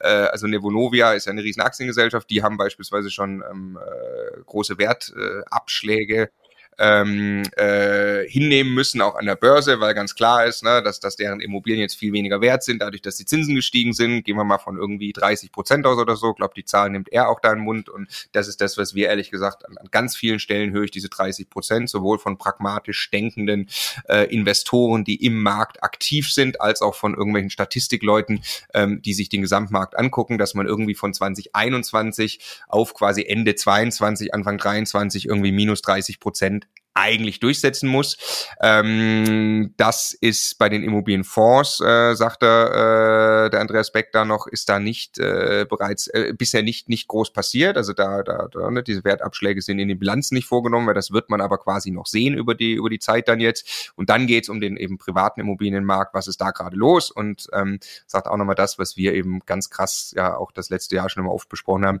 [0.00, 4.78] Äh, also Nevonovia ist ja eine riesen Aktiengesellschaft, die haben beispielsweise schon ähm, äh, große
[4.78, 6.30] Wertabschläge.
[6.78, 11.00] Äh, ähm, äh, hinnehmen müssen, auch an der Börse, weil ganz klar ist, ne, dass,
[11.00, 14.24] dass deren Immobilien jetzt viel weniger wert sind, dadurch, dass die Zinsen gestiegen sind.
[14.24, 16.30] Gehen wir mal von irgendwie 30 Prozent aus oder so.
[16.30, 17.88] Ich glaube, die Zahl nimmt er auch da in den Mund.
[17.88, 20.90] Und das ist das, was wir ehrlich gesagt an, an ganz vielen Stellen höre ich
[20.90, 23.68] diese 30 Prozent, sowohl von pragmatisch denkenden
[24.08, 29.28] äh, Investoren, die im Markt aktiv sind, als auch von irgendwelchen Statistikleuten, ähm, die sich
[29.28, 35.52] den Gesamtmarkt angucken, dass man irgendwie von 2021 auf quasi Ende 22, Anfang 23 irgendwie
[35.52, 36.63] minus 30 Prozent
[36.94, 38.16] eigentlich durchsetzen muss.
[38.60, 44.46] Ähm, das ist bei den Immobilienfonds, äh, sagt er, äh, der Andreas Beck da noch,
[44.46, 47.76] ist da nicht äh, bereits äh, bisher nicht nicht groß passiert.
[47.76, 51.10] Also da, da, da ne, diese Wertabschläge sind in den Bilanzen nicht vorgenommen, weil das
[51.10, 53.92] wird man aber quasi noch sehen über die über die Zeit dann jetzt.
[53.96, 56.14] Und dann geht's um den eben privaten Immobilienmarkt.
[56.14, 57.10] Was ist da gerade los?
[57.10, 60.94] Und ähm, sagt auch nochmal das, was wir eben ganz krass ja auch das letzte
[60.96, 62.00] Jahr schon immer oft besprochen haben.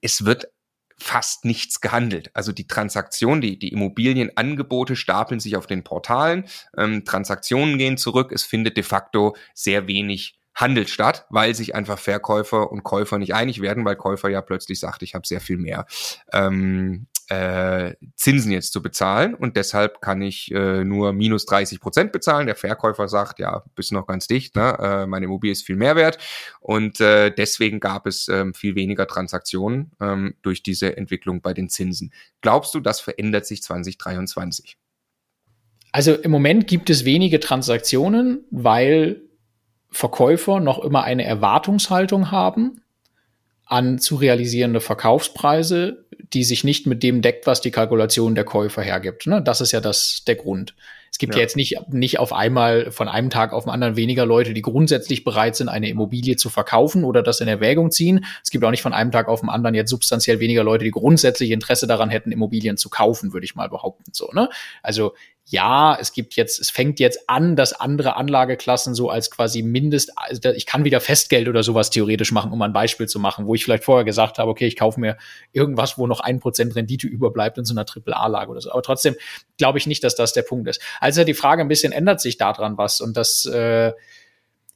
[0.00, 0.48] Es wird
[1.02, 2.30] fast nichts gehandelt.
[2.34, 6.44] Also die Transaktionen, die, die Immobilienangebote stapeln sich auf den Portalen,
[6.76, 11.98] ähm, Transaktionen gehen zurück, es findet de facto sehr wenig Handel statt, weil sich einfach
[11.98, 15.56] Verkäufer und Käufer nicht einig werden, weil Käufer ja plötzlich sagt, ich habe sehr viel
[15.56, 15.86] mehr.
[16.32, 22.12] Ähm, äh, Zinsen jetzt zu bezahlen und deshalb kann ich äh, nur minus 30 Prozent
[22.12, 22.46] bezahlen.
[22.46, 24.76] Der Verkäufer sagt, ja, bist noch ganz dicht, ne?
[24.78, 26.18] äh, meine Immobilie ist viel mehr wert
[26.60, 31.70] und äh, deswegen gab es ähm, viel weniger Transaktionen ähm, durch diese Entwicklung bei den
[31.70, 32.12] Zinsen.
[32.42, 34.76] Glaubst du, das verändert sich 2023?
[35.90, 39.22] Also im Moment gibt es wenige Transaktionen, weil
[39.90, 42.82] Verkäufer noch immer eine Erwartungshaltung haben
[43.72, 48.82] an zu realisierende Verkaufspreise, die sich nicht mit dem deckt, was die Kalkulation der Käufer
[48.82, 49.26] hergibt.
[49.26, 49.42] Ne?
[49.42, 50.74] Das ist ja das der Grund.
[51.10, 51.38] Es gibt ja.
[51.38, 54.62] ja, jetzt nicht, nicht auf einmal von einem Tag auf den anderen weniger Leute, die
[54.62, 58.24] grundsätzlich bereit sind, eine Immobilie zu verkaufen oder das in Erwägung ziehen.
[58.42, 60.90] Es gibt auch nicht von einem Tag auf den anderen jetzt substanziell weniger Leute, die
[60.90, 64.12] grundsätzlich Interesse daran hätten, Immobilien zu kaufen, würde ich mal behaupten.
[64.14, 64.48] So, ne?
[64.82, 65.12] Also
[65.44, 70.12] ja, es gibt jetzt, es fängt jetzt an, dass andere Anlageklassen so als quasi Mindest,
[70.16, 73.54] also ich kann wieder Festgeld oder sowas theoretisch machen, um ein Beispiel zu machen, wo
[73.54, 75.18] ich vielleicht vorher gesagt habe, okay, ich kaufe mir
[75.52, 78.70] irgendwas, wo noch ein Prozent Rendite überbleibt in so einer Triple-A-Lage oder so.
[78.70, 79.16] Aber trotzdem
[79.58, 80.80] glaube ich nicht, dass das der Punkt ist.
[81.00, 83.92] Also die Frage ein bisschen ändert sich daran was und das, äh,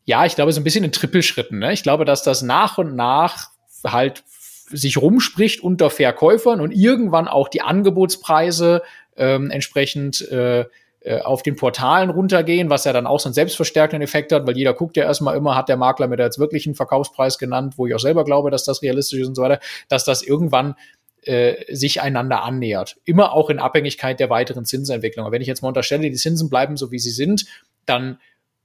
[0.05, 1.59] ja, ich glaube, so ein bisschen in Trippelschritten.
[1.59, 1.73] Ne?
[1.73, 3.51] Ich glaube, dass das nach und nach
[3.85, 4.25] halt
[4.69, 8.83] sich rumspricht unter Verkäufern und irgendwann auch die Angebotspreise
[9.17, 10.65] ähm, entsprechend äh,
[11.07, 14.57] äh, auf den Portalen runtergehen, was ja dann auch so einen selbstverstärkenden Effekt hat, weil
[14.57, 17.75] jeder guckt ja erstmal immer, hat der Makler mir da jetzt wirklich einen Verkaufspreis genannt,
[17.77, 20.75] wo ich auch selber glaube, dass das realistisch ist und so weiter, dass das irgendwann
[21.23, 22.97] äh, sich einander annähert.
[23.05, 25.31] Immer auch in Abhängigkeit der weiteren Zinsentwicklung.
[25.31, 27.47] wenn ich jetzt mal unterstelle, die Zinsen bleiben so, wie sie sind,
[27.85, 28.19] dann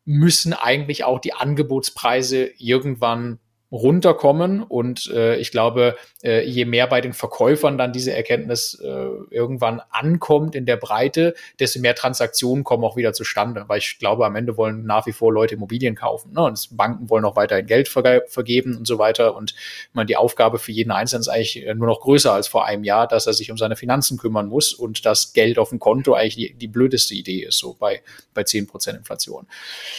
[0.06, 3.38] müssen eigentlich auch die Angebotspreise irgendwann
[3.72, 4.62] runterkommen.
[4.64, 9.82] Und äh, ich glaube, äh, je mehr bei den Verkäufern dann diese Erkenntnis äh, irgendwann
[9.90, 13.64] ankommt in der Breite, desto mehr Transaktionen kommen auch wieder zustande.
[13.68, 16.34] Weil ich glaube, am Ende wollen nach wie vor Leute Immobilien kaufen.
[16.34, 16.42] Ne?
[16.42, 19.36] Und Banken wollen auch weiterhin Geld verge vergeben und so weiter.
[19.36, 19.56] Und
[19.94, 23.08] man die Aufgabe für jeden Einzelnen ist eigentlich nur noch größer als vor einem Jahr,
[23.08, 26.36] dass er sich um seine Finanzen kümmern muss und das Geld auf dem Konto eigentlich
[26.36, 28.02] die, die blödeste Idee ist, so bei,
[28.34, 29.48] bei zehn Prozent Inflation.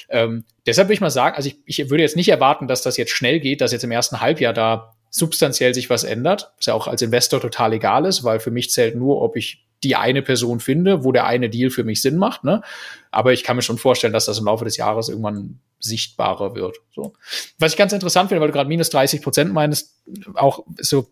[0.09, 2.97] Ähm, deshalb würde ich mal sagen, also ich, ich würde jetzt nicht erwarten, dass das
[2.97, 6.75] jetzt schnell geht, dass jetzt im ersten Halbjahr da substanziell sich was ändert, was ja
[6.75, 10.23] auch als Investor total egal ist, weil für mich zählt nur, ob ich die eine
[10.23, 12.45] Person finde, wo der eine Deal für mich Sinn macht.
[12.45, 12.63] Ne?
[13.11, 16.77] Aber ich kann mir schon vorstellen, dass das im Laufe des Jahres irgendwann sichtbarer wird.
[16.95, 17.15] So.
[17.59, 19.97] Was ich ganz interessant finde, weil du gerade minus 30 Prozent meinst,
[20.35, 21.09] auch so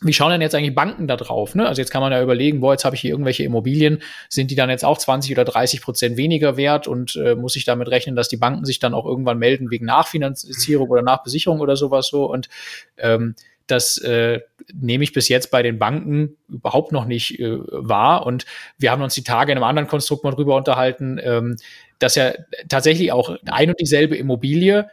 [0.00, 1.54] wie schauen denn jetzt eigentlich Banken da drauf?
[1.54, 1.66] Ne?
[1.66, 4.54] Also jetzt kann man ja überlegen, boah, jetzt habe ich hier irgendwelche Immobilien, sind die
[4.54, 8.14] dann jetzt auch 20 oder 30 Prozent weniger wert und äh, muss ich damit rechnen,
[8.14, 12.30] dass die Banken sich dann auch irgendwann melden wegen Nachfinanzierung oder Nachbesicherung oder sowas so
[12.30, 12.48] und
[12.96, 13.34] ähm,
[13.68, 14.40] das äh,
[14.72, 18.26] nehme ich bis jetzt bei den Banken überhaupt noch nicht äh, wahr.
[18.26, 18.46] Und
[18.78, 21.56] wir haben uns die Tage in einem anderen Konstrukt mal drüber unterhalten, ähm,
[21.98, 22.32] dass ja
[22.68, 24.88] tatsächlich auch ein und dieselbe Immobilie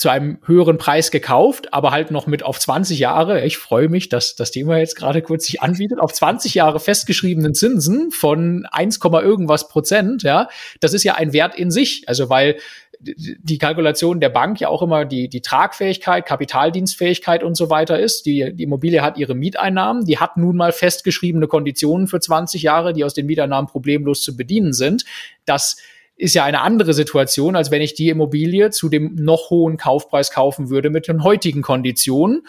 [0.00, 4.08] zu einem höheren Preis gekauft, aber halt noch mit auf 20 Jahre, ich freue mich,
[4.08, 8.98] dass das Thema jetzt gerade kurz sich anbietet, auf 20 Jahre festgeschriebenen Zinsen von 1,
[9.04, 10.48] irgendwas Prozent, ja,
[10.80, 12.04] das ist ja ein Wert in sich.
[12.06, 12.56] Also weil
[13.02, 18.24] die Kalkulation der Bank ja auch immer die, die Tragfähigkeit, Kapitaldienstfähigkeit und so weiter ist.
[18.24, 22.94] Die, die Immobilie hat ihre Mieteinnahmen, die hat nun mal festgeschriebene Konditionen für 20 Jahre,
[22.94, 25.04] die aus den Mieteinnahmen problemlos zu bedienen sind.
[25.44, 25.76] Das
[26.20, 30.30] ist ja eine andere Situation, als wenn ich die Immobilie zu dem noch hohen Kaufpreis
[30.30, 32.46] kaufen würde mit den heutigen Konditionen.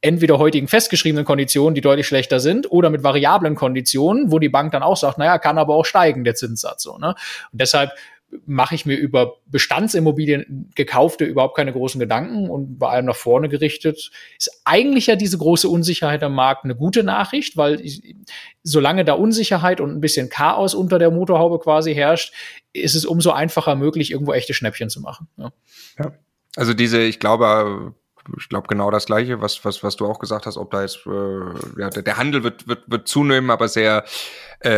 [0.00, 4.72] Entweder heutigen festgeschriebenen Konditionen, die deutlich schlechter sind, oder mit variablen Konditionen, wo die Bank
[4.72, 6.82] dann auch sagt, naja, kann aber auch steigen, der Zinssatz.
[6.82, 7.14] So, ne?
[7.52, 7.92] Und deshalb
[8.46, 13.48] mache ich mir über Bestandsimmobilien gekaufte überhaupt keine großen Gedanken und bei allem nach vorne
[13.48, 14.10] gerichtet.
[14.38, 18.16] Ist eigentlich ja diese große Unsicherheit am Markt eine gute Nachricht, weil ich,
[18.62, 22.32] solange da Unsicherheit und ein bisschen Chaos unter der Motorhaube quasi herrscht,
[22.72, 25.28] ist es umso einfacher möglich, irgendwo echte Schnäppchen zu machen.
[25.36, 25.52] Ja.
[25.98, 26.12] ja.
[26.56, 27.94] Also diese, ich glaube,
[28.38, 31.06] ich glaube genau das gleiche, was, was, was du auch gesagt hast, ob da jetzt
[31.06, 34.04] äh, ja, der Handel wird, wird, wird zunehmen, aber sehr
[34.64, 34.68] äh,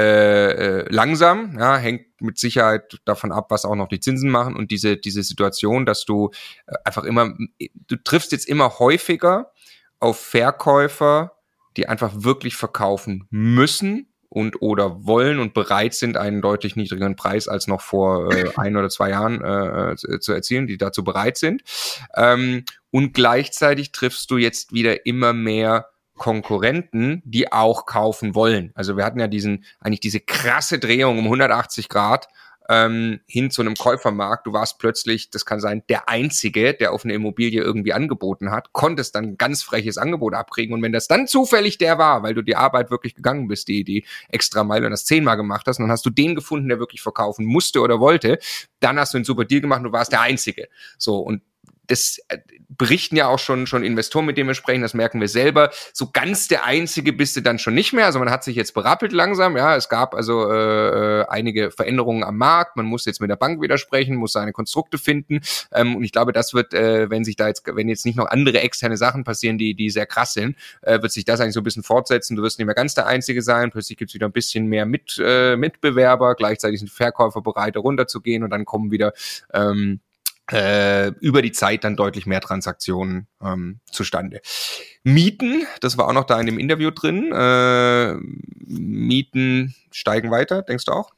[0.81, 4.71] äh, langsam, ja, hängt mit Sicherheit davon ab, was auch noch die Zinsen machen und
[4.71, 6.31] diese, diese Situation, dass du
[6.67, 9.53] äh, einfach immer, du triffst jetzt immer häufiger
[10.01, 11.33] auf Verkäufer,
[11.77, 17.47] die einfach wirklich verkaufen müssen, und oder wollen und bereit sind, einen deutlich niedrigeren Preis
[17.47, 21.39] als noch vor äh, ein oder zwei Jahren äh, äh, zu erzielen, die dazu bereit
[21.39, 21.63] sind.
[22.17, 28.73] Ähm, und gleichzeitig triffst du jetzt wieder immer mehr Konkurrenten, die auch kaufen wollen.
[28.75, 32.29] Also wir hatten ja diesen, eigentlich diese krasse Drehung um 180 Grad
[32.69, 34.47] ähm, hin zu einem Käufermarkt.
[34.47, 38.73] Du warst plötzlich, das kann sein, der Einzige, der auf eine Immobilie irgendwie angeboten hat,
[38.73, 40.75] konntest dann ganz freches Angebot abkriegen.
[40.75, 43.85] Und wenn das dann zufällig der war, weil du die Arbeit wirklich gegangen bist, die,
[43.85, 47.03] die extra Meile und das zehnmal gemacht hast, dann hast du den gefunden, der wirklich
[47.03, 48.39] verkaufen musste oder wollte,
[48.81, 50.69] dann hast du einen super Deal gemacht und du warst der Einzige.
[50.99, 51.43] So, und
[51.87, 52.39] das äh,
[52.77, 55.71] berichten ja auch schon, schon Investoren, mit denen wir sprechen, das merken wir selber.
[55.93, 58.07] So ganz der Einzige bist du dann schon nicht mehr.
[58.07, 59.57] Also man hat sich jetzt berappelt langsam.
[59.57, 62.77] Ja, es gab also äh, einige Veränderungen am Markt.
[62.77, 65.41] Man muss jetzt mit der Bank widersprechen, muss seine Konstrukte finden.
[65.73, 68.27] Ähm, und ich glaube, das wird, äh, wenn sich da jetzt, wenn jetzt nicht noch
[68.27, 71.61] andere externe Sachen passieren, die, die sehr krass sind, äh, wird sich das eigentlich so
[71.61, 72.37] ein bisschen fortsetzen.
[72.37, 73.71] Du wirst nicht mehr ganz der Einzige sein.
[73.71, 76.35] Plötzlich gibt's wieder ein bisschen mehr mit, äh, Mitbewerber.
[76.35, 79.13] Gleichzeitig sind Verkäufer bereit, runterzugehen und dann kommen wieder
[79.53, 80.01] ähm,
[80.51, 84.41] äh, über die Zeit dann deutlich mehr Transaktionen ähm, zustande.
[85.03, 87.33] Mieten, das war auch noch da in dem Interview drin.
[87.33, 88.15] Äh,
[88.67, 91.11] Mieten steigen weiter, denkst du auch?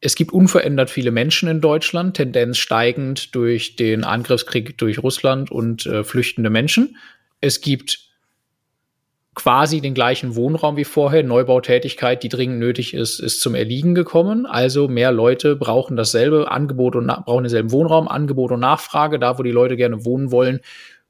[0.00, 5.86] Es gibt unverändert viele Menschen in Deutschland, Tendenz steigend durch den Angriffskrieg durch Russland und
[5.86, 6.96] äh, flüchtende Menschen.
[7.40, 8.11] Es gibt
[9.34, 11.22] quasi den gleichen Wohnraum wie vorher.
[11.22, 14.46] Neubautätigkeit, die dringend nötig ist, ist zum Erliegen gekommen.
[14.46, 19.18] Also mehr Leute brauchen dasselbe Angebot und brauchen denselben Wohnraum, Angebot und Nachfrage.
[19.18, 20.60] Da, wo die Leute gerne wohnen wollen,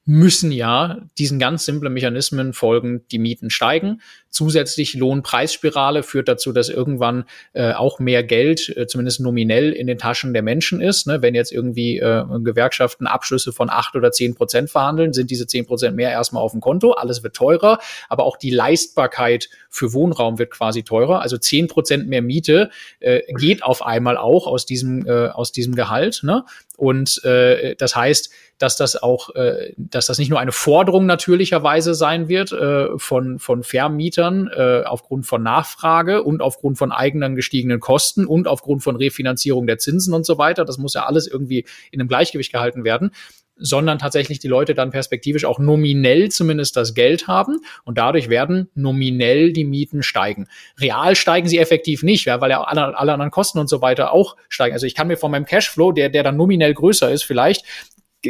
[0.05, 4.01] müssen ja diesen ganz simplen Mechanismen folgen, die Mieten steigen.
[4.31, 9.99] Zusätzlich Lohnpreisspirale führt dazu, dass irgendwann äh, auch mehr Geld, äh, zumindest nominell, in den
[9.99, 11.07] Taschen der Menschen ist.
[11.07, 11.23] Ne?
[11.23, 15.67] Wenn jetzt irgendwie äh, Gewerkschaften Abschlüsse von acht oder zehn Prozent verhandeln, sind diese zehn
[15.67, 16.93] Prozent mehr erstmal auf dem Konto.
[16.93, 17.79] Alles wird teurer,
[18.09, 21.21] aber auch die Leistbarkeit für Wohnraum wird quasi teurer.
[21.21, 25.77] Also zehn Prozent mehr Miete äh, geht auf einmal auch aus diesem, äh, aus diesem
[25.77, 26.23] Gehalt.
[26.25, 26.45] Ne?
[26.77, 28.31] Und äh, das heißt,
[28.63, 33.41] dass das auch, äh, dass das nicht nur eine Forderung natürlicherweise sein wird äh, von,
[33.41, 38.95] von Vermietern äh, aufgrund von Nachfrage und aufgrund von eigenen gestiegenen Kosten und aufgrund von
[38.95, 40.65] Refinanzierung der Zinsen und so weiter.
[40.65, 43.11] Das muss ja alles irgendwie in einem Gleichgewicht gehalten werden
[43.57, 48.69] sondern tatsächlich die Leute dann perspektivisch auch nominell zumindest das Geld haben und dadurch werden
[48.75, 50.49] nominell die Mieten steigen.
[50.81, 54.37] Real steigen sie effektiv nicht, weil ja alle, alle anderen Kosten und so weiter auch
[54.49, 54.73] steigen.
[54.73, 57.65] Also ich kann mir von meinem Cashflow, der, der dann nominell größer ist, vielleicht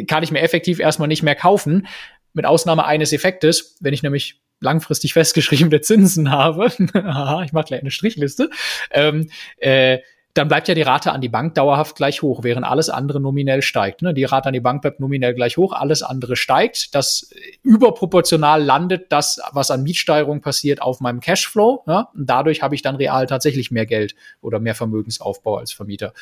[0.07, 1.87] kann ich mir effektiv erstmal nicht mehr kaufen,
[2.33, 6.65] mit Ausnahme eines Effektes, wenn ich nämlich langfristig festgeschriebene Zinsen habe,
[7.45, 8.49] ich mache gleich eine Strichliste,
[8.91, 9.99] ähm, äh,
[10.33, 13.61] dann bleibt ja die Rate an die Bank dauerhaft gleich hoch, während alles andere nominell
[13.61, 14.01] steigt.
[14.01, 14.15] Ne?
[14.15, 16.95] Die Rate an die Bank bleibt nominell gleich hoch, alles andere steigt.
[16.95, 17.29] Das
[17.61, 21.83] überproportional landet das, was an Mietsteigerung passiert, auf meinem Cashflow.
[21.85, 22.09] Ja?
[22.15, 26.13] Und dadurch habe ich dann real tatsächlich mehr Geld oder mehr Vermögensaufbau als Vermieter.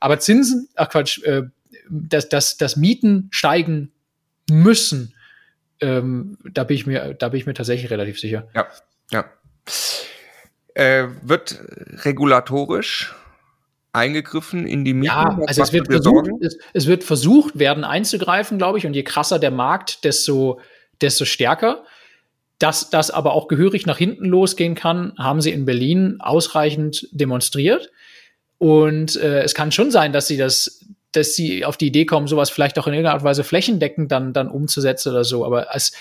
[0.00, 1.42] Aber Zinsen, ach Quatsch, äh,
[1.90, 3.92] dass, dass, dass Mieten steigen
[4.48, 5.14] müssen,
[5.80, 8.48] ähm, da bin ich mir, da bin ich mir tatsächlich relativ sicher.
[8.54, 8.68] Ja,
[9.10, 9.24] ja.
[10.74, 11.58] Äh, wird
[12.04, 13.14] regulatorisch
[13.92, 15.06] eingegriffen in die Mieten?
[15.06, 19.02] Ja, also es wird, versucht, es, es, wird versucht werden einzugreifen, glaube ich, und je
[19.02, 20.60] krasser der Markt, desto,
[21.00, 21.84] desto stärker.
[22.58, 27.90] Dass das aber auch gehörig nach hinten losgehen kann, haben sie in Berlin ausreichend demonstriert.
[28.58, 30.79] Und äh, es kann schon sein, dass sie das
[31.12, 34.12] dass sie auf die Idee kommen, sowas vielleicht auch in irgendeiner Art und Weise flächendeckend
[34.12, 35.44] dann, dann umzusetzen oder so.
[35.44, 35.92] Aber als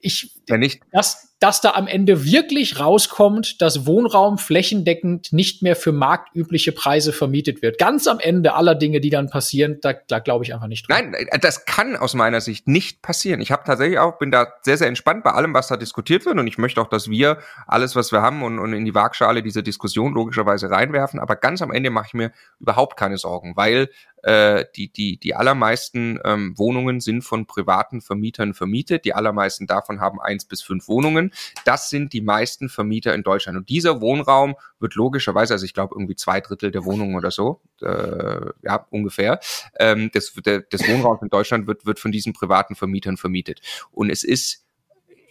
[0.00, 0.80] ich, ja, nicht.
[0.92, 7.14] Das, dass da am Ende wirklich rauskommt, dass Wohnraum flächendeckend nicht mehr für marktübliche Preise
[7.14, 7.78] vermietet wird.
[7.78, 11.12] Ganz am Ende aller Dinge, die dann passieren, da, da glaube ich einfach nicht dran.
[11.12, 13.40] Nein, äh, das kann aus meiner Sicht nicht passieren.
[13.40, 16.38] Ich habe tatsächlich auch, bin da sehr, sehr entspannt bei allem, was da diskutiert wird
[16.38, 19.42] und ich möchte auch, dass wir alles, was wir haben und, und in die Waagschale
[19.42, 21.20] diese Diskussion logischerweise reinwerfen.
[21.20, 23.88] Aber ganz am Ende mache ich mir überhaupt keine Sorgen, weil
[24.22, 29.04] äh, die, die, die allermeisten ähm, Wohnungen sind von privaten Vermietern vermietet.
[29.04, 31.32] Die allermeisten davon haben eins bis fünf Wohnungen.
[31.64, 33.58] Das sind die meisten Vermieter in Deutschland.
[33.58, 37.60] Und dieser Wohnraum wird logischerweise, also ich glaube irgendwie zwei Drittel der Wohnungen oder so,
[37.82, 39.40] äh, ja, ungefähr,
[39.78, 43.60] ähm, des, der, des Wohnraums in Deutschland wird, wird von diesen privaten Vermietern vermietet.
[43.92, 44.64] Und es ist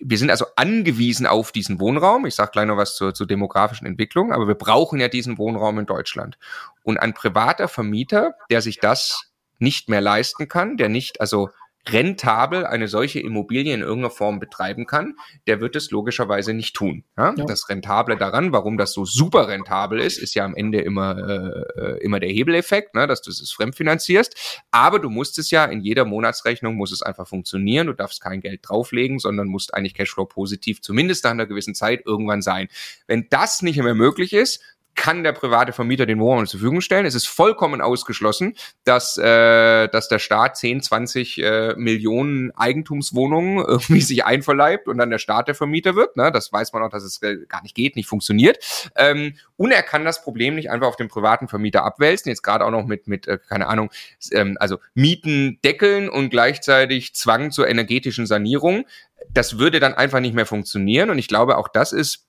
[0.01, 2.25] wir sind also angewiesen auf diesen Wohnraum.
[2.25, 5.77] Ich sage gleich noch was zur, zur demografischen Entwicklung, aber wir brauchen ja diesen Wohnraum
[5.77, 6.37] in Deutschland.
[6.83, 11.49] Und ein privater Vermieter, der sich das nicht mehr leisten kann, der nicht also
[11.87, 15.15] rentabel eine solche Immobilie in irgendeiner Form betreiben kann,
[15.47, 17.03] der wird es logischerweise nicht tun.
[17.17, 17.33] Ja?
[17.35, 17.45] Ja.
[17.45, 22.03] Das Rentable daran, warum das so super rentabel ist, ist ja am Ende immer, äh,
[22.03, 23.07] immer der Hebeleffekt, ne?
[23.07, 24.61] dass du es fremdfinanzierst.
[24.71, 27.87] Aber du musst es ja in jeder Monatsrechnung muss es einfach funktionieren.
[27.87, 32.05] Du darfst kein Geld drauflegen, sondern musst eigentlich Cashflow positiv zumindest nach einer gewissen Zeit
[32.05, 32.67] irgendwann sein.
[33.07, 34.61] Wenn das nicht mehr möglich ist,
[34.99, 37.05] kann der private Vermieter den Wohnraum zur Verfügung stellen.
[37.05, 44.01] Es ist vollkommen ausgeschlossen, dass, äh, dass der Staat 10, 20 äh, Millionen Eigentumswohnungen irgendwie
[44.01, 46.17] sich einverleibt und dann der Staat der Vermieter wird.
[46.17, 46.33] Ne?
[46.33, 48.59] Das weiß man auch, dass es gar nicht geht, nicht funktioniert.
[48.97, 52.65] Ähm, und er kann das Problem nicht einfach auf den privaten Vermieter abwälzen, jetzt gerade
[52.65, 53.91] auch noch mit, mit äh, keine Ahnung,
[54.33, 58.83] ähm, also Mieten deckeln und gleichzeitig Zwang zur energetischen Sanierung.
[59.29, 61.09] Das würde dann einfach nicht mehr funktionieren.
[61.09, 62.28] Und ich glaube, auch das ist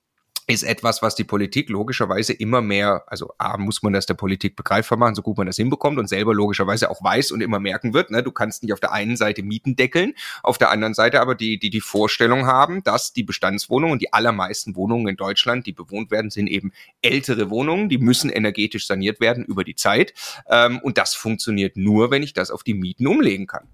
[0.50, 4.56] ist etwas, was die Politik logischerweise immer mehr, also A, muss man das der Politik
[4.56, 7.94] begreifbar machen, so gut man das hinbekommt und selber logischerweise auch weiß und immer merken
[7.94, 11.20] wird, ne, du kannst nicht auf der einen Seite Mieten deckeln, auf der anderen Seite
[11.20, 15.72] aber die, die die Vorstellung haben, dass die Bestandswohnungen, die allermeisten Wohnungen in Deutschland, die
[15.72, 16.72] bewohnt werden, sind eben
[17.02, 20.14] ältere Wohnungen, die müssen energetisch saniert werden über die Zeit
[20.48, 23.68] ähm, und das funktioniert nur, wenn ich das auf die Mieten umlegen kann.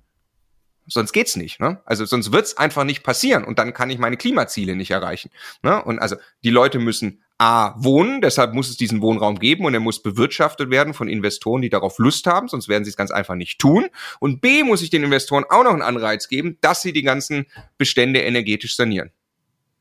[0.89, 1.61] Sonst geht's nicht.
[1.61, 1.81] Ne?
[1.85, 5.31] Also sonst wird's einfach nicht passieren und dann kann ich meine Klimaziele nicht erreichen.
[5.63, 5.83] Ne?
[5.83, 9.81] Und also die Leute müssen A, wohnen, deshalb muss es diesen Wohnraum geben und er
[9.81, 13.35] muss bewirtschaftet werden von Investoren, die darauf Lust haben, sonst werden sie es ganz einfach
[13.35, 13.89] nicht tun.
[14.21, 17.47] Und B, muss ich den Investoren auch noch einen Anreiz geben, dass sie die ganzen
[17.77, 19.11] Bestände energetisch sanieren.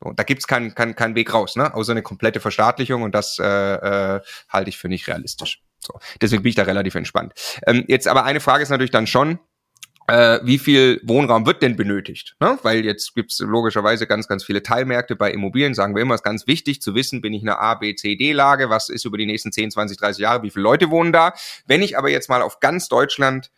[0.00, 1.72] Und da gibt's keinen kein, kein Weg raus, ne?
[1.72, 5.62] außer eine komplette Verstaatlichung und das äh, äh, halte ich für nicht realistisch.
[5.78, 7.32] So, deswegen bin ich da relativ entspannt.
[7.66, 9.38] Ähm, jetzt aber eine Frage ist natürlich dann schon,
[10.08, 12.36] äh, wie viel Wohnraum wird denn benötigt?
[12.40, 12.58] Ne?
[12.62, 16.46] Weil jetzt gibt's logischerweise ganz, ganz viele Teilmärkte bei Immobilien, sagen wir immer, ist ganz
[16.46, 19.26] wichtig zu wissen, bin ich in einer A, B, C, D-Lage, was ist über die
[19.26, 21.34] nächsten 10, 20, 30 Jahre, wie viele Leute wohnen da?
[21.66, 23.50] Wenn ich aber jetzt mal auf ganz Deutschland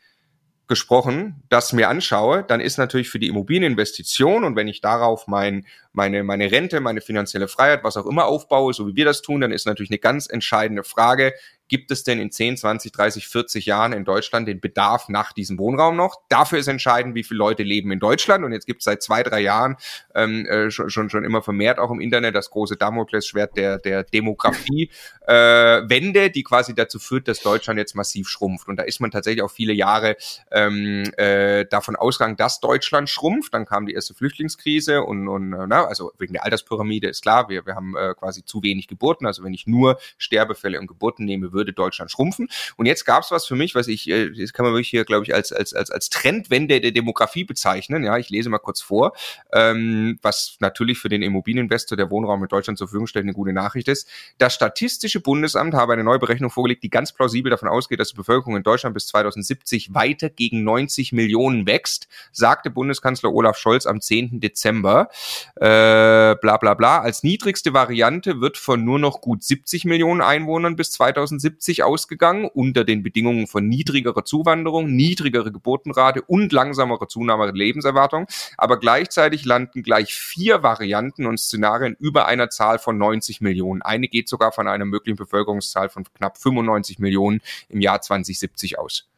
[0.69, 5.67] gesprochen, das mir anschaue, dann ist natürlich für die Immobilieninvestition und wenn ich darauf mein,
[5.93, 9.41] meine, meine Rente, meine finanzielle Freiheit, was auch immer aufbaue, so wie wir das tun,
[9.41, 11.33] dann ist natürlich eine ganz entscheidende Frage,
[11.69, 15.59] gibt es denn in 10, 20, 30, 40 Jahren in Deutschland den Bedarf nach diesem
[15.59, 16.23] Wohnraum noch?
[16.29, 18.45] Dafür ist entscheidend, wie viele Leute leben in Deutschland.
[18.45, 19.77] Und jetzt gibt es seit zwei, drei Jahren
[20.15, 24.05] ähm, äh, schon, schon, schon immer vermehrt auch im Internet das große Damoklesschwert der, der
[24.05, 24.91] Demografie.
[25.27, 25.83] Äh,
[26.31, 28.69] die quasi dazu führt, dass Deutschland jetzt massiv schrumpft.
[28.69, 30.17] Und da ist man tatsächlich auch viele Jahre
[30.51, 33.53] ähm, äh, davon ausgegangen, dass Deutschland schrumpft.
[33.53, 37.49] Dann kam die erste Flüchtlingskrise und, und äh, na, also wegen der Alterspyramide ist klar,
[37.49, 39.27] wir, wir haben äh, quasi zu wenig Geburten.
[39.27, 42.49] Also wenn ich nur Sterbefälle und Geburten nehme, würde Deutschland schrumpfen.
[42.77, 45.05] Und jetzt gab es was für mich, was ich, äh, das kann man wirklich hier,
[45.05, 48.05] glaube ich, als, als, als, als Trendwende der Demografie bezeichnen.
[48.05, 49.13] Ja, ich lese mal kurz vor,
[49.53, 53.53] ähm, was natürlich für den Immobilieninvestor, der Wohnraum in Deutschland zur Verfügung stellt, eine gute
[53.53, 54.09] Nachricht ist.
[54.39, 58.17] Das Statistische Bundesamt habe eine neue Berechnung vorgelegt, die ganz plausibel davon ausgeht, dass die
[58.17, 64.01] Bevölkerung in Deutschland bis 2070 weiter gegen 90 Millionen wächst, sagte Bundeskanzler Olaf Scholz am
[64.01, 64.41] 10.
[64.41, 65.09] Dezember.
[65.57, 67.01] Äh, bla bla bla.
[67.01, 72.49] Als niedrigste Variante wird von nur noch gut 70 Millionen Einwohnern bis 2070 1970 ausgegangen,
[72.53, 78.27] unter den Bedingungen von niedrigerer Zuwanderung, niedrigere Geburtenrate und langsamerer Zunahme der Lebenserwartung.
[78.57, 83.83] Aber gleichzeitig landen gleich vier Varianten und Szenarien über einer Zahl von 90 Millionen.
[83.83, 89.09] Eine geht sogar von einer möglichen Bevölkerungszahl von knapp 95 Millionen im Jahr 2070 aus.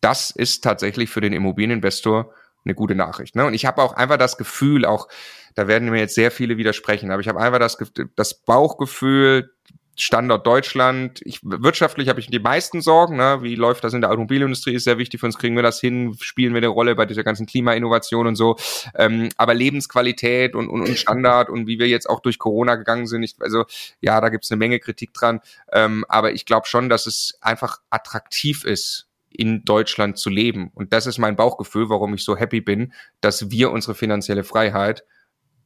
[0.00, 2.32] Das ist tatsächlich für den Immobilieninvestor
[2.64, 3.36] eine gute Nachricht.
[3.36, 3.46] Ne?
[3.46, 5.08] Und ich habe auch einfach das Gefühl, auch
[5.54, 7.76] da werden mir jetzt sehr viele widersprechen, aber ich habe einfach das,
[8.16, 9.52] das Bauchgefühl,
[9.96, 11.20] Standort Deutschland.
[11.24, 13.16] Ich, wirtschaftlich habe ich die meisten Sorgen.
[13.16, 13.38] Ne?
[13.42, 14.74] Wie läuft das in der Automobilindustrie?
[14.74, 15.38] Ist sehr wichtig für uns.
[15.38, 16.16] Kriegen wir das hin?
[16.20, 18.56] Spielen wir eine Rolle bei dieser ganzen Klimainnovation und so?
[18.94, 23.06] Ähm, aber Lebensqualität und, und, und Standard und wie wir jetzt auch durch Corona gegangen
[23.06, 23.22] sind.
[23.22, 23.64] Ich, also
[24.00, 25.40] ja, da gibt es eine Menge Kritik dran.
[25.72, 30.70] Ähm, aber ich glaube schon, dass es einfach attraktiv ist, in Deutschland zu leben.
[30.74, 35.04] Und das ist mein Bauchgefühl, warum ich so happy bin, dass wir unsere finanzielle Freiheit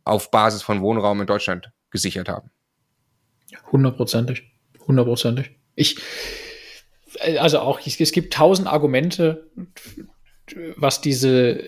[0.04, 2.50] auf Basis von Wohnraum in Deutschland gesichert haben.
[3.72, 4.42] Hundertprozentig.
[4.86, 5.50] Hundertprozentig.
[5.74, 5.96] Ich,
[7.38, 9.46] also auch, es gibt tausend Argumente,
[10.76, 11.62] was diese,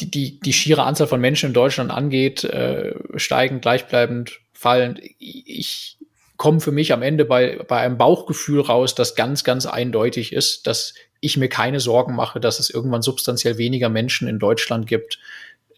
[0.00, 5.00] die, die, die schiere Anzahl von Menschen in Deutschland angeht, äh, steigend, gleichbleibend, fallend.
[5.18, 5.98] Ich
[6.36, 10.66] komme für mich am Ende bei, bei einem Bauchgefühl raus, das ganz, ganz eindeutig ist,
[10.66, 15.18] dass ich mir keine Sorgen mache, dass es irgendwann substanziell weniger Menschen in Deutschland gibt,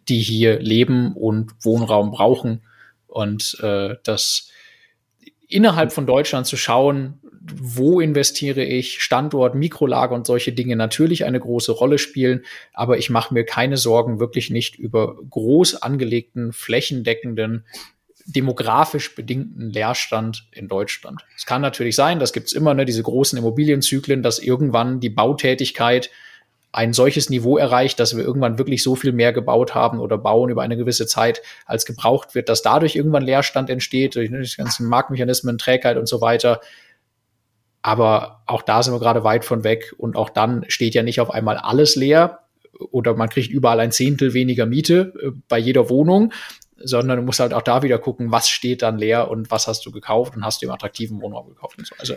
[0.08, 2.62] die hier leben und Wohnraum brauchen.
[3.06, 4.50] Und äh, dass
[5.48, 7.20] innerhalb von Deutschland zu schauen,
[7.60, 12.44] wo investiere ich, Standort, Mikrolage und solche Dinge natürlich eine große Rolle spielen.
[12.72, 17.64] Aber ich mache mir keine Sorgen wirklich nicht über groß angelegten, flächendeckenden,
[18.26, 21.24] demografisch bedingten Leerstand in Deutschland.
[21.36, 26.10] Es kann natürlich sein, das gibt's immer, ne, diese großen Immobilienzyklen, dass irgendwann die Bautätigkeit
[26.76, 30.50] ein solches Niveau erreicht, dass wir irgendwann wirklich so viel mehr gebaut haben oder bauen
[30.50, 34.56] über eine gewisse Zeit, als gebraucht wird, dass dadurch irgendwann Leerstand entsteht, durch ne, die
[34.56, 36.60] ganzen Marktmechanismen, Trägheit und so weiter.
[37.80, 41.18] Aber auch da sind wir gerade weit von weg und auch dann steht ja nicht
[41.18, 42.40] auf einmal alles leer
[42.78, 46.34] oder man kriegt überall ein Zehntel weniger Miete äh, bei jeder Wohnung,
[46.76, 49.86] sondern du musst halt auch da wieder gucken, was steht dann leer und was hast
[49.86, 51.94] du gekauft und hast du im attraktiven Wohnraum gekauft und so.
[51.98, 52.16] Also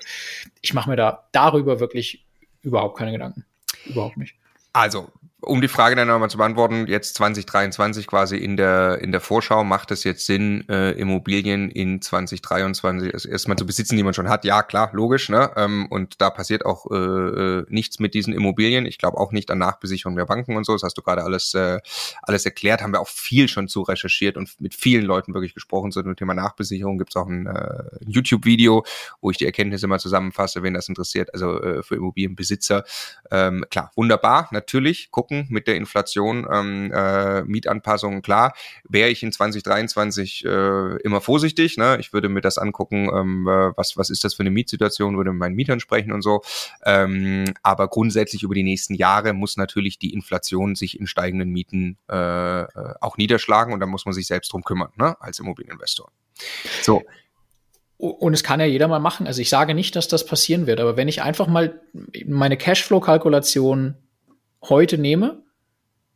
[0.60, 2.26] ich mache mir da darüber wirklich
[2.62, 3.46] überhaupt keine Gedanken.
[3.86, 4.36] Überhaupt nicht.
[4.74, 5.12] Also,
[5.42, 9.64] um die Frage dann nochmal zu beantworten, jetzt 2023 quasi in der, in der Vorschau,
[9.64, 14.44] macht es jetzt Sinn, äh, Immobilien in 2023 erstmal zu besitzen, die man schon hat?
[14.44, 15.30] Ja, klar, logisch.
[15.30, 15.50] Ne?
[15.56, 18.86] Ähm, und da passiert auch äh, äh, nichts mit diesen Immobilien.
[18.86, 20.74] Ich glaube auch nicht an Nachbesicherung der Banken und so.
[20.74, 21.80] Das hast du gerade alles, äh,
[22.22, 22.82] alles erklärt.
[22.82, 26.18] Haben wir auch viel schon zu recherchiert und mit vielen Leuten wirklich gesprochen zu dem
[26.18, 26.98] Thema Nachbesicherung.
[26.98, 28.84] Gibt es auch ein, äh, YouTube-Video,
[29.22, 31.34] wo ich die Erkenntnisse mal zusammenfasse, wenn das interessiert.
[31.34, 32.84] Also äh, für Immobilienbesitzer.
[33.32, 35.12] Ähm, klar, wunderbar, natürlich.
[35.12, 38.54] Gucken gucken mit der Inflation, ähm, äh, Mietanpassungen, klar,
[38.88, 41.78] wäre ich in 2023 äh, immer vorsichtig.
[41.78, 41.98] Ne?
[42.00, 45.32] Ich würde mir das angucken, ähm, äh, was, was ist das für eine Mietsituation, würde
[45.32, 46.42] mit meinen Mietern sprechen und so.
[46.86, 51.98] Ähm, aber grundsätzlich über die nächsten Jahre muss natürlich die Inflation sich in steigenden Mieten
[52.10, 52.66] äh, äh
[53.02, 55.16] auch niederschlagen und da muss man sich selbst drum kümmern, ne?
[55.22, 56.12] als Immobilieninvestor.
[56.82, 57.04] So,
[57.98, 59.28] und es kann ja jeder mal machen.
[59.28, 61.82] Also ich sage nicht, dass das passieren wird, aber wenn ich einfach mal
[62.26, 63.96] meine Cashflow-Kalkulation
[64.62, 65.44] heute nehme,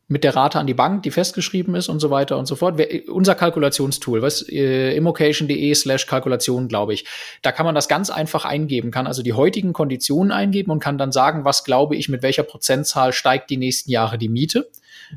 [0.07, 2.79] mit der Rate an die Bank, die festgeschrieben ist und so weiter und so fort.
[3.07, 7.05] Unser Kalkulationstool, was äh, immocation.de slash Kalkulation, glaube ich.
[7.41, 10.97] Da kann man das ganz einfach eingeben, kann also die heutigen Konditionen eingeben und kann
[10.97, 14.69] dann sagen, was glaube ich, mit welcher Prozentzahl steigt die nächsten Jahre die Miete,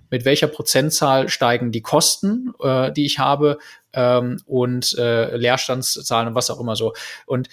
[0.09, 3.59] mit welcher Prozentzahl steigen die Kosten, äh, die ich habe
[3.93, 6.95] ähm, und äh, Leerstandszahlen und was auch immer so.
[7.27, 7.49] Und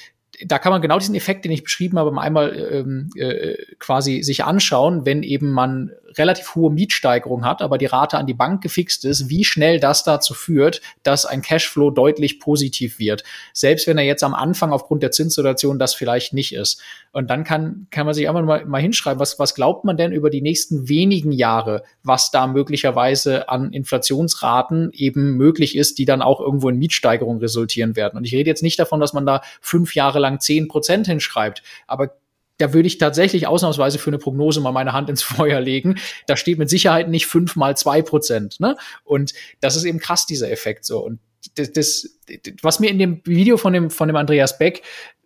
[0.45, 4.43] da kann man genau diesen Effekt, den ich beschrieben habe, einmal ähm, äh, quasi sich
[4.43, 9.05] anschauen, wenn eben man relativ hohe Mietsteigerung hat, aber die Rate an die Bank gefixt
[9.05, 13.23] ist, wie schnell das dazu führt, dass ein Cashflow deutlich positiv wird.
[13.53, 16.81] Selbst wenn er jetzt am Anfang aufgrund der Zinssituation das vielleicht nicht ist.
[17.11, 20.11] Und dann kann, kann man sich einfach mal, mal hinschreiben, was, was glaubt man denn
[20.11, 26.21] über die nächsten wenigen Jahre, was da möglicherweise an Inflationsraten eben möglich ist, die dann
[26.21, 28.17] auch irgendwo in Mietsteigerung resultieren werden.
[28.17, 31.63] Und ich rede jetzt nicht davon, dass man da fünf Jahre lang zehn Prozent hinschreibt,
[31.87, 32.15] aber
[32.57, 35.95] da würde ich tatsächlich ausnahmsweise für eine Prognose mal meine Hand ins Feuer legen.
[36.27, 38.59] Da steht mit Sicherheit nicht fünf mal zwei Prozent.
[38.59, 38.75] Ne?
[39.03, 40.99] Und das ist eben krass, dieser Effekt so.
[40.99, 41.19] Und
[41.55, 42.19] das, das,
[42.61, 44.83] was mir in dem Video von dem, von dem Andreas Beck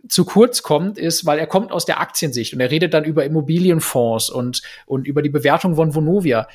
[0.07, 3.25] zu kurz kommt, ist, weil er kommt aus der Aktiensicht und er redet dann über
[3.25, 6.47] Immobilienfonds und, und über die Bewertung von Vonovia.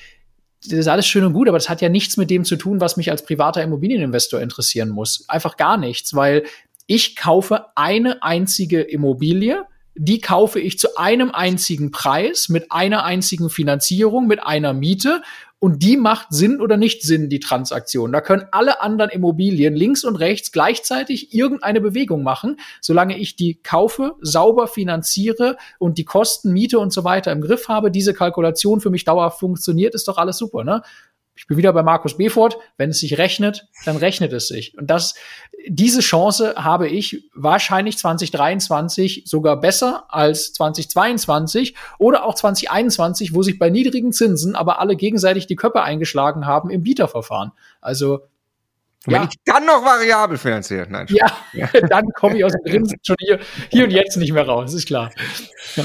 [0.64, 2.80] Das ist alles schön und gut, aber das hat ja nichts mit dem zu tun,
[2.80, 5.28] was mich als privater Immobilieninvestor interessieren muss.
[5.28, 6.44] Einfach gar nichts, weil
[6.92, 9.64] ich kaufe eine einzige Immobilie
[9.94, 15.22] die kaufe ich zu einem einzigen Preis, mit einer einzigen Finanzierung, mit einer Miete.
[15.58, 18.10] Und die macht Sinn oder nicht Sinn, die Transaktion.
[18.10, 22.58] Da können alle anderen Immobilien links und rechts gleichzeitig irgendeine Bewegung machen.
[22.80, 27.68] Solange ich die kaufe, sauber finanziere und die Kosten, Miete und so weiter im Griff
[27.68, 30.82] habe, diese Kalkulation für mich dauerhaft funktioniert, ist doch alles super, ne?
[31.34, 32.58] Ich bin wieder bei Markus Befort.
[32.76, 34.76] Wenn es sich rechnet, dann rechnet es sich.
[34.76, 35.14] Und das,
[35.66, 43.58] diese Chance habe ich wahrscheinlich 2023 sogar besser als 2022 oder auch 2021, wo sich
[43.58, 47.52] bei niedrigen Zinsen aber alle gegenseitig die Köpfe eingeschlagen haben im Bieterverfahren.
[47.80, 48.20] Also
[49.06, 49.28] wenn ja.
[49.28, 51.06] ich dann noch variabel finanziert, nein.
[51.10, 51.68] Ja, ja.
[51.88, 54.86] dann komme ich aus dem Grinsen schon hier, hier und jetzt nicht mehr raus, ist
[54.86, 55.10] klar.
[55.74, 55.84] Ja.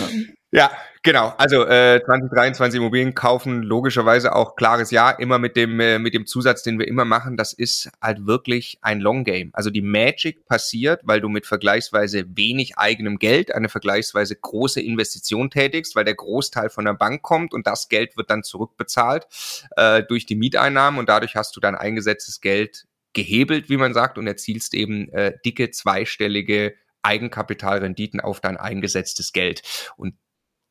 [0.52, 0.72] Ja,
[1.04, 1.34] genau.
[1.38, 6.26] Also äh, 2023 Immobilien kaufen, logischerweise auch klares Ja, immer mit dem äh, mit dem
[6.26, 7.36] Zusatz, den wir immer machen.
[7.36, 9.50] Das ist halt wirklich ein Long Game.
[9.52, 15.50] Also die Magic passiert, weil du mit vergleichsweise wenig eigenem Geld eine vergleichsweise große Investition
[15.50, 19.28] tätigst, weil der Großteil von der Bank kommt und das Geld wird dann zurückbezahlt
[19.76, 24.18] äh, durch die Mieteinnahmen und dadurch hast du dann eingesetztes Geld gehebelt, wie man sagt,
[24.18, 29.92] und erzielst eben äh, dicke zweistellige Eigenkapitalrenditen auf dein eingesetztes Geld.
[29.98, 30.16] Und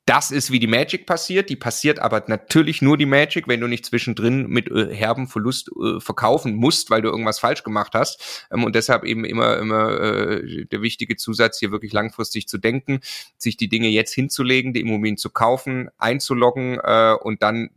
[0.06, 1.50] das ist wie die Magic passiert.
[1.50, 5.68] Die passiert aber natürlich nur die Magic, wenn du nicht zwischendrin mit äh, herben Verlust
[5.68, 8.46] äh, verkaufen musst, weil du irgendwas falsch gemacht hast.
[8.52, 13.00] Ähm, und deshalb eben immer, immer äh, der wichtige Zusatz, hier wirklich langfristig zu denken,
[13.36, 17.70] sich die Dinge jetzt hinzulegen, die Immobilien zu kaufen, einzuloggen äh, und dann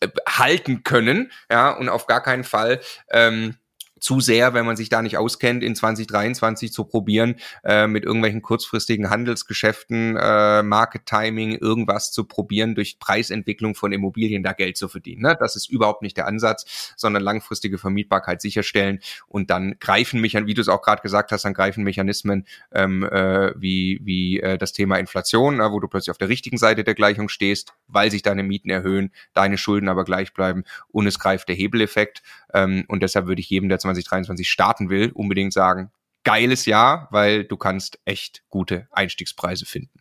[0.00, 1.32] äh, halten können.
[1.50, 2.80] Ja, und auf gar keinen Fall.
[3.10, 3.56] Ähm,
[4.02, 8.42] zu sehr, wenn man sich da nicht auskennt, in 2023 zu probieren, äh, mit irgendwelchen
[8.42, 14.88] kurzfristigen Handelsgeschäften, äh, Market Timing, irgendwas zu probieren, durch Preisentwicklung von Immobilien da Geld zu
[14.88, 15.22] verdienen.
[15.22, 15.36] Ne?
[15.38, 18.98] Das ist überhaupt nicht der Ansatz, sondern langfristige Vermietbarkeit sicherstellen
[19.28, 23.04] und dann greifen Mechanismen, wie du es auch gerade gesagt hast, dann greifen Mechanismen ähm,
[23.04, 26.82] äh, wie, wie äh, das Thema Inflation, äh, wo du plötzlich auf der richtigen Seite
[26.82, 31.18] der Gleichung stehst, weil sich deine Mieten erhöhen, deine Schulden aber gleich bleiben und es
[31.18, 32.22] greift der Hebeleffekt.
[32.52, 35.90] Ähm, und deshalb würde ich jedem, der 2023 starten will, unbedingt sagen,
[36.24, 40.00] geiles Jahr, weil du kannst echt gute Einstiegspreise finden.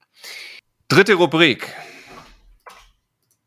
[0.88, 1.74] Dritte Rubrik.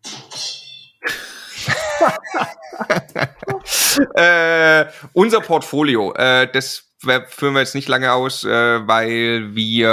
[4.14, 9.90] äh, unser Portfolio, äh, das führen wir jetzt nicht lange aus, äh, weil wir,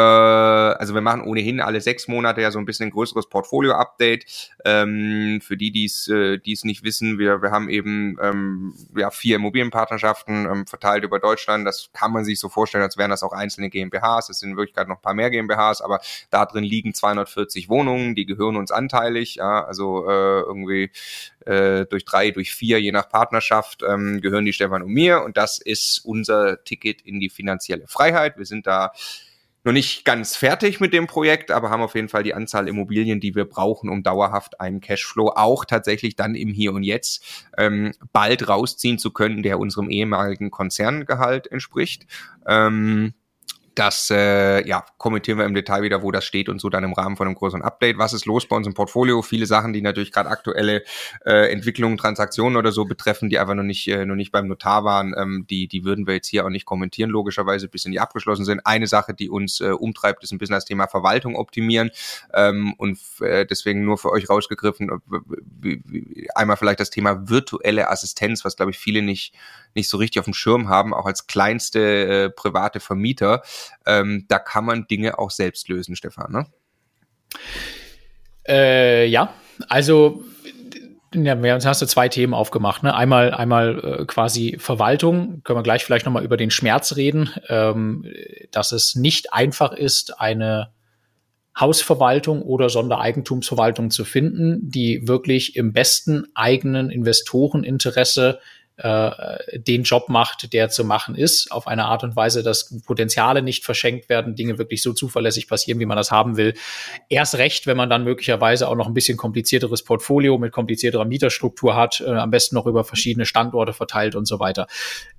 [0.79, 4.25] also wir machen ohnehin alle sechs Monate ja so ein bisschen ein größeres Portfolio-Update.
[4.65, 9.11] Ähm, für die, die es äh, es nicht wissen, wir, wir haben eben ähm, ja,
[9.11, 11.65] vier Immobilienpartnerschaften ähm, verteilt über Deutschland.
[11.65, 14.29] Das kann man sich so vorstellen, als wären das auch einzelne GmbHs.
[14.29, 15.99] Es sind in Wirklichkeit noch ein paar mehr GmbHs, aber
[16.29, 19.35] da drin liegen 240 Wohnungen, die gehören uns anteilig.
[19.35, 20.91] Ja, also äh, irgendwie
[21.45, 25.23] äh, durch drei, durch vier, je nach Partnerschaft, ähm, gehören die Stefan und mir.
[25.23, 28.37] Und das ist unser Ticket in die finanzielle Freiheit.
[28.37, 28.91] Wir sind da
[29.63, 33.19] noch nicht ganz fertig mit dem Projekt, aber haben auf jeden Fall die Anzahl Immobilien,
[33.19, 37.93] die wir brauchen, um dauerhaft einen Cashflow auch tatsächlich dann im Hier und Jetzt ähm,
[38.11, 42.07] bald rausziehen zu können, der unserem ehemaligen Konzerngehalt entspricht.
[42.47, 43.13] Ähm,
[43.75, 46.93] das äh, ja, kommentieren wir im Detail wieder, wo das steht und so dann im
[46.93, 47.97] Rahmen von einem größeren Update.
[47.97, 49.21] Was ist los bei uns im Portfolio?
[49.21, 50.83] Viele Sachen, die natürlich gerade aktuelle
[51.25, 54.83] äh, Entwicklungen, Transaktionen oder so betreffen, die einfach noch nicht, äh, noch nicht beim Notar
[54.83, 58.45] waren, ähm, die, die würden wir jetzt hier auch nicht kommentieren, logischerweise, bis die abgeschlossen
[58.45, 58.61] sind.
[58.65, 61.91] Eine Sache, die uns äh, umtreibt, ist ein bisschen das Thema Verwaltung optimieren
[62.33, 65.01] ähm, und äh, deswegen nur für euch rausgegriffen,
[66.35, 69.33] einmal vielleicht das Thema virtuelle Assistenz, was glaube ich viele nicht,
[69.75, 73.41] nicht so richtig auf dem Schirm haben, auch als kleinste äh, private Vermieter
[73.85, 76.45] ähm, da kann man Dinge auch selbst lösen, Stefan, ne?
[78.47, 79.33] Äh, ja,
[79.69, 80.23] also
[81.13, 82.83] ja, wir hast du zwei Themen aufgemacht.
[82.83, 82.95] Ne?
[82.95, 85.41] Einmal, einmal äh, quasi Verwaltung.
[85.43, 88.05] Können wir gleich vielleicht nochmal über den Schmerz reden, ähm,
[88.51, 90.71] dass es nicht einfach ist, eine
[91.59, 98.39] Hausverwaltung oder Sondereigentumsverwaltung zu finden, die wirklich im besten eigenen Investoreninteresse
[98.81, 103.41] äh, den Job macht, der zu machen ist, auf eine Art und Weise, dass Potenziale
[103.41, 106.55] nicht verschenkt werden, Dinge wirklich so zuverlässig passieren, wie man das haben will.
[107.07, 111.75] Erst recht, wenn man dann möglicherweise auch noch ein bisschen komplizierteres Portfolio mit komplizierterer Mieterstruktur
[111.75, 114.67] hat, äh, am besten noch über verschiedene Standorte verteilt und so weiter.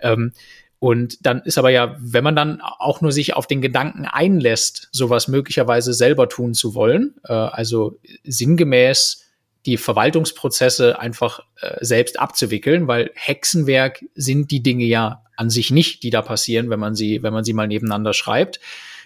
[0.01, 0.32] Ähm,
[0.80, 4.89] und dann ist aber ja, wenn man dann auch nur sich auf den Gedanken einlässt,
[4.90, 9.22] sowas möglicherweise selber tun zu wollen, äh, also sinngemäß
[9.66, 16.02] die Verwaltungsprozesse einfach äh, selbst abzuwickeln, weil Hexenwerk sind die Dinge ja an sich nicht,
[16.02, 18.60] die da passieren, wenn man sie, wenn man sie mal nebeneinander schreibt.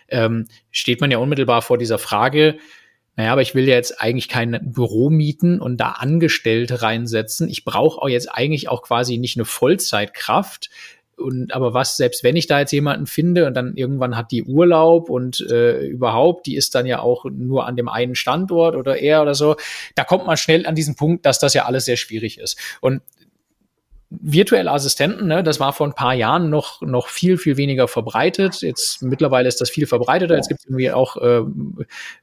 [0.08, 2.58] Ähm, steht man ja unmittelbar vor dieser Frage,
[3.16, 7.48] naja, aber ich will ja jetzt eigentlich kein Büro mieten und da Angestellte reinsetzen.
[7.48, 10.68] Ich brauche auch jetzt eigentlich auch quasi nicht eine Vollzeitkraft,
[11.16, 14.44] und aber was, selbst wenn ich da jetzt jemanden finde und dann irgendwann hat die
[14.44, 18.98] Urlaub und äh, überhaupt, die ist dann ja auch nur an dem einen Standort oder
[18.98, 19.56] er oder so,
[19.94, 22.59] da kommt man schnell an diesen Punkt, dass das ja alles sehr schwierig ist.
[22.80, 23.01] Und
[24.08, 28.62] virtuelle Assistenten, ne, das war vor ein paar Jahren noch, noch viel, viel weniger verbreitet.
[28.62, 30.36] Jetzt mittlerweile ist das viel verbreiteter.
[30.36, 31.42] Jetzt gibt es irgendwie auch, äh,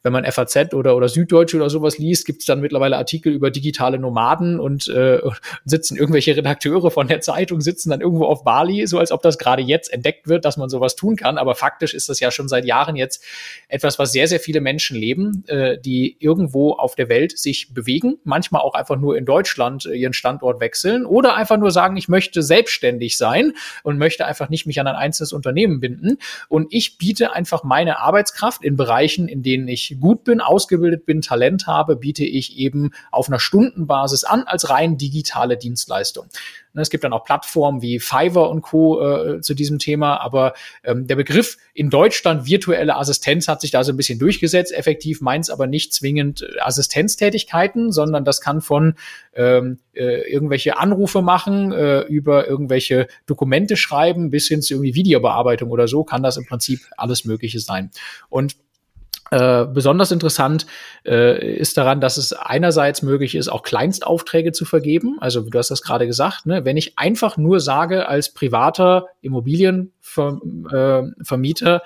[0.02, 3.52] wenn man FAZ oder, oder Süddeutsche oder sowas liest, gibt es dann mittlerweile Artikel über
[3.52, 5.20] digitale Nomaden und äh,
[5.66, 9.38] sitzen irgendwelche Redakteure von der Zeitung, sitzen dann irgendwo auf Bali, so als ob das
[9.38, 11.38] gerade jetzt entdeckt wird, dass man sowas tun kann.
[11.38, 13.26] Aber faktisch ist das ja schon seit Jahren jetzt
[13.68, 18.20] etwas, was sehr, sehr viele Menschen leben, äh, die irgendwo auf der Welt sich bewegen,
[18.24, 22.08] manchmal auch einfach nur in Deutschland äh, ihren Standort wechseln oder einfach nur sagen, ich
[22.08, 26.18] möchte selbstständig sein und möchte einfach nicht mich an ein einzelnes Unternehmen binden.
[26.48, 31.22] Und ich biete einfach meine Arbeitskraft in Bereichen, in denen ich gut bin, ausgebildet bin,
[31.22, 36.28] Talent habe, biete ich eben auf einer Stundenbasis an als rein digitale Dienstleistung.
[36.74, 39.02] Ne, es gibt dann auch Plattformen wie Fiverr und Co.
[39.02, 43.84] Äh, zu diesem Thema, aber ähm, der Begriff in Deutschland virtuelle Assistenz hat sich da
[43.84, 44.74] so ein bisschen durchgesetzt.
[44.74, 48.96] Effektiv meint es aber nicht zwingend äh, Assistenztätigkeiten, sondern das kann von
[49.36, 55.88] ähm, äh, irgendwelche Anrufe machen, über irgendwelche Dokumente schreiben, bis hin zu irgendwie Videobearbeitung oder
[55.88, 57.92] so, kann das im Prinzip alles Mögliche sein.
[58.30, 58.56] Und
[59.34, 60.68] äh, besonders interessant
[61.06, 65.18] äh, ist daran, dass es einerseits möglich ist, auch Kleinstaufträge zu vergeben.
[65.22, 66.66] Also du hast das gerade gesagt, ne?
[66.66, 71.80] wenn ich einfach nur sage als privater Immobilienvermieter, äh,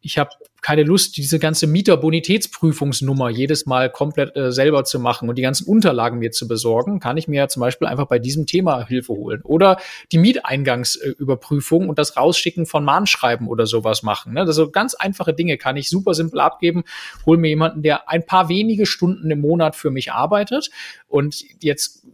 [0.00, 0.30] ich habe
[0.60, 5.66] keine Lust, diese ganze Mieterbonitätsprüfungsnummer jedes Mal komplett äh, selber zu machen und die ganzen
[5.66, 9.12] Unterlagen mir zu besorgen, kann ich mir ja zum Beispiel einfach bei diesem Thema Hilfe
[9.12, 9.40] holen.
[9.42, 9.78] Oder
[10.12, 14.34] die Mieteingangsüberprüfung und das Rausschicken von Mahnschreiben oder sowas machen.
[14.34, 14.40] Ne?
[14.40, 16.84] Also ganz einfache Dinge kann ich super simpel abgeben.
[17.24, 20.70] Hol mir jemanden, der ein paar wenige Stunden im Monat für mich arbeitet
[21.06, 22.04] und jetzt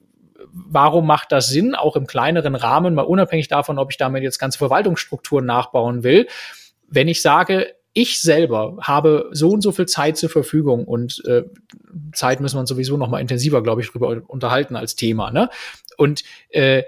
[0.52, 4.38] warum macht das Sinn, auch im kleineren Rahmen, mal unabhängig davon, ob ich damit jetzt
[4.38, 6.28] ganze Verwaltungsstrukturen nachbauen will
[6.88, 11.44] wenn ich sage, ich selber habe so und so viel Zeit zur Verfügung und äh,
[12.12, 15.30] Zeit müssen wir uns sowieso noch mal intensiver, glaube ich, drüber unterhalten als Thema.
[15.30, 15.48] Ne?
[15.96, 16.82] Und äh,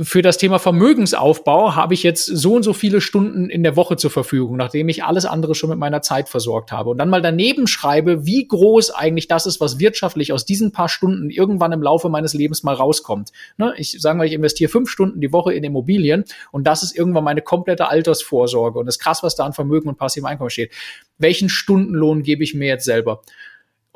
[0.00, 3.96] für das Thema Vermögensaufbau habe ich jetzt so und so viele Stunden in der Woche
[3.96, 6.88] zur Verfügung, nachdem ich alles andere schon mit meiner Zeit versorgt habe.
[6.90, 10.88] Und dann mal daneben schreibe, wie groß eigentlich das ist, was wirtschaftlich aus diesen paar
[10.88, 13.32] Stunden irgendwann im Laufe meines Lebens mal rauskommt.
[13.58, 13.74] Ne?
[13.76, 17.24] Ich sage mal, ich investiere fünf Stunden die Woche in Immobilien und das ist irgendwann
[17.24, 18.78] meine komplette Altersvorsorge.
[18.78, 20.72] Und es ist krass, was da an Vermögen und passivem Einkommen steht.
[21.18, 23.20] Welchen Stundenlohn gebe ich mir jetzt selber?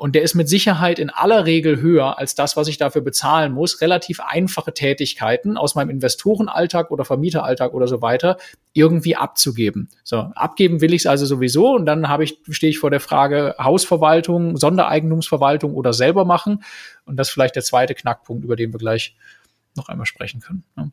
[0.01, 3.51] Und der ist mit Sicherheit in aller Regel höher als das, was ich dafür bezahlen
[3.53, 8.37] muss, relativ einfache Tätigkeiten aus meinem Investorenalltag oder Vermieteralltag oder so weiter
[8.73, 9.89] irgendwie abzugeben.
[10.03, 12.99] So, abgeben will ich es also sowieso und dann habe ich, stehe ich vor der
[12.99, 16.63] Frage Hausverwaltung, Sondereigentumsverwaltung oder selber machen.
[17.05, 19.15] Und das ist vielleicht der zweite Knackpunkt, über den wir gleich
[19.75, 20.63] noch einmal sprechen können.
[20.75, 20.91] Ne?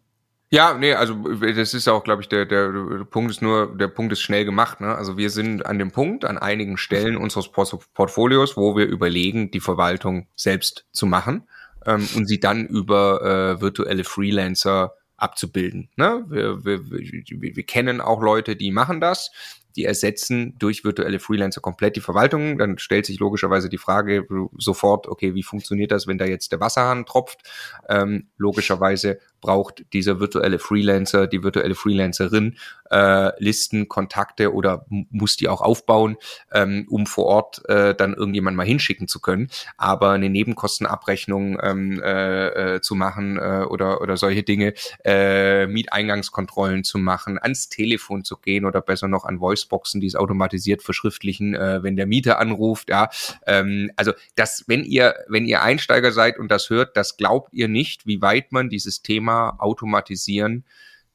[0.51, 3.89] Ja, nee, also das ist auch, glaube ich, der, der, der Punkt ist nur, der
[3.89, 4.81] Punkt ist schnell gemacht.
[4.81, 4.95] Ne?
[4.95, 9.61] Also wir sind an dem Punkt, an einigen Stellen unseres Portfolios, wo wir überlegen, die
[9.61, 11.47] Verwaltung selbst zu machen
[11.85, 15.91] ähm, und sie dann über äh, virtuelle Freelancer abzubilden.
[15.97, 16.25] Ne?
[16.31, 19.31] Wir, wir, wir, wir kennen auch Leute, die machen das.
[19.79, 22.59] die ersetzen durch virtuelle Freelancer komplett die Verwaltung.
[22.59, 24.27] Dann stellt sich logischerweise die Frage
[24.57, 27.43] sofort, okay, wie funktioniert das, wenn da jetzt der Wasserhahn tropft?
[27.89, 32.57] Ähm, logischerweise braucht dieser virtuelle Freelancer, die virtuelle Freelancerin
[32.91, 36.17] äh, Listen, Kontakte oder muss die auch aufbauen,
[36.53, 39.49] ähm, um vor Ort äh, dann irgendjemand mal hinschicken zu können.
[39.77, 44.75] Aber eine Nebenkostenabrechnung ähm, äh, äh, zu machen äh, oder, oder solche Dinge,
[45.05, 50.17] äh, Mieteingangskontrollen zu machen, ans Telefon zu gehen oder besser noch an Voiceboxen, die es
[50.17, 52.89] automatisiert verschriftlichen, äh, wenn der Mieter anruft.
[52.91, 53.11] Ja,
[53.47, 57.69] ähm, also das, wenn ihr, wenn ihr Einsteiger seid und das hört, das glaubt ihr
[57.69, 60.65] nicht, wie weit man dieses Thema automatisieren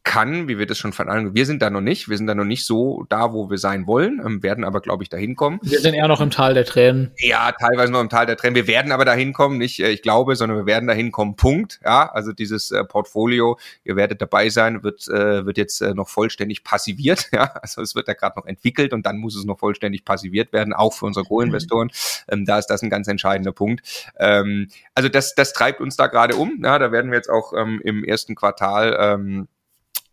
[0.03, 2.35] kann, wie wir das schon von allen, wir sind da noch nicht, wir sind da
[2.35, 5.59] noch nicht so da, wo wir sein wollen, ähm, werden aber, glaube ich, dahin kommen.
[5.63, 7.11] Wir sind eher noch im Tal der Tränen.
[7.19, 8.55] Ja, teilweise noch im Tal der Tränen.
[8.55, 11.80] Wir werden aber dahin kommen, nicht äh, ich glaube, sondern wir werden dahin kommen, Punkt.
[11.85, 16.09] Ja, also dieses äh, Portfolio, ihr werdet dabei sein, wird, äh, wird jetzt äh, noch
[16.09, 17.30] vollständig passiviert.
[17.34, 20.53] Ja, also es wird ja gerade noch entwickelt und dann muss es noch vollständig passiviert
[20.53, 21.88] werden, auch für unsere Co-Investoren.
[21.88, 22.34] Mhm.
[22.34, 23.81] Ähm, da ist das ein ganz entscheidender Punkt.
[24.19, 26.61] Ähm, also das, das treibt uns da gerade um.
[26.63, 29.47] Ja, da werden wir jetzt auch ähm, im ersten Quartal ähm,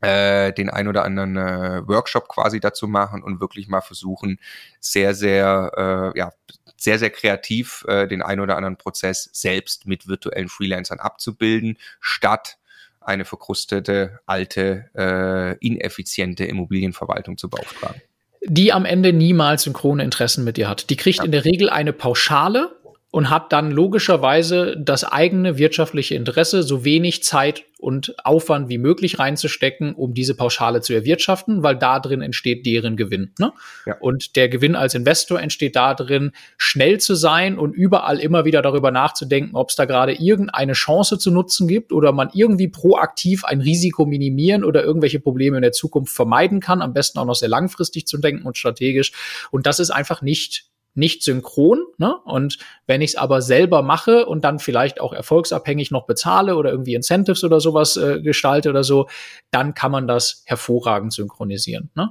[0.01, 4.39] äh, den ein oder anderen äh, Workshop quasi dazu machen und wirklich mal versuchen,
[4.81, 6.32] sehr, sehr, äh, ja,
[6.77, 12.59] sehr, sehr kreativ äh, den ein oder anderen Prozess selbst mit virtuellen Freelancern abzubilden, statt
[13.01, 18.01] eine verkrustete, alte, äh, ineffiziente Immobilienverwaltung zu beauftragen.
[18.43, 20.89] Die am Ende niemals synchrone Interessen mit dir hat.
[20.89, 21.24] Die kriegt ja.
[21.24, 22.80] in der Regel eine Pauschale
[23.12, 29.19] und hat dann logischerweise das eigene wirtschaftliche Interesse, so wenig Zeit und Aufwand wie möglich
[29.19, 33.32] reinzustecken, um diese Pauschale zu erwirtschaften, weil da drin entsteht deren Gewinn.
[33.39, 33.53] Ne?
[33.87, 33.97] Ja.
[33.99, 38.62] Und der Gewinn als Investor entsteht da drin, schnell zu sein und überall immer wieder
[38.62, 43.45] darüber nachzudenken, ob es da gerade irgendeine Chance zu nutzen gibt oder man irgendwie proaktiv
[43.45, 47.35] ein Risiko minimieren oder irgendwelche Probleme in der Zukunft vermeiden kann, am besten auch noch
[47.35, 49.12] sehr langfristig zu denken und strategisch.
[49.51, 51.84] Und das ist einfach nicht nicht synchron.
[51.98, 52.16] Ne?
[52.24, 56.70] Und wenn ich es aber selber mache und dann vielleicht auch erfolgsabhängig noch bezahle oder
[56.70, 59.08] irgendwie Incentives oder sowas äh, gestalte oder so,
[59.50, 61.90] dann kann man das hervorragend synchronisieren.
[61.94, 62.10] Ne?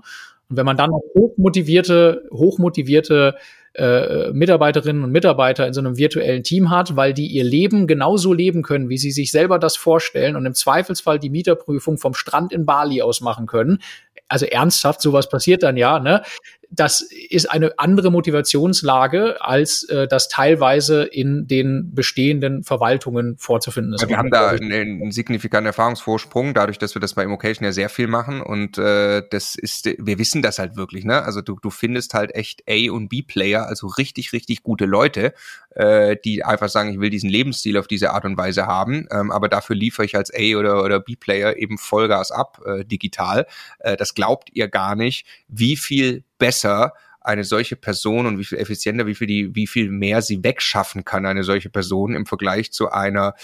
[0.49, 3.35] Und wenn man dann hochmotivierte, hochmotivierte
[3.75, 8.33] äh, Mitarbeiterinnen und Mitarbeiter in so einem virtuellen Team hat, weil die ihr Leben genauso
[8.33, 12.51] leben können, wie sie sich selber das vorstellen und im Zweifelsfall die Mieterprüfung vom Strand
[12.51, 13.79] in Bali aus machen können.
[14.27, 16.23] Also ernsthaft, sowas passiert dann ja, ne?
[16.71, 24.01] Das ist eine andere Motivationslage, als äh, das teilweise in den bestehenden Verwaltungen vorzufinden ist.
[24.01, 27.71] Ja, wir haben da einen, einen signifikanten Erfahrungsvorsprung, dadurch, dass wir das bei Immocation ja
[27.71, 31.23] sehr viel machen und äh, das ist, wir wissen das halt wirklich, ne?
[31.23, 35.33] Also du, du findest halt echt A- und B-Player, also richtig, richtig gute Leute,
[35.71, 39.31] äh, die einfach sagen, ich will diesen Lebensstil auf diese Art und Weise haben, ähm,
[39.31, 43.47] aber dafür liefere ich als A- oder, oder B-Player eben Vollgas ab, äh, digital.
[43.79, 48.57] Äh, das glaubt ihr gar nicht, wie viel besser eine solche Person und wie viel
[48.57, 52.71] effizienter, wie viel die, wie viel mehr sie wegschaffen kann, eine solche Person im Vergleich
[52.71, 53.35] zu einer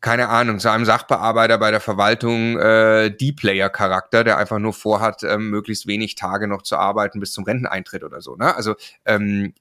[0.00, 5.50] keine Ahnung, zu einem Sachbearbeiter bei der Verwaltung äh, D-Player-Charakter, der einfach nur vorhat, ähm,
[5.50, 8.36] möglichst wenig Tage noch zu arbeiten bis zum Renteneintritt oder so.
[8.36, 8.54] Ne?
[8.54, 9.54] Also ähm,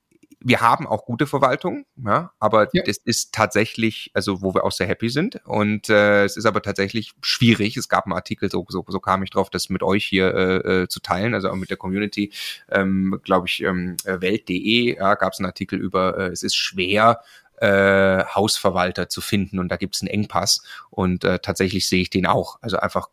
[0.48, 2.82] wir haben auch gute Verwaltung, ja, aber ja.
[2.86, 5.42] das ist tatsächlich, also wo wir auch sehr happy sind.
[5.44, 7.76] Und äh, es ist aber tatsächlich schwierig.
[7.76, 10.84] Es gab einen Artikel, so, so, so kam ich drauf, das mit euch hier äh,
[10.84, 12.32] äh zu teilen, also auch mit der Community,
[12.70, 16.56] ähm, glaube ich, ähm, äh, Welt.de, ja, gab es einen Artikel über, äh, es ist
[16.56, 17.20] schwer,
[17.58, 20.64] äh, Hausverwalter zu finden und da gibt es einen Engpass.
[20.90, 22.58] Und äh, tatsächlich sehe ich den auch.
[22.62, 23.10] Also einfach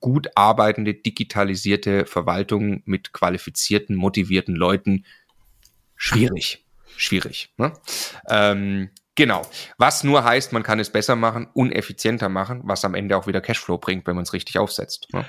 [0.00, 5.06] gut arbeitende, digitalisierte Verwaltung mit qualifizierten, motivierten Leuten.
[5.96, 6.63] Schwierig
[6.96, 7.50] schwierig.
[7.56, 7.72] Ne?
[8.28, 9.42] Ähm, genau.
[9.78, 13.40] Was nur heißt, man kann es besser machen, uneffizienter machen, was am Ende auch wieder
[13.40, 15.08] Cashflow bringt, wenn man es richtig aufsetzt.
[15.12, 15.24] Ne?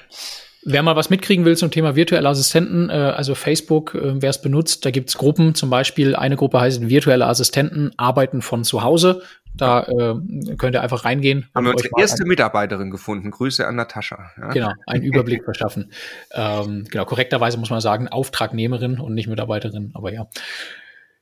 [0.67, 4.41] Wer mal was mitkriegen will zum Thema virtuelle Assistenten, äh, also Facebook, äh, wer es
[4.41, 9.21] benutzt, da gibt's Gruppen, zum Beispiel eine Gruppe heißt virtuelle Assistenten arbeiten von zu Hause.
[9.55, 10.15] Da äh,
[10.57, 11.47] könnt ihr einfach reingehen.
[11.53, 13.31] Haben wir unsere erste Mitarbeiterin gefunden.
[13.31, 14.31] Grüße an Natascha.
[14.37, 14.49] Ja.
[14.49, 15.91] Genau, einen Überblick verschaffen.
[16.33, 20.27] Ähm, genau, korrekterweise muss man sagen, Auftragnehmerin und nicht Mitarbeiterin, aber ja.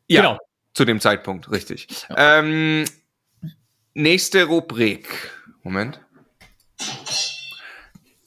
[0.07, 0.39] Ja, genau.
[0.73, 2.05] zu dem Zeitpunkt, richtig.
[2.09, 2.39] Ja.
[2.39, 2.85] Ähm,
[3.93, 5.31] nächste Rubrik.
[5.63, 5.99] Moment.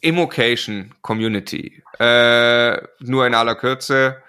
[0.00, 1.82] Immocation Community.
[1.98, 4.22] Äh, nur in aller Kürze.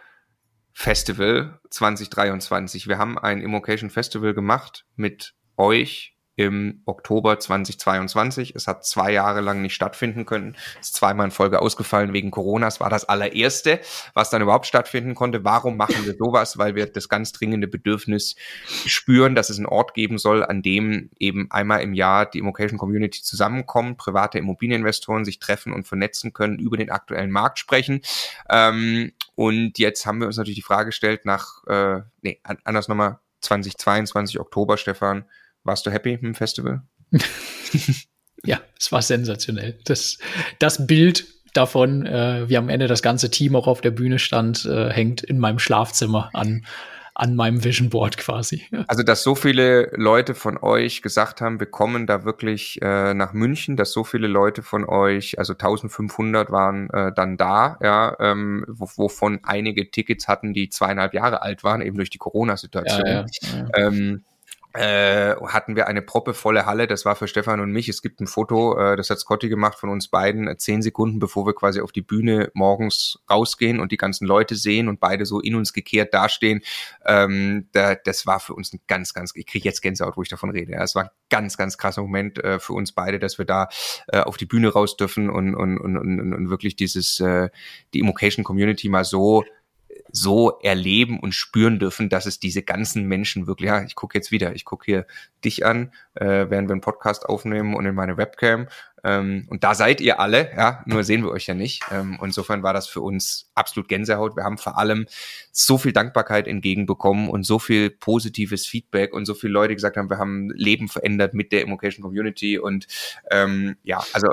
[0.73, 2.87] Festival 2023.
[2.87, 8.55] Wir haben ein Immocation Festival gemacht mit euch im Oktober 2022.
[8.55, 10.55] Es hat zwei Jahre lang nicht stattfinden können.
[10.79, 12.67] Es ist zweimal in Folge ausgefallen wegen Corona.
[12.67, 13.81] Es war das allererste,
[14.13, 15.43] was dann überhaupt stattfinden konnte.
[15.43, 16.59] Warum machen wir sowas?
[16.59, 18.35] Weil wir das ganz dringende Bedürfnis
[18.85, 22.77] spüren, dass es einen Ort geben soll, an dem eben einmal im Jahr die Immocation
[22.77, 28.01] Community zusammenkommt, private Immobilieninvestoren sich treffen und vernetzen können, über den aktuellen Markt sprechen.
[28.47, 33.17] Ähm, und jetzt haben wir uns natürlich die Frage gestellt nach, äh, nee, anders nochmal,
[33.41, 35.25] 2022 Oktober, Stefan,
[35.67, 36.81] warst du happy mit dem Festival?
[38.43, 39.77] ja, es war sensationell.
[39.85, 40.17] Das,
[40.59, 44.65] das Bild davon, äh, wie am Ende das ganze Team auch auf der Bühne stand,
[44.65, 46.65] äh, hängt in meinem Schlafzimmer an
[47.19, 48.63] an meinem Vision Board quasi.
[48.87, 53.33] Also, dass so viele Leute von euch gesagt haben, wir kommen da wirklich äh, nach
[53.33, 58.65] München, dass so viele Leute von euch, also 1500 waren äh, dann da, ja, ähm,
[58.67, 63.07] wovon einige Tickets hatten, die zweieinhalb Jahre alt waren, eben durch die Corona-Situation.
[63.07, 63.25] Ja, ja,
[63.55, 63.67] ja.
[63.73, 64.23] ähm,
[64.73, 66.87] äh, hatten wir eine proppevolle Halle.
[66.87, 67.89] Das war für Stefan und mich.
[67.89, 71.19] Es gibt ein Foto, äh, das hat Scotty gemacht von uns beiden, äh, zehn Sekunden
[71.19, 75.25] bevor wir quasi auf die Bühne morgens rausgehen und die ganzen Leute sehen und beide
[75.25, 76.61] so in uns gekehrt dastehen.
[77.05, 80.29] Ähm, da, das war für uns ein ganz, ganz, ich kriege jetzt Gänsehaut, wo ich
[80.29, 80.73] davon rede.
[80.73, 83.69] Es war ein ganz, ganz krasser Moment äh, für uns beide, dass wir da
[84.07, 87.49] äh, auf die Bühne raus dürfen und, und, und, und, und wirklich dieses, äh,
[87.93, 89.43] die Immocation Community mal so
[90.11, 94.31] so erleben und spüren dürfen, dass es diese ganzen Menschen wirklich, ja, ich gucke jetzt
[94.31, 95.05] wieder, ich gucke hier
[95.43, 98.67] dich an, äh, während wir einen Podcast aufnehmen und in meine Webcam.
[99.03, 101.83] Ähm, und da seid ihr alle, ja, nur sehen wir euch ja nicht.
[101.91, 104.35] Ähm, insofern war das für uns absolut Gänsehaut.
[104.35, 105.05] Wir haben vor allem
[105.51, 110.09] so viel Dankbarkeit entgegenbekommen und so viel positives Feedback und so viele Leute gesagt haben,
[110.09, 112.87] wir haben Leben verändert mit der Immocation Community und
[113.31, 114.27] ähm, ja, also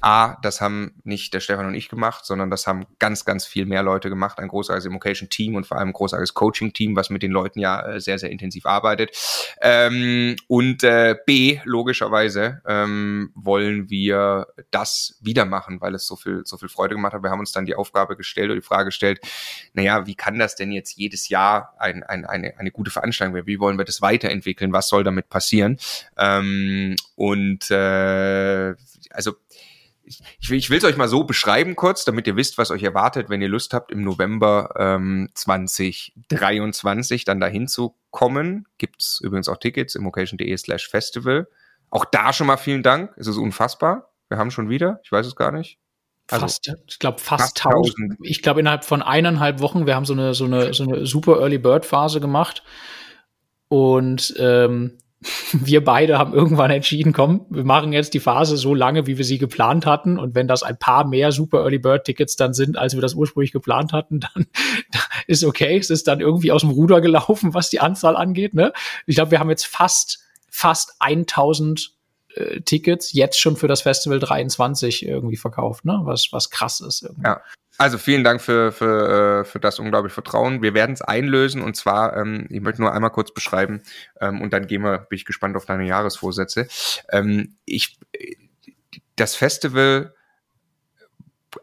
[0.00, 3.66] A, das haben nicht der Stefan und ich gemacht, sondern das haben ganz, ganz viel
[3.66, 4.38] mehr Leute gemacht.
[4.38, 8.00] Ein großartiges Immocation-Team und vor allem ein großartiges Coaching-Team, was mit den Leuten ja äh,
[8.00, 9.16] sehr, sehr intensiv arbeitet.
[9.60, 16.42] Ähm, und äh, B, logischerweise ähm, wollen wir das wieder machen, weil es so viel,
[16.44, 17.22] so viel Freude gemacht hat.
[17.22, 19.20] Wir haben uns dann die Aufgabe gestellt oder die Frage gestellt,
[19.72, 23.46] naja, wie kann das denn jetzt jedes Jahr ein, ein, eine, eine gute Veranstaltung werden?
[23.46, 24.72] Wie wollen wir das weiterentwickeln?
[24.72, 25.78] Was soll damit passieren?
[26.16, 28.74] Ähm, und äh,
[29.10, 29.34] also
[30.40, 33.28] ich, ich will es euch mal so beschreiben kurz, damit ihr wisst, was euch erwartet,
[33.28, 38.66] wenn ihr Lust habt, im November ähm, 2023 dann dahin zu kommen.
[38.78, 41.48] Gibt's übrigens auch Tickets, immocation.de slash festival.
[41.90, 43.12] Auch da schon mal vielen Dank.
[43.16, 44.12] Es ist unfassbar.
[44.28, 45.78] Wir haben schon wieder, ich weiß es gar nicht.
[46.30, 48.16] Also fast, ich glaube fast, fast 1000.
[48.22, 51.40] Ich glaube innerhalb von eineinhalb Wochen, wir haben so eine, so eine, so eine super
[51.40, 52.62] Early Bird Phase gemacht.
[53.68, 54.98] Und ähm,
[55.52, 59.24] wir beide haben irgendwann entschieden, komm, wir machen jetzt die Phase so lange, wie wir
[59.24, 60.18] sie geplant hatten.
[60.18, 63.14] Und wenn das ein paar mehr Super Early Bird Tickets dann sind, als wir das
[63.14, 64.46] ursprünglich geplant hatten, dann
[65.26, 65.76] ist okay.
[65.78, 68.54] Es ist dann irgendwie aus dem Ruder gelaufen, was die Anzahl angeht.
[68.54, 68.72] Ne?
[69.06, 70.20] Ich glaube, wir haben jetzt fast,
[70.50, 71.92] fast 1000
[72.34, 76.00] äh, Tickets jetzt schon für das Festival 23 irgendwie verkauft, ne?
[76.04, 77.02] Was, was krass ist.
[77.02, 77.26] Irgendwie.
[77.26, 77.40] Ja.
[77.78, 80.62] Also vielen Dank für, für, äh, für das unglaubliche Vertrauen.
[80.62, 83.82] Wir werden es einlösen und zwar, ähm, ich möchte nur einmal kurz beschreiben
[84.20, 86.68] ähm, und dann gehen wir, bin ich gespannt auf deine Jahresvorsätze.
[87.10, 87.98] Ähm, ich,
[89.16, 90.14] das Festival,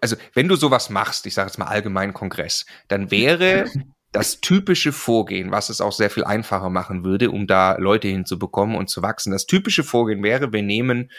[0.01, 3.65] also wenn du sowas machst, ich sage jetzt mal allgemein Kongress, dann wäre
[4.11, 8.75] das typische Vorgehen, was es auch sehr viel einfacher machen würde, um da Leute hinzubekommen
[8.75, 9.31] und zu wachsen.
[9.31, 11.11] Das typische Vorgehen wäre, wir nehmen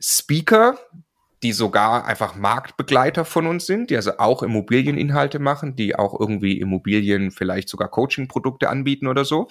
[0.00, 0.78] Speaker,
[1.42, 6.58] die sogar einfach Marktbegleiter von uns sind, die also auch Immobilieninhalte machen, die auch irgendwie
[6.58, 9.48] Immobilien vielleicht sogar Coaching-Produkte anbieten oder so.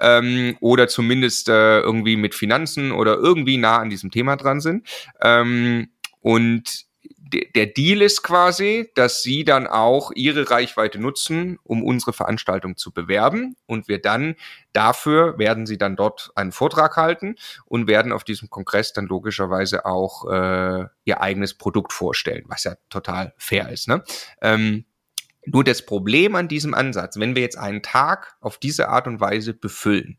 [0.00, 4.88] Ähm, oder zumindest äh, irgendwie mit Finanzen oder irgendwie nah an diesem Thema dran sind.
[5.22, 5.88] Ähm,
[6.20, 6.85] und
[7.32, 12.92] der Deal ist quasi, dass sie dann auch ihre Reichweite nutzen, um unsere Veranstaltung zu
[12.92, 14.36] bewerben und wir dann
[14.72, 19.86] dafür werden sie dann dort einen Vortrag halten und werden auf diesem Kongress dann logischerweise
[19.86, 23.88] auch äh, ihr eigenes Produkt vorstellen, was ja total fair ist.
[23.88, 24.04] Ne?
[24.40, 24.84] Ähm,
[25.46, 29.20] nur das Problem an diesem Ansatz, wenn wir jetzt einen Tag auf diese Art und
[29.20, 30.18] Weise befüllen,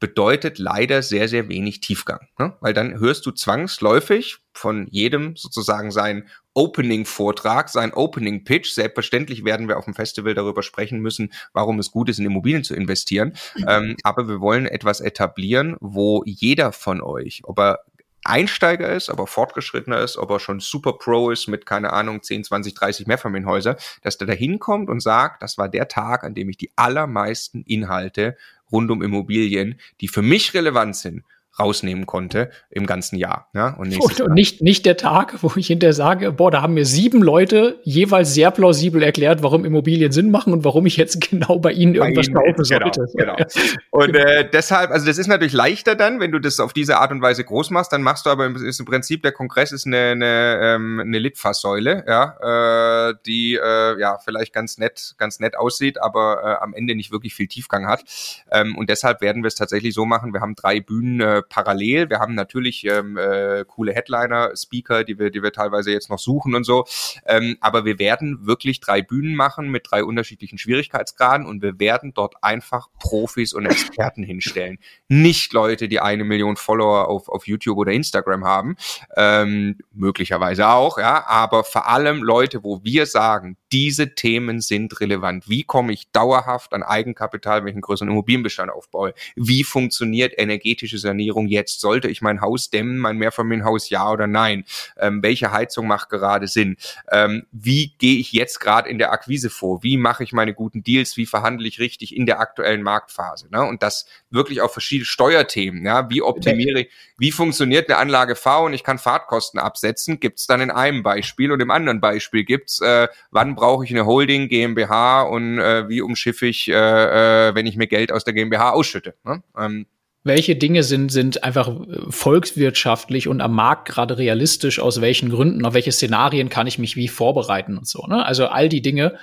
[0.00, 2.28] bedeutet leider sehr, sehr wenig Tiefgang.
[2.38, 2.56] Ne?
[2.60, 8.72] Weil dann hörst du zwangsläufig von jedem sozusagen sein Opening-Vortrag, sein Opening-Pitch.
[8.72, 12.64] Selbstverständlich werden wir auf dem Festival darüber sprechen müssen, warum es gut ist, in Immobilien
[12.64, 13.34] zu investieren.
[13.56, 13.64] Mhm.
[13.68, 17.80] Ähm, aber wir wollen etwas etablieren, wo jeder von euch, ob er
[18.24, 22.44] Einsteiger ist, aber fortgeschrittener ist, ob er schon super Pro ist mit, keine Ahnung, 10,
[22.44, 26.48] 20, 30 Mehrfamilienhäuser, dass der da hinkommt und sagt, das war der Tag, an dem
[26.50, 28.36] ich die allermeisten Inhalte
[28.70, 31.24] rund um Immobilien, die für mich relevant sind,
[31.58, 33.48] rausnehmen konnte im ganzen Jahr.
[33.54, 33.74] Ja?
[33.74, 36.84] Und, und, und nicht, nicht der Tag, wo ich hinterher sage, boah, da haben mir
[36.84, 41.58] sieben Leute jeweils sehr plausibel erklärt, warum Immobilien Sinn machen und warum ich jetzt genau
[41.58, 43.06] bei ihnen irgendwas kaufen genau, sollte.
[43.16, 43.36] Genau.
[43.90, 47.10] Und äh, deshalb, also das ist natürlich leichter dann, wenn du das auf diese Art
[47.10, 49.86] und Weise groß machst, dann machst du aber im, ist im Prinzip der Kongress ist
[49.86, 55.56] eine, eine, ähm, eine Litfaßsäule, ja, äh, die äh, ja vielleicht ganz nett, ganz nett
[55.56, 58.04] aussieht, aber äh, am Ende nicht wirklich viel Tiefgang hat.
[58.52, 60.32] Ähm, und deshalb werden wir es tatsächlich so machen.
[60.32, 62.10] Wir haben drei Bühnen äh, parallel.
[62.10, 66.18] Wir haben natürlich ähm, äh, coole Headliner, Speaker, die wir, die wir teilweise jetzt noch
[66.18, 66.84] suchen und so.
[67.26, 72.12] Ähm, aber wir werden wirklich drei Bühnen machen mit drei unterschiedlichen Schwierigkeitsgraden und wir werden
[72.14, 74.78] dort einfach Profis und Experten hinstellen.
[75.08, 78.76] Nicht Leute, die eine Million Follower auf, auf YouTube oder Instagram haben,
[79.16, 85.48] ähm, möglicherweise auch, ja, aber vor allem Leute, wo wir sagen, diese Themen sind relevant.
[85.48, 89.14] Wie komme ich dauerhaft an Eigenkapital, einen größeren Immobilienbestand aufbaue?
[89.36, 91.80] Wie funktioniert energetische Sanierung jetzt?
[91.80, 94.64] Sollte ich mein Haus dämmen, mein Mehrfamilienhaus, ja oder nein?
[94.98, 96.76] Ähm, welche Heizung macht gerade Sinn?
[97.10, 99.82] Ähm, wie gehe ich jetzt gerade in der Akquise vor?
[99.82, 101.16] Wie mache ich meine guten Deals?
[101.16, 103.48] Wie verhandle ich richtig in der aktuellen Marktphase?
[103.50, 103.62] Ne?
[103.62, 105.84] Und das wirklich auf verschiedene Steuerthemen.
[105.84, 106.10] Ja?
[106.10, 110.20] Wie optimiere ich, wie funktioniert eine Anlage V und ich kann Fahrtkosten absetzen?
[110.20, 113.90] Gibt es dann in einem Beispiel und im anderen Beispiel gibt's, äh, wann brauche ich
[113.90, 118.24] eine Holding GmbH und äh, wie umschiffe ich, äh, äh, wenn ich mir Geld aus
[118.24, 119.14] der GmbH ausschütte?
[119.24, 119.42] Ne?
[119.56, 119.86] Ähm,
[120.28, 125.64] welche Dinge sind, sind einfach äh, volkswirtschaftlich und am Markt gerade realistisch, aus welchen Gründen,
[125.64, 128.06] auf welche Szenarien kann ich mich wie vorbereiten und so.
[128.06, 128.24] Ne?
[128.24, 129.16] Also all die Dinge,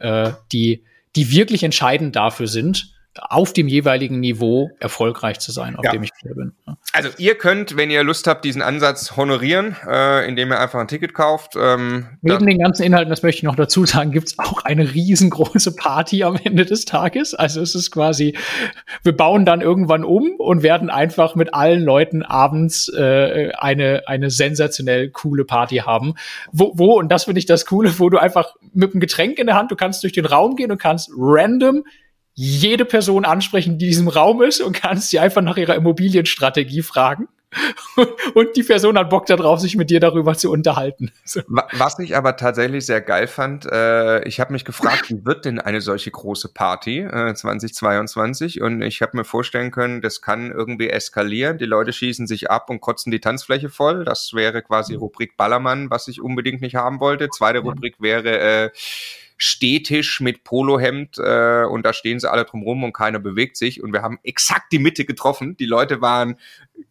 [0.00, 0.82] äh, die,
[1.14, 5.92] die wirklich entscheidend dafür sind, auf dem jeweiligen Niveau erfolgreich zu sein, auf ja.
[5.92, 6.52] dem ich hier bin.
[6.92, 10.88] Also ihr könnt, wenn ihr Lust habt, diesen Ansatz honorieren, äh, indem ihr einfach ein
[10.88, 11.54] Ticket kauft.
[11.56, 14.94] Ähm, Neben den ganzen Inhalten, das möchte ich noch dazu sagen, gibt es auch eine
[14.94, 17.34] riesengroße Party am Ende des Tages.
[17.34, 18.36] Also es ist quasi,
[19.02, 24.30] wir bauen dann irgendwann um und werden einfach mit allen Leuten abends äh, eine, eine
[24.30, 26.14] sensationell coole Party haben.
[26.52, 29.46] Wo, wo, und das finde ich das Coole, wo du einfach mit einem Getränk in
[29.46, 31.84] der Hand, du kannst durch den Raum gehen und kannst random
[32.38, 36.82] jede Person ansprechen, die in diesem Raum ist und kannst sie einfach nach ihrer Immobilienstrategie
[36.82, 37.28] fragen.
[38.34, 41.12] Und die Person hat Bock darauf, sich mit dir darüber zu unterhalten.
[41.72, 45.58] Was ich aber tatsächlich sehr geil fand, äh, ich habe mich gefragt, wie wird denn
[45.58, 48.60] eine solche große Party äh, 2022?
[48.60, 51.56] Und ich habe mir vorstellen können, das kann irgendwie eskalieren.
[51.56, 54.04] Die Leute schießen sich ab und kotzen die Tanzfläche voll.
[54.04, 57.30] Das wäre quasi Rubrik Ballermann, was ich unbedingt nicht haben wollte.
[57.30, 58.70] Zweite Rubrik wäre äh,
[59.36, 63.82] Stehtisch mit Polohemd äh, und da stehen sie alle drum rum und keiner bewegt sich
[63.82, 65.56] und wir haben exakt die Mitte getroffen.
[65.56, 66.36] Die Leute waren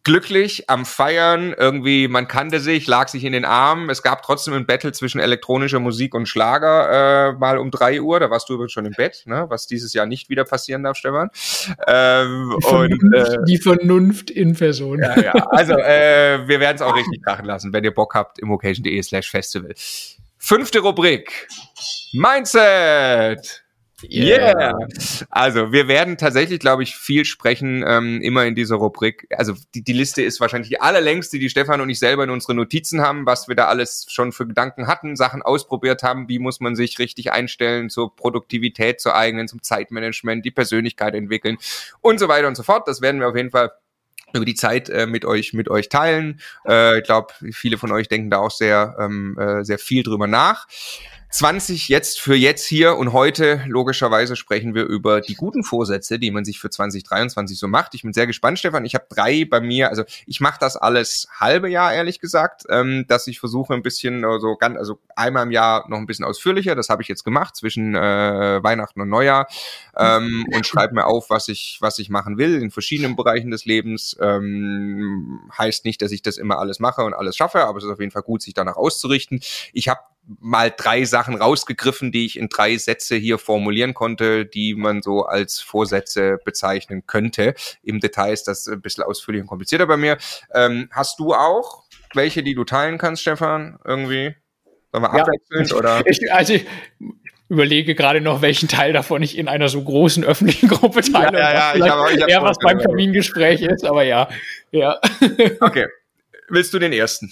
[0.04, 3.90] glücklich am Feiern, irgendwie, man kannte sich, lag sich in den Armen.
[3.90, 8.20] Es gab trotzdem ein Battle zwischen elektronischer Musik und Schlager, äh, mal um drei Uhr,
[8.20, 9.46] da warst du übrigens schon im Bett, ne?
[9.48, 11.30] was dieses Jahr nicht wieder passieren darf, Stefan.
[11.86, 15.00] Ähm, die, Vernunft, und, äh, die Vernunft in Person.
[15.00, 15.32] Ja, ja.
[15.32, 19.30] Also, äh, wir werden es auch richtig krachen lassen, wenn ihr Bock habt, immocation.de slash
[19.30, 19.74] festival.
[20.46, 21.48] Fünfte Rubrik.
[22.12, 23.64] Mindset.
[24.04, 24.56] Yeah.
[24.56, 24.78] yeah.
[25.28, 29.26] Also wir werden tatsächlich, glaube ich, viel sprechen, ähm, immer in dieser Rubrik.
[29.36, 32.54] Also die, die Liste ist wahrscheinlich die allerlängste, die Stefan und ich selber in unsere
[32.54, 36.60] Notizen haben, was wir da alles schon für Gedanken hatten, Sachen ausprobiert haben, wie muss
[36.60, 41.58] man sich richtig einstellen zur Produktivität, zur eigenen, zum Zeitmanagement, die Persönlichkeit entwickeln
[42.02, 42.86] und so weiter und so fort.
[42.86, 43.72] Das werden wir auf jeden Fall
[44.32, 46.40] über die Zeit äh, mit euch mit euch teilen.
[46.66, 50.26] Äh, ich glaube, viele von euch denken da auch sehr ähm, äh, sehr viel drüber
[50.26, 50.66] nach.
[51.30, 56.30] 20 jetzt für jetzt hier und heute logischerweise sprechen wir über die guten Vorsätze, die
[56.30, 57.94] man sich für 2023 so macht.
[57.94, 58.84] Ich bin sehr gespannt, Stefan.
[58.84, 63.04] Ich habe drei bei mir, also ich mache das alles halbe Jahr ehrlich gesagt, ähm,
[63.08, 66.24] dass ich versuche ein bisschen so also ganz, also einmal im Jahr noch ein bisschen
[66.24, 66.74] ausführlicher.
[66.74, 69.48] Das habe ich jetzt gemacht zwischen äh, Weihnachten und Neujahr
[69.96, 73.64] ähm, und schreibe mir auf, was ich was ich machen will in verschiedenen Bereichen des
[73.64, 74.16] Lebens.
[74.20, 77.90] Ähm, heißt nicht, dass ich das immer alles mache und alles schaffe, aber es ist
[77.90, 79.40] auf jeden Fall gut, sich danach auszurichten.
[79.72, 80.00] Ich habe
[80.40, 85.24] mal drei Sachen rausgegriffen, die ich in drei Sätze hier formulieren konnte, die man so
[85.24, 87.54] als Vorsätze bezeichnen könnte.
[87.82, 90.18] Im Detail ist das ein bisschen ausführlich und komplizierter bei mir.
[90.52, 91.84] Ähm, hast du auch
[92.14, 93.78] welche, die du teilen kannst, Stefan?
[93.84, 94.34] Irgendwie?
[94.92, 96.02] Sollen wir ja, abwechselnd oder?
[96.06, 96.66] Ich, also ich
[97.48, 101.38] überlege gerade noch, welchen Teil davon ich in einer so großen öffentlichen Gruppe teile.
[101.38, 104.28] Ja, ja, ja ich habe, ich hab eher was beim Kamingespräch ist, aber ja.
[104.72, 104.98] ja.
[105.60, 105.86] Okay.
[106.48, 107.30] Willst du den ersten?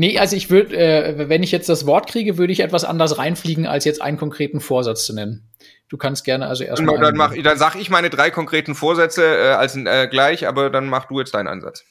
[0.00, 3.18] Nee, also ich würde, äh, wenn ich jetzt das Wort kriege, würde ich etwas anders
[3.18, 5.50] reinfliegen, als jetzt einen konkreten Vorsatz zu nennen.
[5.88, 7.00] Du kannst gerne also erstmal.
[7.00, 10.86] Dann, mach, dann sag ich meine drei konkreten Vorsätze äh, als äh, gleich, aber dann
[10.86, 11.84] mach du jetzt deinen Ansatz.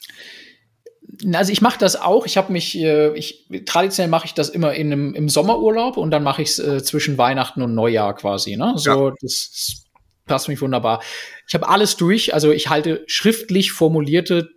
[1.34, 2.24] Also ich mache das auch.
[2.24, 6.10] Ich habe mich, äh, ich traditionell mache ich das immer in einem, im Sommerurlaub und
[6.10, 8.56] dann mache ich es äh, zwischen Weihnachten und Neujahr quasi.
[8.56, 8.72] Ne?
[8.76, 9.14] So, ja.
[9.20, 9.84] das
[10.24, 11.02] passt mich wunderbar.
[11.46, 14.48] Ich habe alles durch, also ich halte schriftlich formulierte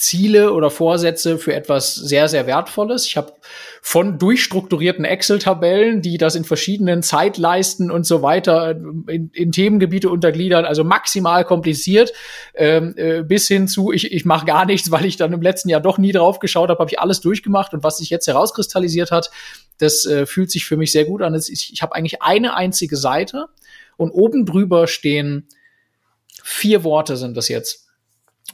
[0.00, 3.06] Ziele oder Vorsätze für etwas sehr, sehr Wertvolles.
[3.06, 3.34] Ich habe
[3.82, 8.70] von durchstrukturierten Excel-Tabellen, die das in verschiedenen Zeitleisten und so weiter
[9.08, 12.14] in, in Themengebiete untergliedern, also maximal kompliziert,
[12.54, 15.68] ähm, äh, bis hin zu, ich, ich mache gar nichts, weil ich dann im letzten
[15.68, 19.10] Jahr doch nie drauf geschaut habe, habe ich alles durchgemacht und was sich jetzt herauskristallisiert
[19.10, 19.30] hat,
[19.76, 21.34] das äh, fühlt sich für mich sehr gut an.
[21.34, 23.48] Ich, ich habe eigentlich eine einzige Seite
[23.98, 25.46] und oben drüber stehen
[26.42, 27.89] vier Worte sind das jetzt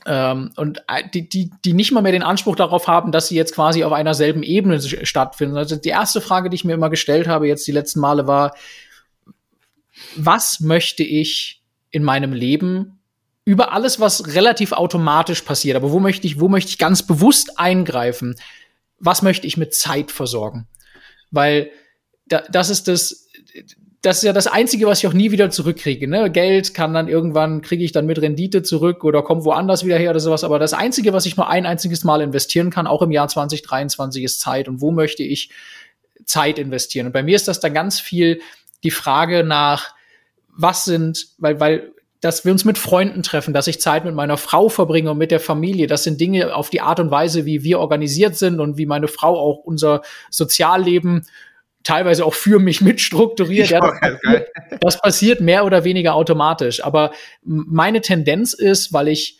[0.04, 3.36] ähm, und äh, die, die, die nicht mal mehr den Anspruch darauf haben, dass sie
[3.36, 5.56] jetzt quasi auf einer selben Ebene stattfinden.
[5.56, 8.54] Also die erste Frage, die ich mir immer gestellt habe, jetzt die letzten Male, war,
[10.16, 12.98] was möchte ich in meinem Leben
[13.44, 17.58] über alles, was relativ automatisch passiert, aber wo möchte ich, wo möchte ich ganz bewusst
[17.58, 18.34] eingreifen?
[18.98, 20.66] Was möchte ich mit Zeit versorgen?
[21.30, 21.70] Weil
[22.26, 23.28] da, das ist das,
[24.06, 26.06] das ist ja das Einzige, was ich auch nie wieder zurückkriege.
[26.06, 26.30] Ne?
[26.30, 30.10] Geld kann dann irgendwann, kriege ich dann mit Rendite zurück oder kommt woanders wieder her
[30.10, 30.44] oder sowas.
[30.44, 34.22] Aber das Einzige, was ich nur ein einziges Mal investieren kann, auch im Jahr 2023,
[34.22, 34.68] ist Zeit.
[34.68, 35.50] Und wo möchte ich
[36.24, 37.06] Zeit investieren?
[37.06, 38.40] Und bei mir ist das dann ganz viel
[38.84, 39.92] die Frage nach,
[40.56, 44.36] was sind, weil, weil, dass wir uns mit Freunden treffen, dass ich Zeit mit meiner
[44.36, 45.88] Frau verbringe und mit der Familie.
[45.88, 49.08] Das sind Dinge auf die Art und Weise, wie wir organisiert sind und wie meine
[49.08, 51.26] Frau auch unser Sozialleben
[51.86, 53.70] teilweise auch für mich mitstrukturiert.
[53.70, 54.42] Ja, das,
[54.80, 56.84] das passiert mehr oder weniger automatisch.
[56.84, 59.38] Aber meine Tendenz ist, weil ich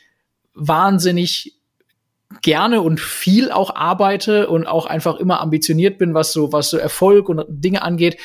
[0.55, 1.55] wahnsinnig
[2.43, 6.77] gerne und viel auch arbeite und auch einfach immer ambitioniert bin, was so was so
[6.77, 8.17] Erfolg und Dinge angeht,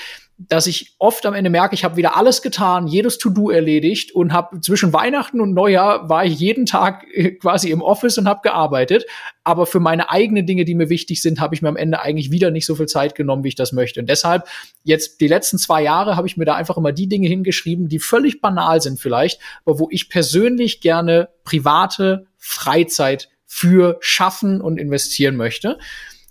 [0.48, 4.34] dass ich oft am Ende merke, ich habe wieder alles getan, jedes To-Do erledigt und
[4.34, 8.42] habe zwischen Weihnachten und Neujahr war ich jeden Tag äh, quasi im Office und habe
[8.44, 9.06] gearbeitet.
[9.44, 12.32] Aber für meine eigenen Dinge, die mir wichtig sind, habe ich mir am Ende eigentlich
[12.32, 14.00] wieder nicht so viel Zeit genommen, wie ich das möchte.
[14.00, 14.48] Und deshalb
[14.84, 18.00] jetzt die letzten zwei Jahre habe ich mir da einfach immer die Dinge hingeschrieben, die
[18.00, 25.36] völlig banal sind vielleicht, aber wo ich persönlich gerne private Freizeit für schaffen und investieren
[25.36, 25.78] möchte.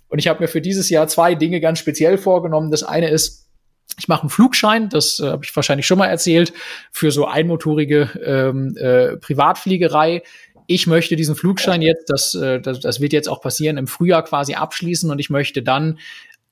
[0.09, 2.71] Und ich habe mir für dieses Jahr zwei Dinge ganz speziell vorgenommen.
[2.71, 3.47] Das eine ist,
[3.97, 6.53] ich mache einen Flugschein, das äh, habe ich wahrscheinlich schon mal erzählt,
[6.91, 10.23] für so einmotorige ähm, äh, Privatfliegerei.
[10.67, 14.23] Ich möchte diesen Flugschein jetzt, das, äh, das, das wird jetzt auch passieren, im Frühjahr
[14.23, 15.99] quasi abschließen und ich möchte dann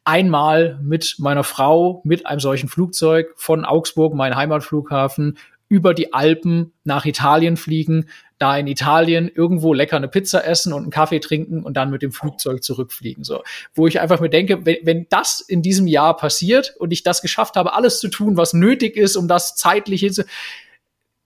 [0.04, 5.38] einmal mit meiner Frau mit einem solchen Flugzeug von Augsburg, mein Heimatflughafen,
[5.68, 8.10] über die Alpen nach Italien fliegen,
[8.40, 12.02] da in Italien irgendwo lecker eine Pizza essen und einen Kaffee trinken und dann mit
[12.02, 13.24] dem Flugzeug zurückfliegen.
[13.24, 13.44] So,
[13.74, 17.22] wo ich einfach mir denke, wenn, wenn das in diesem Jahr passiert und ich das
[17.22, 20.14] geschafft habe, alles zu tun, was nötig ist, um das zeitlich hin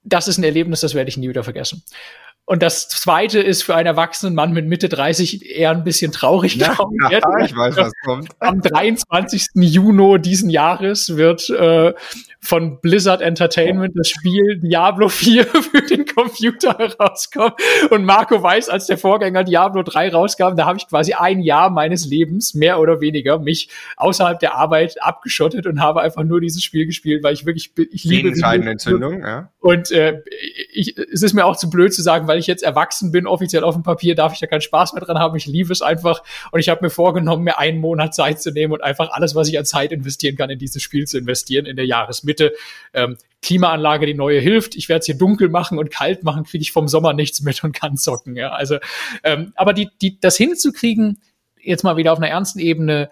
[0.03, 1.83] das ist ein Erlebnis, das werde ich nie wieder vergessen.
[2.45, 6.55] Und das zweite ist für einen erwachsenen Mann mit Mitte 30 eher ein bisschen traurig.
[6.55, 6.77] Ja,
[7.09, 8.29] ja, ich weiß, was kommt.
[8.39, 9.47] Am 23.
[9.55, 11.93] Juni diesen Jahres wird äh,
[12.43, 17.53] von Blizzard Entertainment das Spiel Diablo 4 für den Computer herauskommen.
[17.89, 21.69] Und Marco weiß, als der Vorgänger Diablo 3 rauskam, da habe ich quasi ein Jahr
[21.69, 26.61] meines Lebens, mehr oder weniger, mich außerhalb der Arbeit abgeschottet und habe einfach nur dieses
[26.61, 28.33] Spiel gespielt, weil ich wirklich, ich liebe
[28.67, 29.49] Entzündung, ja.
[29.61, 30.21] Und äh,
[30.73, 33.63] ich, es ist mir auch zu blöd zu sagen, weil ich jetzt erwachsen bin, offiziell
[33.63, 35.37] auf dem Papier, darf ich da keinen Spaß mehr dran haben.
[35.37, 36.23] Ich liebe es einfach.
[36.51, 39.49] Und ich habe mir vorgenommen, mir einen Monat Zeit zu nehmen und einfach alles, was
[39.49, 42.53] ich an Zeit investieren kann, in dieses Spiel zu investieren in der Jahresmitte
[42.95, 44.75] ähm, Klimaanlage die neue hilft.
[44.75, 47.63] Ich werde es hier dunkel machen und kalt machen, kriege ich vom Sommer nichts mit
[47.63, 48.35] und kann zocken.
[48.35, 48.77] Ja, also,
[49.23, 51.21] ähm, aber die, die, das hinzukriegen,
[51.61, 53.11] jetzt mal wieder auf einer ernsten Ebene,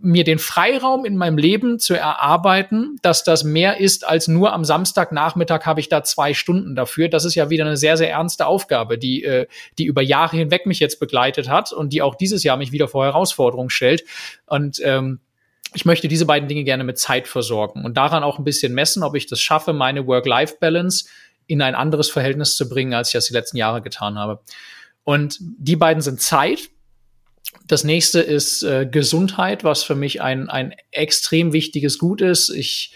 [0.00, 4.64] mir den Freiraum in meinem Leben zu erarbeiten, dass das mehr ist als nur am
[4.64, 7.08] Samstagnachmittag habe ich da zwei Stunden dafür.
[7.08, 9.46] Das ist ja wieder eine sehr, sehr ernste Aufgabe, die, äh,
[9.78, 12.86] die über Jahre hinweg mich jetzt begleitet hat und die auch dieses Jahr mich wieder
[12.86, 14.04] vor Herausforderungen stellt.
[14.46, 15.20] Und ähm,
[15.74, 19.02] ich möchte diese beiden Dinge gerne mit Zeit versorgen und daran auch ein bisschen messen,
[19.02, 21.06] ob ich das schaffe, meine Work-Life-Balance
[21.46, 24.40] in ein anderes Verhältnis zu bringen, als ich das die letzten Jahre getan habe.
[25.04, 26.68] Und die beiden sind Zeit.
[27.66, 32.50] Das nächste ist äh, Gesundheit, was für mich ein, ein extrem wichtiges Gut ist.
[32.50, 32.94] Ich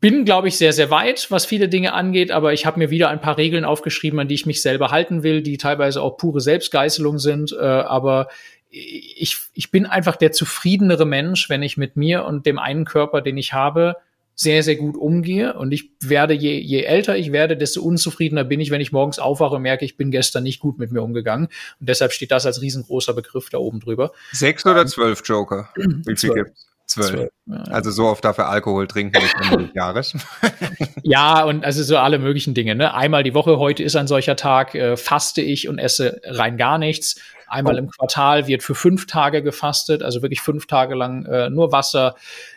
[0.00, 3.10] bin, glaube ich, sehr, sehr weit, was viele Dinge angeht, aber ich habe mir wieder
[3.10, 6.40] ein paar Regeln aufgeschrieben, an die ich mich selber halten will, die teilweise auch pure
[6.40, 7.52] Selbstgeißelung sind.
[7.52, 8.28] Äh, aber
[8.70, 13.20] ich, ich bin einfach der zufriedenere Mensch, wenn ich mit mir und dem einen Körper,
[13.20, 13.96] den ich habe,
[14.40, 15.52] sehr, sehr gut umgehe.
[15.52, 19.18] Und ich werde, je, je älter ich werde, desto unzufriedener bin ich, wenn ich morgens
[19.18, 21.48] aufwache und merke, ich bin gestern nicht gut mit mir umgegangen.
[21.78, 24.12] Und deshalb steht das als riesengroßer Begriff da oben drüber.
[24.32, 25.68] Sechs oder zwölf Joker?
[25.76, 26.66] Wie viel gibt's?
[26.86, 27.28] Zwölf.
[27.68, 29.30] Also so oft dafür Alkohol trinken des
[29.74, 30.14] Jahres.
[31.04, 32.74] ja, und also so alle möglichen Dinge.
[32.74, 32.92] Ne?
[32.92, 36.78] Einmal die Woche, heute ist ein solcher Tag, äh, faste ich und esse rein gar
[36.78, 37.20] nichts.
[37.46, 37.78] Einmal oh.
[37.78, 42.16] im Quartal wird für fünf Tage gefastet, also wirklich fünf Tage lang äh, nur Wasser.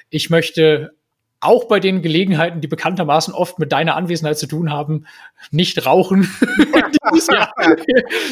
[0.10, 0.94] Ich möchte
[1.44, 5.06] auch bei den Gelegenheiten, die bekanntermaßen oft mit deiner Anwesenheit zu tun haben,
[5.52, 6.30] nicht rauchen.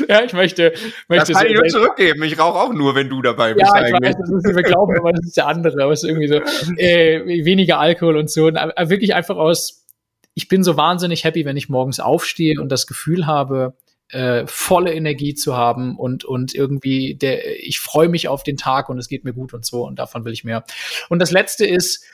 [0.07, 0.73] ja, ich möchte,
[1.07, 2.23] möchte das kann so ich nur zurückgeben.
[2.23, 3.65] Ich rauche auch nur, wenn du dabei bist.
[3.65, 4.09] Ja, ich eigentlich.
[4.09, 5.83] weiß, das ist wir glauben, aber das ist der andere.
[5.83, 6.35] Aber es ist irgendwie so
[6.77, 8.47] äh, weniger Alkohol und so.
[8.47, 9.85] Und äh, wirklich einfach aus.
[10.33, 13.75] Ich bin so wahnsinnig happy, wenn ich morgens aufstehe und das Gefühl habe,
[14.11, 18.89] äh, volle Energie zu haben und und irgendwie der ich freue mich auf den Tag
[18.89, 20.63] und es geht mir gut und so und davon will ich mehr.
[21.09, 22.05] Und das letzte ist,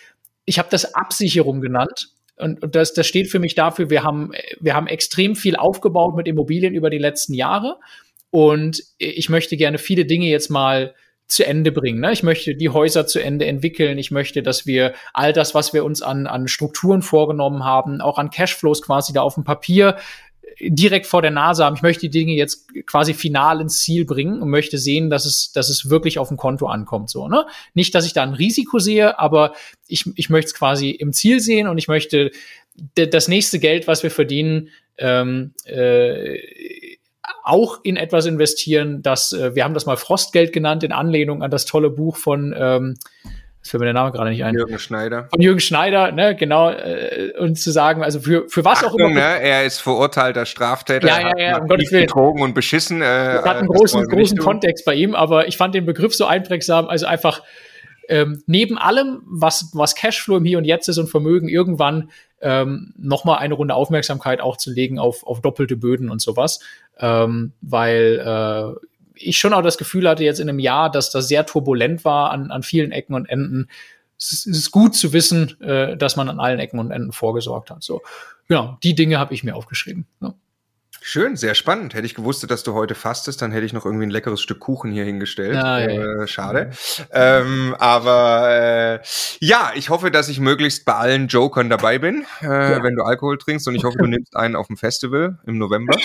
[0.48, 2.08] ich habe das Absicherung genannt.
[2.38, 6.16] Und, und das, das steht für mich dafür, wir haben, wir haben extrem viel aufgebaut
[6.16, 7.78] mit Immobilien über die letzten Jahre.
[8.32, 10.96] Und ich möchte gerne viele Dinge jetzt mal
[11.28, 12.00] zu Ende bringen.
[12.00, 12.14] Ne?
[12.14, 13.98] Ich möchte die Häuser zu Ende entwickeln.
[13.98, 18.18] Ich möchte, dass wir all das, was wir uns an, an Strukturen vorgenommen haben, auch
[18.18, 19.98] an Cashflows quasi da auf dem Papier
[20.60, 21.76] direkt vor der Nase haben.
[21.76, 25.52] Ich möchte die Dinge jetzt quasi final ins Ziel bringen und möchte sehen, dass es,
[25.52, 27.10] dass es wirklich auf dem Konto ankommt.
[27.10, 27.46] So, ne?
[27.74, 29.54] Nicht, dass ich da ein Risiko sehe, aber
[29.88, 32.32] ich, ich möchte es quasi im Ziel sehen und ich möchte
[32.96, 36.38] das nächste Geld, was wir verdienen, ähm, äh,
[37.44, 41.52] auch in etwas investieren, das, äh, wir haben das mal Frostgeld genannt, in Anlehnung an
[41.52, 42.98] das tolle Buch von ähm,
[43.70, 44.54] fällt mir der Name gerade nicht ein.
[44.54, 45.28] Jürgen Schneider.
[45.30, 49.10] Von Jürgen Schneider, ne, genau, äh, und zu sagen, also für, für was Achtung, auch
[49.10, 49.10] immer.
[49.10, 51.08] Ne, er ist verurteilter Straftäter.
[51.08, 52.06] Ja, ja, ja, um Gottes Willen.
[52.06, 53.02] Betrogen und beschissen.
[53.02, 56.26] Äh, das hat einen großen, großen Kontext bei ihm, aber ich fand den Begriff so
[56.26, 57.42] einprägsam, also einfach,
[58.10, 62.10] ähm, neben allem, was, was Cashflow im Hier und Jetzt ist und Vermögen, irgendwann
[62.42, 66.60] ähm, nochmal eine Runde Aufmerksamkeit auch zu legen auf, auf doppelte Böden und sowas.
[67.00, 68.88] Ähm, weil äh,
[69.20, 72.32] ich schon auch das Gefühl hatte jetzt in einem Jahr, dass das sehr turbulent war
[72.32, 73.70] an, an vielen Ecken und Enden.
[74.20, 77.12] Es ist, es ist gut zu wissen, äh, dass man an allen Ecken und Enden
[77.12, 77.84] vorgesorgt hat.
[77.84, 78.02] So,
[78.48, 80.08] genau, die Dinge habe ich mir aufgeschrieben.
[80.22, 80.34] Ja.
[81.10, 81.94] Schön, sehr spannend.
[81.94, 84.60] Hätte ich gewusst, dass du heute fastest, dann hätte ich noch irgendwie ein leckeres Stück
[84.60, 85.54] Kuchen hier hingestellt.
[85.54, 86.24] Ja, ja.
[86.24, 86.72] Äh, schade.
[87.12, 89.00] Ähm, aber äh,
[89.40, 92.84] ja, ich hoffe, dass ich möglichst bei allen Jokern dabei bin, äh, ja.
[92.84, 93.70] wenn du Alkohol trinkst.
[93.70, 95.96] Und ich hoffe, du nimmst einen auf dem Festival im November.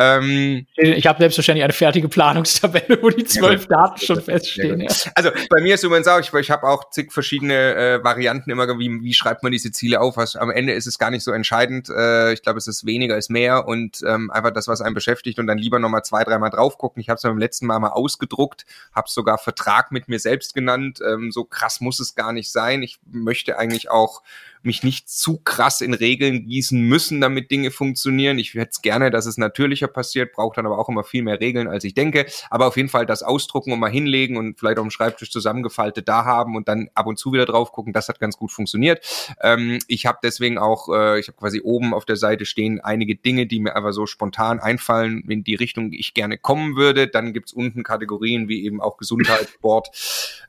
[0.00, 4.80] Ähm, ich habe selbstverständlich eine fertige Planungstabelle, wo die zwölf ja, Daten schon feststehen.
[4.80, 4.88] Ja.
[5.16, 8.68] Also bei mir ist übrigens auch, ich, ich habe auch zig verschiedene äh, Varianten immer,
[8.78, 10.16] wie, wie schreibt man diese Ziele auf.
[10.16, 11.88] Was, am Ende ist es gar nicht so entscheidend.
[11.90, 15.40] Äh, ich glaube, es ist weniger, ist mehr und ähm, einfach das, was einen beschäftigt
[15.40, 17.00] und dann lieber nochmal zwei, dreimal drauf gucken.
[17.00, 21.00] Ich habe es beim letzten Mal mal ausgedruckt, habe sogar Vertrag mit mir selbst genannt.
[21.04, 22.84] Ähm, so krass muss es gar nicht sein.
[22.84, 24.22] Ich möchte eigentlich auch
[24.62, 28.38] mich nicht zu krass in Regeln gießen müssen, damit Dinge funktionieren.
[28.38, 31.40] Ich hätte es gerne, dass es natürlicher passiert, braucht dann aber auch immer viel mehr
[31.40, 32.26] Regeln, als ich denke.
[32.50, 36.08] Aber auf jeden Fall das Ausdrucken und mal hinlegen und vielleicht auf dem Schreibtisch zusammengefaltet
[36.08, 39.04] da haben und dann ab und zu wieder drauf gucken, das hat ganz gut funktioniert.
[39.40, 43.16] Ähm, ich habe deswegen auch, äh, ich habe quasi oben auf der Seite stehen einige
[43.16, 47.08] Dinge, die mir einfach so spontan einfallen, in die Richtung ich gerne kommen würde.
[47.08, 49.88] Dann gibt's unten Kategorien wie eben auch Gesundheit, Sport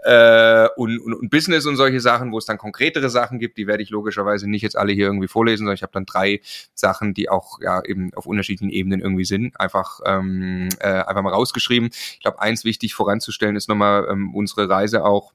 [0.04, 3.68] äh, und, und, und Business und solche Sachen, wo es dann konkretere Sachen gibt, die
[3.68, 6.42] werde ich logischerweise nicht jetzt alle hier irgendwie vorlesen, sondern ich habe dann drei
[6.74, 11.34] Sachen, die auch ja eben auf unterschiedlichen Ebenen irgendwie sind, einfach ähm, äh, einfach mal
[11.34, 11.90] rausgeschrieben.
[11.92, 15.34] Ich glaube, eins wichtig voranzustellen ist nochmal ähm, unsere Reise auch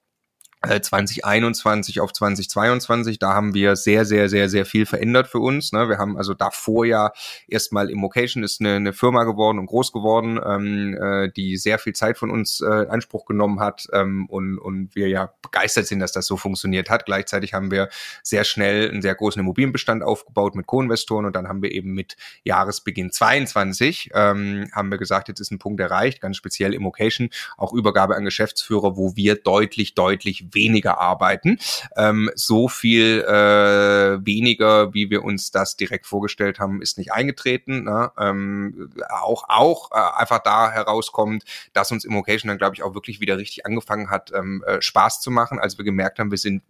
[0.69, 5.73] 2021 äh, auf 2022, da haben wir sehr, sehr, sehr, sehr viel verändert für uns.
[5.73, 5.89] Ne?
[5.89, 7.13] Wir haben also davor ja
[7.49, 11.93] erstmal Immocation ist eine, eine Firma geworden und groß geworden, ähm, äh, die sehr viel
[11.93, 16.01] Zeit von uns äh, in Anspruch genommen hat ähm, und, und wir ja begeistert sind,
[16.01, 17.07] dass das so funktioniert hat.
[17.07, 17.89] Gleichzeitig haben wir
[18.23, 22.17] sehr schnell einen sehr großen Immobilienbestand aufgebaut mit Co-Investoren und dann haben wir eben mit
[22.45, 27.73] Jahresbeginn 22 ähm, haben wir gesagt, jetzt ist ein Punkt erreicht, ganz speziell Immocation, auch
[27.73, 31.59] Übergabe an Geschäftsführer, wo wir deutlich, deutlich weniger arbeiten.
[31.97, 37.85] Ähm, so viel äh, weniger, wie wir uns das direkt vorgestellt haben, ist nicht eingetreten.
[37.85, 38.11] Ne?
[38.19, 43.21] Ähm, auch auch äh, einfach da herauskommt, dass uns Immocation dann, glaube ich, auch wirklich
[43.21, 46.63] wieder richtig angefangen hat, ähm, äh, Spaß zu machen, als wir gemerkt haben, wir sind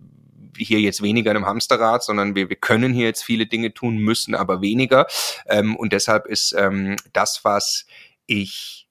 [0.56, 3.98] hier jetzt weniger in einem Hamsterrad, sondern wir, wir können hier jetzt viele Dinge tun,
[3.98, 5.06] müssen aber weniger.
[5.46, 7.86] Ähm, und deshalb ist ähm, das, was
[8.26, 8.83] ich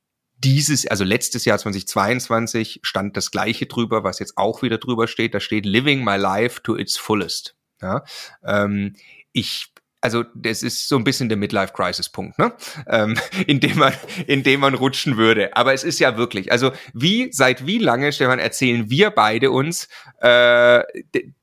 [0.44, 5.34] dieses, also letztes Jahr 2022 stand das gleiche drüber, was jetzt auch wieder drüber steht.
[5.34, 7.56] Da steht Living my life to its fullest.
[7.82, 8.04] Ja,
[8.44, 8.96] ähm,
[9.34, 9.73] ich
[10.04, 12.54] also das ist so ein bisschen der Midlife-Crisis-Punkt, ne?
[12.88, 13.16] Ähm,
[13.48, 13.94] in dem man,
[14.28, 15.56] in dem man rutschen würde.
[15.56, 19.88] Aber es ist ja wirklich, also wie, seit wie lange, Stefan, erzählen wir beide uns,
[20.20, 20.84] äh,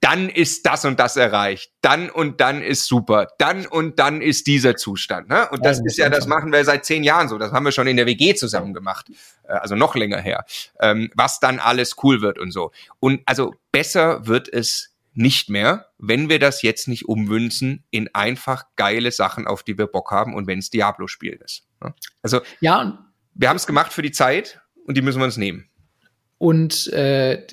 [0.01, 4.47] dann ist das und das erreicht, dann und dann ist super, dann und dann ist
[4.47, 5.49] dieser Zustand, ne?
[5.49, 7.39] Und das ja, ist ja, das machen wir seit zehn Jahren so.
[7.39, 9.07] Das haben wir schon in der WG zusammen gemacht,
[9.49, 10.45] äh, also noch länger her.
[10.81, 12.73] Ähm, was dann alles cool wird und so.
[13.01, 18.65] Und also besser wird es nicht mehr, wenn wir das jetzt nicht umwünschen in einfach
[18.77, 21.67] geile Sachen, auf die wir Bock haben und wenn es Diablo-Spiel ist.
[22.23, 25.69] Also ja, wir haben es gemacht für die Zeit und die müssen wir uns nehmen.
[26.39, 27.47] Und äh,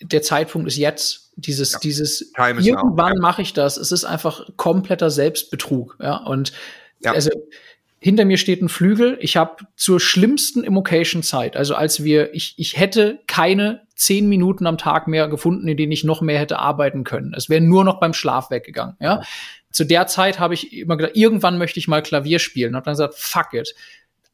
[0.00, 1.78] der Zeitpunkt ist jetzt Dieses, ja.
[1.82, 3.20] dieses, irgendwann ja.
[3.20, 3.76] mache ich das.
[3.76, 5.98] Es ist einfach kompletter Selbstbetrug.
[6.00, 6.52] Ja, und
[7.00, 7.12] ja.
[7.12, 7.30] also
[8.06, 9.18] hinter mir steht ein Flügel.
[9.20, 14.78] Ich habe zur schlimmsten Immocation-Zeit, also als wir, ich, ich hätte keine zehn Minuten am
[14.78, 17.34] Tag mehr gefunden, in denen ich noch mehr hätte arbeiten können.
[17.36, 18.94] Es wäre nur noch beim Schlaf weggegangen.
[19.00, 19.22] Ja?
[19.72, 22.70] Zu der Zeit habe ich immer gedacht, irgendwann möchte ich mal Klavier spielen.
[22.70, 23.74] Und habe dann gesagt, fuck it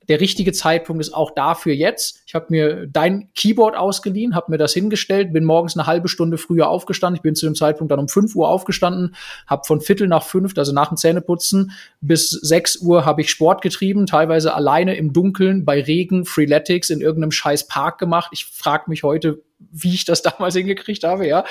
[0.08, 2.22] der richtige Zeitpunkt ist auch dafür jetzt.
[2.26, 6.38] Ich habe mir dein Keyboard ausgeliehen, habe mir das hingestellt, bin morgens eine halbe Stunde
[6.38, 7.16] früher aufgestanden.
[7.16, 9.14] Ich bin zu dem Zeitpunkt dann um 5 Uhr aufgestanden,
[9.46, 13.62] habe von Viertel nach fünf, also nach dem Zähneputzen, bis 6 Uhr habe ich Sport
[13.62, 18.30] getrieben, teilweise alleine im Dunkeln, bei Regen, Freeletics in irgendeinem scheiß Park gemacht.
[18.32, 21.44] Ich frage mich heute, wie ich das damals hingekriegt habe, ja.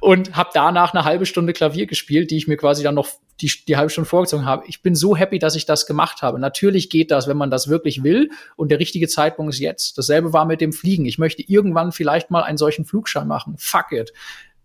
[0.00, 3.08] Und habe danach eine halbe Stunde Klavier gespielt, die ich mir quasi dann noch
[3.40, 4.64] die, die halbe Stunde vorgezogen habe.
[4.66, 6.38] Ich bin so happy, dass ich das gemacht habe.
[6.38, 9.96] Natürlich geht das, wenn man das wirklich will und der richtige Zeitpunkt ist jetzt.
[9.98, 11.06] Dasselbe war mit dem Fliegen.
[11.06, 13.54] Ich möchte irgendwann vielleicht mal einen solchen Flugschein machen.
[13.58, 14.12] Fuck it.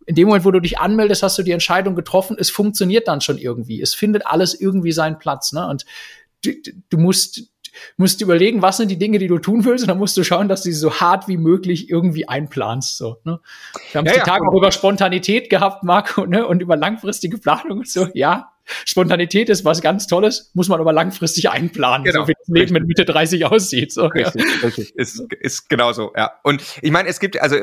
[0.06, 2.36] In dem Moment, wo du dich anmeldest, hast du die Entscheidung getroffen.
[2.38, 3.82] Es funktioniert dann schon irgendwie.
[3.82, 5.54] Es findet alles irgendwie seinen Platz.
[5.54, 5.68] Ne?
[5.68, 5.86] Und
[6.44, 6.52] du,
[6.90, 7.54] du musst
[7.98, 10.48] musst überlegen, was sind die Dinge, die du tun willst, und dann musst du schauen,
[10.48, 12.98] dass du sie so hart wie möglich irgendwie einplanst.
[12.98, 13.40] So, ne?
[13.92, 16.46] Wir haben ja, die ja, Tage auch über Spontanität gehabt, Marco, ne?
[16.46, 18.08] und über langfristige Planung und so.
[18.14, 18.53] Ja,
[18.86, 22.22] Spontanität ist was ganz Tolles, muss man aber langfristig einplanen, genau.
[22.22, 23.92] so wie das Leben mit Mitte 30 aussieht.
[23.92, 24.68] So, richtig, ja.
[24.68, 24.94] richtig.
[25.04, 26.32] Ist, ist genauso, ja.
[26.44, 27.56] Und ich meine, es gibt, also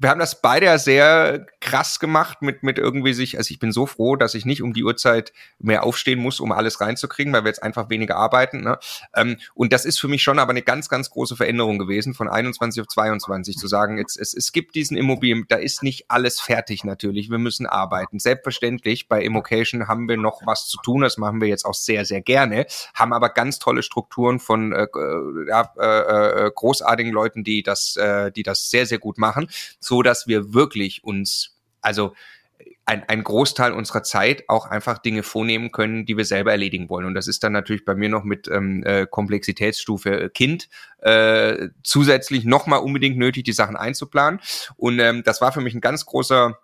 [0.00, 3.70] wir haben das beide ja sehr krass gemacht mit, mit irgendwie sich, also ich bin
[3.70, 7.44] so froh, dass ich nicht um die Uhrzeit mehr aufstehen muss, um alles reinzukriegen, weil
[7.44, 8.62] wir jetzt einfach weniger arbeiten.
[8.62, 8.78] Ne?
[9.14, 12.28] Ähm, und das ist für mich schon aber eine ganz, ganz große Veränderung gewesen, von
[12.28, 16.40] 21 auf 22 zu sagen, jetzt, es, es gibt diesen Immobilien, da ist nicht alles
[16.40, 18.18] fertig natürlich, wir müssen arbeiten.
[18.18, 22.04] Selbstverständlich, bei Immocation haben wir noch was zu tun, das machen wir jetzt auch sehr,
[22.04, 24.86] sehr gerne, haben aber ganz tolle Strukturen von äh,
[25.48, 30.02] ja, äh, äh, großartigen Leuten, die das, äh, die das sehr, sehr gut machen so
[30.02, 32.14] dass wir wirklich uns, also
[32.84, 37.06] ein, ein Großteil unserer Zeit auch einfach Dinge vornehmen können, die wir selber erledigen wollen.
[37.06, 40.68] Und das ist dann natürlich bei mir noch mit ähm, äh, Komplexitätsstufe Kind
[40.98, 44.40] äh, zusätzlich nochmal unbedingt nötig, die Sachen einzuplanen.
[44.76, 46.58] Und ähm, das war für mich ein ganz großer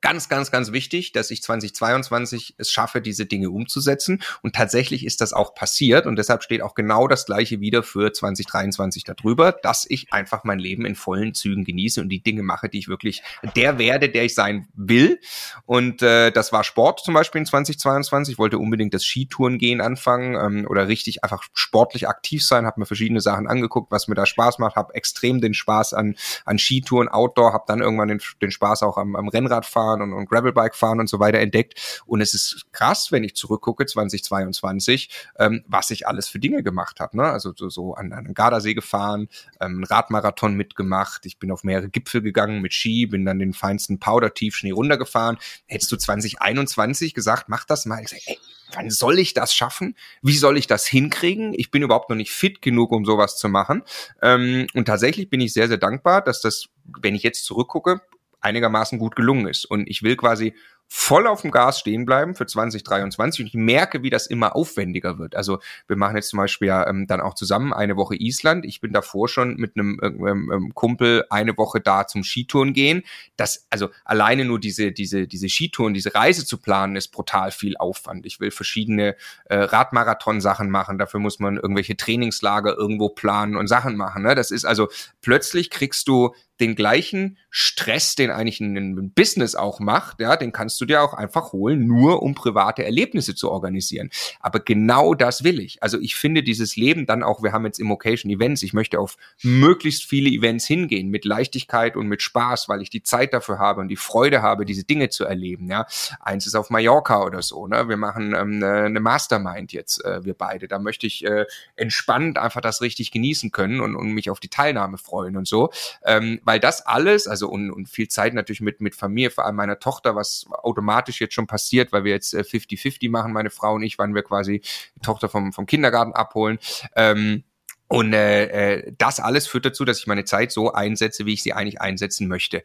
[0.00, 4.22] ganz, ganz, ganz wichtig, dass ich 2022 es schaffe, diese Dinge umzusetzen.
[4.42, 6.06] Und tatsächlich ist das auch passiert.
[6.06, 10.58] Und deshalb steht auch genau das Gleiche wieder für 2023 darüber, dass ich einfach mein
[10.58, 13.22] Leben in vollen Zügen genieße und die Dinge mache, die ich wirklich
[13.54, 15.20] der werde, der ich sein will.
[15.64, 18.32] Und äh, das war Sport zum Beispiel in 2022.
[18.32, 22.66] Ich wollte unbedingt das Skitouren gehen anfangen ähm, oder richtig einfach sportlich aktiv sein.
[22.66, 24.76] Habe mir verschiedene Sachen angeguckt, was mir da Spaß macht.
[24.76, 27.52] Habe extrem den Spaß an, an Skitouren, Outdoor.
[27.52, 31.00] Habe dann irgendwann den, den Spaß auch am, am Rennrad fahren und, und Gravelbike fahren
[31.00, 32.02] und so weiter entdeckt.
[32.06, 37.00] Und es ist krass, wenn ich zurückgucke, 2022, ähm, was ich alles für Dinge gemacht
[37.00, 37.16] habe.
[37.16, 37.24] Ne?
[37.24, 39.28] Also so, so an, an den Gardasee gefahren,
[39.60, 43.98] ähm, Radmarathon mitgemacht, ich bin auf mehrere Gipfel gegangen mit Ski, bin dann den feinsten
[43.98, 45.38] Powder-Tiefschnee runtergefahren.
[45.66, 48.02] Hättest du 2021 gesagt, mach das mal.
[48.02, 48.38] Ich sag, ey,
[48.72, 49.96] wann soll ich das schaffen?
[50.22, 51.54] Wie soll ich das hinkriegen?
[51.54, 53.82] Ich bin überhaupt noch nicht fit genug, um sowas zu machen.
[54.22, 56.66] Ähm, und tatsächlich bin ich sehr, sehr dankbar, dass das,
[57.00, 58.00] wenn ich jetzt zurückgucke,
[58.46, 59.64] einigermaßen gut gelungen ist.
[59.64, 60.54] Und ich will quasi
[60.88, 65.18] voll auf dem Gas stehen bleiben für 2023 und ich merke, wie das immer aufwendiger
[65.18, 65.34] wird.
[65.34, 65.58] Also
[65.88, 68.64] wir machen jetzt zum Beispiel ja ähm, dann auch zusammen eine Woche Island.
[68.64, 73.02] Ich bin davor schon mit einem ähm, ähm, Kumpel eine Woche da zum Skitouren gehen.
[73.36, 77.76] Das, also alleine nur diese, diese, diese Skitouren, diese Reise zu planen, ist brutal viel
[77.76, 78.24] Aufwand.
[78.24, 80.98] Ich will verschiedene äh, Radmarathon-Sachen machen.
[80.98, 84.22] Dafür muss man irgendwelche Trainingslager irgendwo planen und Sachen machen.
[84.22, 84.34] Ne?
[84.34, 84.88] Das ist also
[85.20, 90.75] plötzlich kriegst du den gleichen Stress, den eigentlich ein Business auch macht, ja, den kannst
[90.80, 94.10] du dir auch einfach holen, nur um private Erlebnisse zu organisieren.
[94.40, 95.82] Aber genau das will ich.
[95.82, 99.16] Also ich finde dieses Leben dann auch, wir haben jetzt Immocation Events, ich möchte auf
[99.42, 103.80] möglichst viele Events hingehen, mit Leichtigkeit und mit Spaß, weil ich die Zeit dafür habe
[103.80, 105.86] und die Freude habe, diese Dinge zu erleben, ja.
[106.20, 110.34] Eins ist auf Mallorca oder so, ne, wir machen ähm, eine Mastermind jetzt, äh, wir
[110.34, 111.46] beide, da möchte ich äh,
[111.76, 115.70] entspannt einfach das richtig genießen können und, und mich auf die Teilnahme freuen und so,
[116.04, 119.56] ähm, weil das alles, also und, und viel Zeit natürlich mit, mit Familie, vor allem
[119.56, 123.74] meiner Tochter, was automatisch jetzt schon passiert, weil wir jetzt 50-50 äh, machen, meine Frau
[123.74, 124.60] und ich, wann wir quasi
[124.96, 126.58] die Tochter vom, vom Kindergarten abholen.
[126.94, 127.44] Ähm,
[127.88, 128.46] und äh,
[128.78, 131.80] äh, das alles führt dazu, dass ich meine Zeit so einsetze, wie ich sie eigentlich
[131.80, 132.62] einsetzen möchte.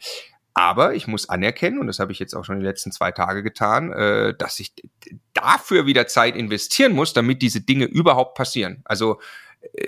[0.53, 3.41] Aber ich muss anerkennen, und das habe ich jetzt auch schon die letzten zwei Tage
[3.41, 4.73] getan, äh, dass ich
[5.33, 8.81] dafür wieder Zeit investieren muss, damit diese Dinge überhaupt passieren.
[8.83, 9.19] Also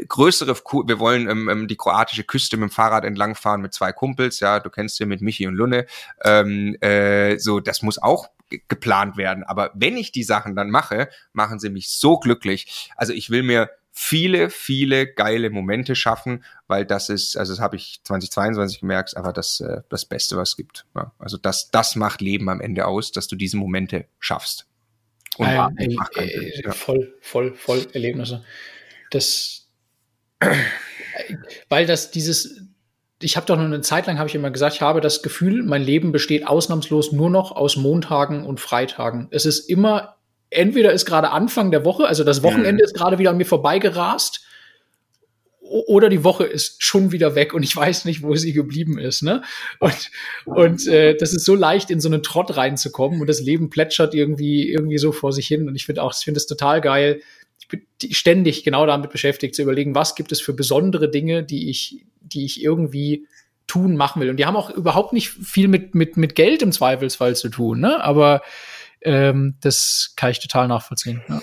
[0.07, 4.39] größere, wir wollen ähm, ähm, die kroatische Küste mit dem Fahrrad entlangfahren mit zwei Kumpels,
[4.39, 5.85] ja, du kennst sie mit Michi und Lunne.
[6.23, 8.29] Ähm, äh, so, das muss auch
[8.67, 9.43] geplant werden.
[9.43, 12.91] Aber wenn ich die Sachen dann mache, machen sie mich so glücklich.
[12.95, 17.75] Also ich will mir viele, viele geile Momente schaffen, weil das ist, also das habe
[17.75, 20.85] ich 2022 gemerkt, aber das, äh, das Beste, was es gibt.
[20.95, 24.67] Ja, also das, das macht Leben am Ende aus, dass du diese Momente schaffst.
[25.37, 25.93] Und ja, äh,
[26.25, 28.43] äh, voll, voll, voll Erlebnisse.
[29.11, 29.62] Das,
[31.69, 32.61] weil das dieses,
[33.21, 35.63] ich habe doch nur eine Zeit lang, habe ich immer gesagt, ich habe das Gefühl,
[35.63, 39.27] mein Leben besteht ausnahmslos nur noch aus Montagen und Freitagen.
[39.31, 40.15] Es ist immer
[40.49, 42.85] entweder ist gerade Anfang der Woche, also das Wochenende mhm.
[42.85, 44.45] ist gerade wieder an mir vorbeigerast,
[45.73, 49.23] oder die Woche ist schon wieder weg und ich weiß nicht, wo sie geblieben ist.
[49.23, 49.41] Ne?
[49.79, 50.11] Und,
[50.45, 54.13] und äh, das ist so leicht, in so einen Trott reinzukommen und das Leben plätschert
[54.13, 55.67] irgendwie, irgendwie so vor sich hin.
[55.67, 57.21] Und ich finde auch, ich finde es total geil.
[58.11, 62.45] Ständig genau damit beschäftigt, zu überlegen, was gibt es für besondere Dinge, die ich, die
[62.45, 63.27] ich irgendwie
[63.67, 64.29] tun, machen will.
[64.29, 67.79] Und die haben auch überhaupt nicht viel mit, mit, mit Geld im Zweifelsfall zu tun,
[67.79, 68.03] ne?
[68.03, 68.41] Aber
[69.01, 71.21] ähm, das kann ich total nachvollziehen.
[71.27, 71.41] Ja.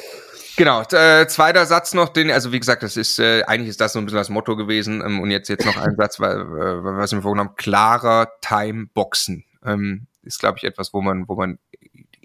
[0.57, 3.95] Genau, äh, zweiter Satz noch, den, also wie gesagt, das ist, äh, eigentlich ist das
[3.95, 6.85] so ein bisschen das Motto gewesen ähm, und jetzt jetzt noch ein Satz, weil, äh,
[6.85, 11.59] was mir vorgenommen klarer Time-Boxen ähm, ist, glaube ich, etwas, wo man, wo man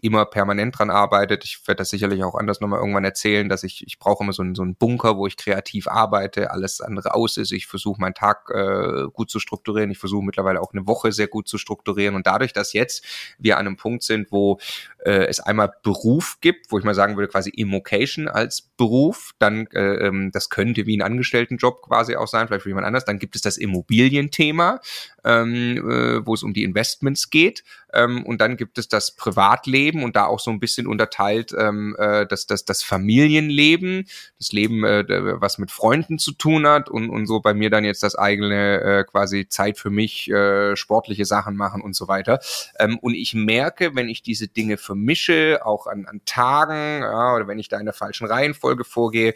[0.05, 1.43] immer permanent dran arbeitet.
[1.43, 4.43] Ich werde das sicherlich auch anders nochmal irgendwann erzählen, dass ich, ich brauche immer so
[4.43, 7.51] einen, so einen Bunker, wo ich kreativ arbeite, alles andere aus ist.
[7.51, 9.89] Ich versuche meinen Tag äh, gut zu strukturieren.
[9.91, 12.15] Ich versuche mittlerweile auch eine Woche sehr gut zu strukturieren.
[12.15, 13.03] Und dadurch, dass jetzt
[13.39, 14.59] wir an einem Punkt sind, wo
[15.03, 19.67] äh, es einmal Beruf gibt, wo ich mal sagen würde, quasi Immocation als Beruf, dann
[19.67, 23.05] äh, ähm, das könnte wie ein Angestelltenjob quasi auch sein, vielleicht für jemand anders.
[23.05, 24.79] Dann gibt es das Immobilienthema,
[25.25, 27.63] ähm, äh, wo es um die Investments geht.
[27.93, 31.95] Ähm, und dann gibt es das Privatleben und da auch so ein bisschen unterteilt ähm,
[31.97, 34.07] äh, das, das, das Familienleben,
[34.37, 35.05] das Leben, äh,
[35.41, 38.81] was mit Freunden zu tun hat und, und so bei mir dann jetzt das eigene
[38.81, 42.39] äh, quasi Zeit für mich, äh, sportliche Sachen machen und so weiter.
[42.79, 47.47] Ähm, und ich merke, wenn ich diese Dinge vermische, auch an, an Tagen ja, oder
[47.47, 49.33] wenn ich da in der falschen Reihenfolge vorgehe,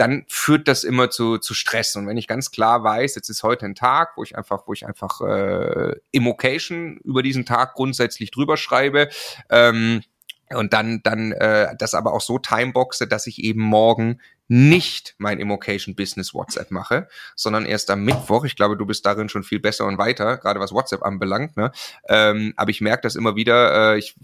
[0.00, 1.94] dann führt das immer zu, zu Stress.
[1.94, 4.72] Und wenn ich ganz klar weiß, jetzt ist heute ein Tag, wo ich einfach, wo
[4.72, 9.10] ich einfach äh, Immocation über diesen Tag grundsätzlich drüber schreibe,
[9.50, 10.02] ähm,
[10.52, 14.20] und dann dann äh, das aber auch so timeboxe, dass ich eben morgen
[14.50, 17.06] nicht mein Immocation Business WhatsApp mache,
[17.36, 18.44] sondern erst am Mittwoch.
[18.44, 21.56] Ich glaube, du bist darin schon viel besser und weiter, gerade was WhatsApp anbelangt.
[21.56, 21.70] Ne?
[22.08, 23.94] Ähm, aber ich merke das immer wieder.
[23.94, 24.16] Äh, ich,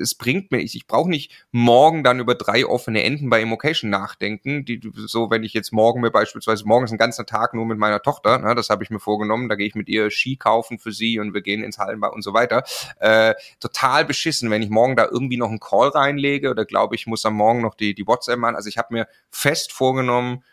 [0.00, 3.90] es bringt mir, ich, ich brauche nicht morgen dann über drei offene Enden bei Immocation
[3.90, 4.64] nachdenken.
[4.64, 7.76] Die so, wenn ich jetzt morgen mir beispielsweise morgen ist ein ganzer Tag nur mit
[7.76, 9.48] meiner Tochter, ne, das habe ich mir vorgenommen.
[9.48, 12.22] Da gehe ich mit ihr Ski kaufen für sie und wir gehen ins Hallenbad und
[12.22, 12.62] so weiter.
[13.00, 17.08] Äh, total beschissen, wenn ich morgen da irgendwie noch einen Call reinlege oder glaube ich
[17.08, 18.54] muss am Morgen noch die die WhatsApp machen.
[18.54, 20.44] Also ich habe mir fest vorgenommen,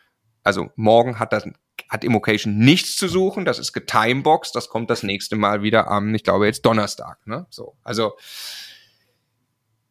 [0.44, 1.46] also morgen hat das
[1.88, 6.14] hat Immocation nichts zu suchen, das ist getimeboxed, das kommt das nächste Mal wieder am,
[6.14, 7.48] ich glaube jetzt Donnerstag, ne?
[7.50, 8.14] So, also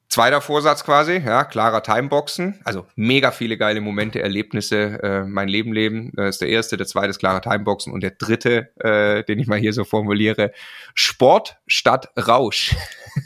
[0.09, 5.72] Zweiter Vorsatz quasi, ja, klarer Timeboxen, also mega viele geile Momente, Erlebnisse, äh, mein Leben
[5.72, 9.39] leben, das ist der erste, der zweite ist klarer Timeboxen und der dritte, äh, den
[9.39, 10.52] ich mal hier so formuliere,
[10.94, 12.74] Sport statt Rausch.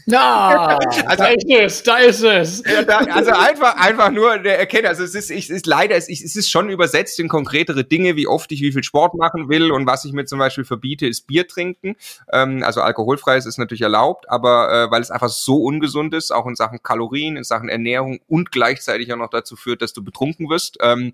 [0.07, 2.65] Ja, also, da ist es, da ist es.
[2.65, 4.89] Also einfach, einfach nur der Erkenner.
[4.89, 7.85] Also es ist, ich, es ist leider, es ist, es ist schon übersetzt in konkretere
[7.85, 10.65] Dinge, wie oft ich wie viel Sport machen will und was ich mir zum Beispiel
[10.65, 11.97] verbiete, ist Bier trinken.
[12.33, 16.47] Ähm, also alkoholfreies ist natürlich erlaubt, aber äh, weil es einfach so ungesund ist, auch
[16.47, 20.49] in Sachen Kalorien, in Sachen Ernährung und gleichzeitig auch noch dazu führt, dass du betrunken
[20.49, 20.79] wirst.
[20.81, 21.13] Ähm,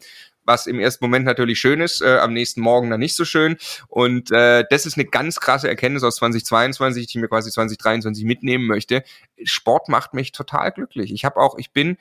[0.49, 3.57] was im ersten Moment natürlich schön ist, äh, am nächsten Morgen dann nicht so schön.
[3.87, 8.25] Und äh, das ist eine ganz krasse Erkenntnis aus 2022, die ich mir quasi 2023
[8.25, 9.05] mitnehmen möchte.
[9.45, 11.13] Sport macht mich total glücklich.
[11.13, 11.99] Ich habe auch, ich bin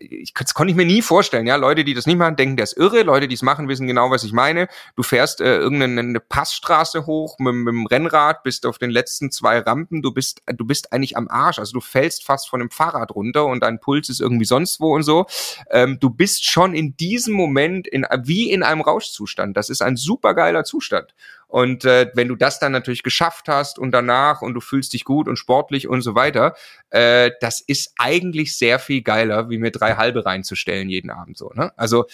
[0.00, 1.56] ich, das konnte ich mir nie vorstellen, ja.
[1.56, 3.02] Leute, die das nicht machen, denken, der ist irre.
[3.02, 4.68] Leute, die es machen, wissen genau, was ich meine.
[4.96, 9.58] Du fährst äh, irgendeine Passstraße hoch mit, mit dem Rennrad, bist auf den letzten zwei
[9.58, 11.58] Rampen, du bist, du bist eigentlich am Arsch.
[11.58, 14.94] Also du fällst fast von dem Fahrrad runter und dein Puls ist irgendwie sonst wo
[14.94, 15.26] und so.
[15.70, 19.56] Ähm, du bist schon in diesem Moment in, wie in einem Rauschzustand.
[19.56, 21.14] Das ist ein supergeiler Zustand.
[21.50, 25.04] Und äh, wenn du das dann natürlich geschafft hast und danach und du fühlst dich
[25.04, 26.54] gut und sportlich und so weiter,
[26.90, 31.50] äh, das ist eigentlich sehr viel geiler, wie mir drei halbe reinzustellen jeden Abend so.
[31.54, 31.72] Ne?
[31.76, 32.06] Also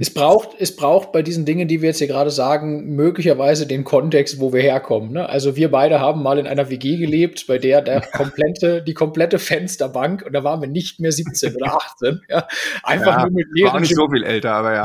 [0.00, 3.84] es braucht, es braucht bei diesen Dingen, die wir jetzt hier gerade sagen, möglicherweise den
[3.84, 5.12] Kontext, wo wir herkommen.
[5.12, 5.28] Ne?
[5.28, 9.38] Also wir beide haben mal in einer WG gelebt, bei der der komplette, die komplette
[9.38, 12.48] Fensterbank, und da waren wir nicht mehr 17 oder 18, ja,
[12.82, 13.74] einfach ja, nur mit leeren.
[13.74, 14.84] War nicht so viel älter, aber ja.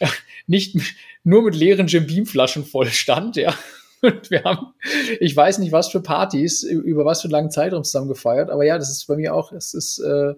[0.48, 0.76] nicht,
[1.24, 3.54] nur mit leeren Jim Beam Flaschen voll stand, ja.
[4.02, 4.74] Und wir haben,
[5.18, 8.64] ich weiß nicht, was für Partys, über was für einen langen Zeitraum zusammen gefeiert, aber
[8.64, 10.34] ja, das ist bei mir auch, es ist, äh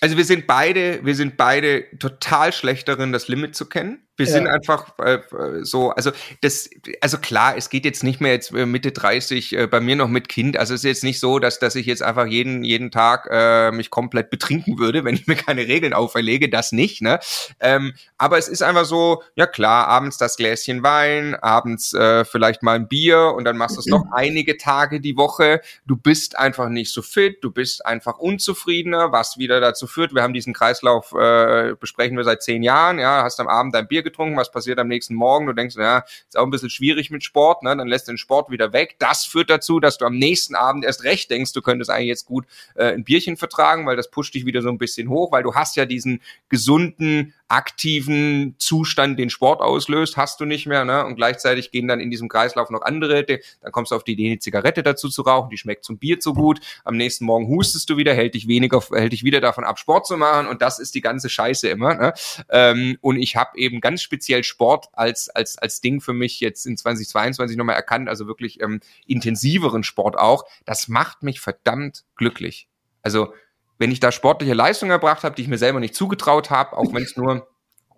[0.00, 4.26] also wir sind beide, wir sind beide total schlecht darin, das Limit zu kennen Wir
[4.26, 4.32] ja.
[4.32, 5.20] sind einfach äh,
[5.62, 6.68] so, also das,
[7.00, 10.08] also klar, es geht jetzt nicht mehr jetzt äh, Mitte 30, äh, bei mir noch
[10.08, 10.58] mit Kind.
[10.58, 13.70] Also es ist jetzt nicht so, dass, dass ich jetzt einfach jeden, jeden Tag äh,
[13.72, 17.18] mich komplett betrinken würde, wenn ich mir keine Regeln auferlege, das nicht, ne?
[17.60, 22.62] Ähm, aber es ist einfach so, ja klar, abends das Gläschen Wein, abends äh, vielleicht
[22.62, 25.62] mal ein Bier und dann machst du es noch einige Tage die Woche.
[25.86, 30.22] Du bist einfach nicht so fit, du bist einfach unzufriedener, was wieder dazu führt, wir
[30.22, 34.02] haben diesen Kreislauf, äh, besprechen wir seit zehn Jahren, ja, hast am Abend dein Bier
[34.10, 35.46] getrunken, was passiert am nächsten Morgen?
[35.46, 37.76] Du denkst, ja, ist auch ein bisschen schwierig mit Sport, ne?
[37.76, 38.96] dann lässt du den Sport wieder weg.
[38.98, 42.26] Das führt dazu, dass du am nächsten Abend erst recht denkst, du könntest eigentlich jetzt
[42.26, 45.42] gut äh, ein Bierchen vertragen, weil das pusht dich wieder so ein bisschen hoch, weil
[45.42, 51.04] du hast ja diesen gesunden aktiven Zustand den Sport auslöst, hast du nicht mehr, ne?
[51.04, 54.28] Und gleichzeitig gehen dann in diesem Kreislauf noch andere, dann kommst du auf die Idee,
[54.28, 56.60] eine Zigarette dazu zu rauchen, die schmeckt zum Bier zu gut.
[56.84, 60.06] Am nächsten Morgen hustest du wieder, hält dich weniger, hält dich wieder davon ab, Sport
[60.06, 61.94] zu machen und das ist die ganze Scheiße immer.
[61.94, 62.12] Ne?
[62.50, 66.66] Ähm, und ich habe eben ganz speziell Sport als als als Ding für mich jetzt
[66.66, 70.44] in 2022 nochmal erkannt, also wirklich ähm, intensiveren Sport auch.
[70.64, 72.68] Das macht mich verdammt glücklich.
[73.02, 73.32] Also
[73.80, 76.92] wenn ich da sportliche Leistung erbracht habe, die ich mir selber nicht zugetraut habe, auch
[76.92, 77.48] wenn es nur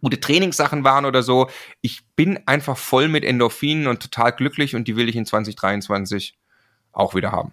[0.01, 1.51] gute Trainingssachen waren oder so,
[1.81, 6.39] ich bin einfach voll mit Endorphinen und total glücklich und die will ich in 2023
[6.93, 7.53] auch wieder haben.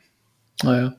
[0.63, 0.93] Naja.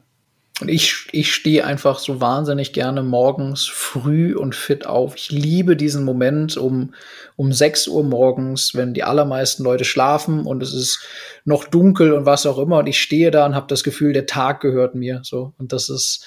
[0.60, 5.14] Und ich, ich stehe einfach so wahnsinnig gerne morgens früh und fit auf.
[5.16, 6.94] Ich liebe diesen Moment um,
[7.36, 11.00] um 6 Uhr morgens, wenn die allermeisten Leute schlafen und es ist
[11.44, 12.78] noch dunkel und was auch immer.
[12.78, 15.20] Und ich stehe da und habe das Gefühl, der Tag gehört mir.
[15.22, 15.54] So.
[15.58, 16.26] Und das ist,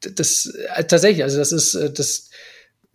[0.00, 2.30] das äh, tatsächlich, also das ist äh, das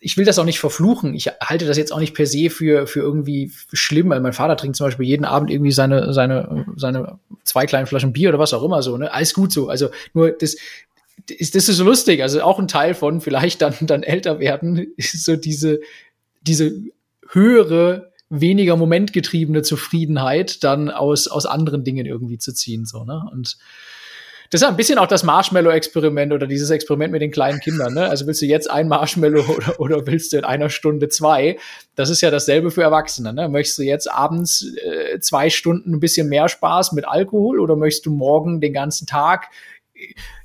[0.01, 1.13] ich will das auch nicht verfluchen.
[1.13, 4.55] Ich halte das jetzt auch nicht per se für, für irgendwie schlimm, weil mein Vater
[4.55, 8.53] trinkt zum Beispiel jeden Abend irgendwie seine, seine, seine zwei kleinen Flaschen Bier oder was
[8.53, 9.11] auch immer so, ne?
[9.11, 9.67] Alles gut so.
[9.67, 10.55] Also nur das,
[11.27, 12.21] das ist so lustig.
[12.21, 15.81] Also auch ein Teil von vielleicht dann, dann älter werden, ist so diese,
[16.41, 16.71] diese
[17.29, 23.23] höhere, weniger momentgetriebene Zufriedenheit dann aus, aus anderen Dingen irgendwie zu ziehen, so, ne?
[23.31, 23.57] Und,
[24.49, 27.93] das ist ja ein bisschen auch das Marshmallow-Experiment oder dieses Experiment mit den kleinen Kindern.
[27.93, 28.09] Ne?
[28.09, 31.59] Also willst du jetzt ein Marshmallow oder, oder willst du in einer Stunde zwei?
[31.95, 33.31] Das ist ja dasselbe für Erwachsene.
[33.31, 33.47] Ne?
[33.47, 38.07] Möchtest du jetzt abends äh, zwei Stunden ein bisschen mehr Spaß mit Alkohol oder möchtest
[38.07, 39.49] du morgen den ganzen Tag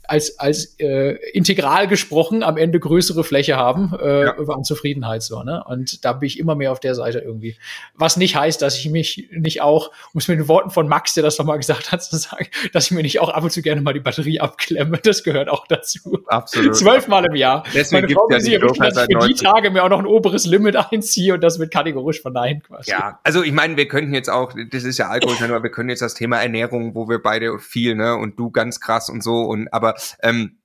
[0.09, 4.35] als, als äh, integral gesprochen am Ende größere Fläche haben äh, ja.
[4.37, 5.63] an Zufriedenheit so, ne?
[5.67, 7.57] Und da bin ich immer mehr auf der Seite irgendwie.
[7.95, 11.15] Was nicht heißt, dass ich mich nicht auch, um es mit den Worten von Max,
[11.15, 13.63] der das nochmal gesagt hat, zu sagen, dass ich mir nicht auch ab und zu
[13.63, 14.99] gerne mal die Batterie abklemme.
[15.05, 16.19] Das gehört auch dazu.
[16.27, 16.77] Absolut.
[16.77, 17.65] Zwölfmal im Jahr.
[17.75, 20.47] Deswegen Meine Frau ja erwischen, dass ich für die Tage mir auch noch ein oberes
[20.47, 22.91] Limit einziehe und das wird kategorisch verneinen quasi.
[22.91, 25.89] Ja, also ich meine, wir könnten jetzt auch, das ist ja Alkohol, aber wir können
[25.89, 29.43] jetzt das Thema Ernährung, wo wir beide viel, ne, und du ganz krass und so
[29.43, 30.59] und aber ähm,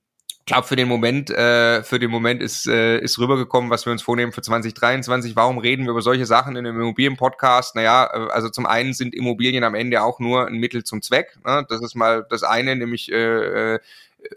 [0.50, 4.02] glaube für den Moment, äh, für den Moment ist äh, ist rübergekommen, was wir uns
[4.02, 5.36] vornehmen für 2023.
[5.36, 7.76] Warum reden wir über solche Sachen in einem Immobilienpodcast?
[7.76, 11.38] Naja, äh, also zum einen sind Immobilien am Ende auch nur ein Mittel zum Zweck.
[11.46, 11.64] Ne?
[11.68, 13.78] Das ist mal das eine, nämlich äh, äh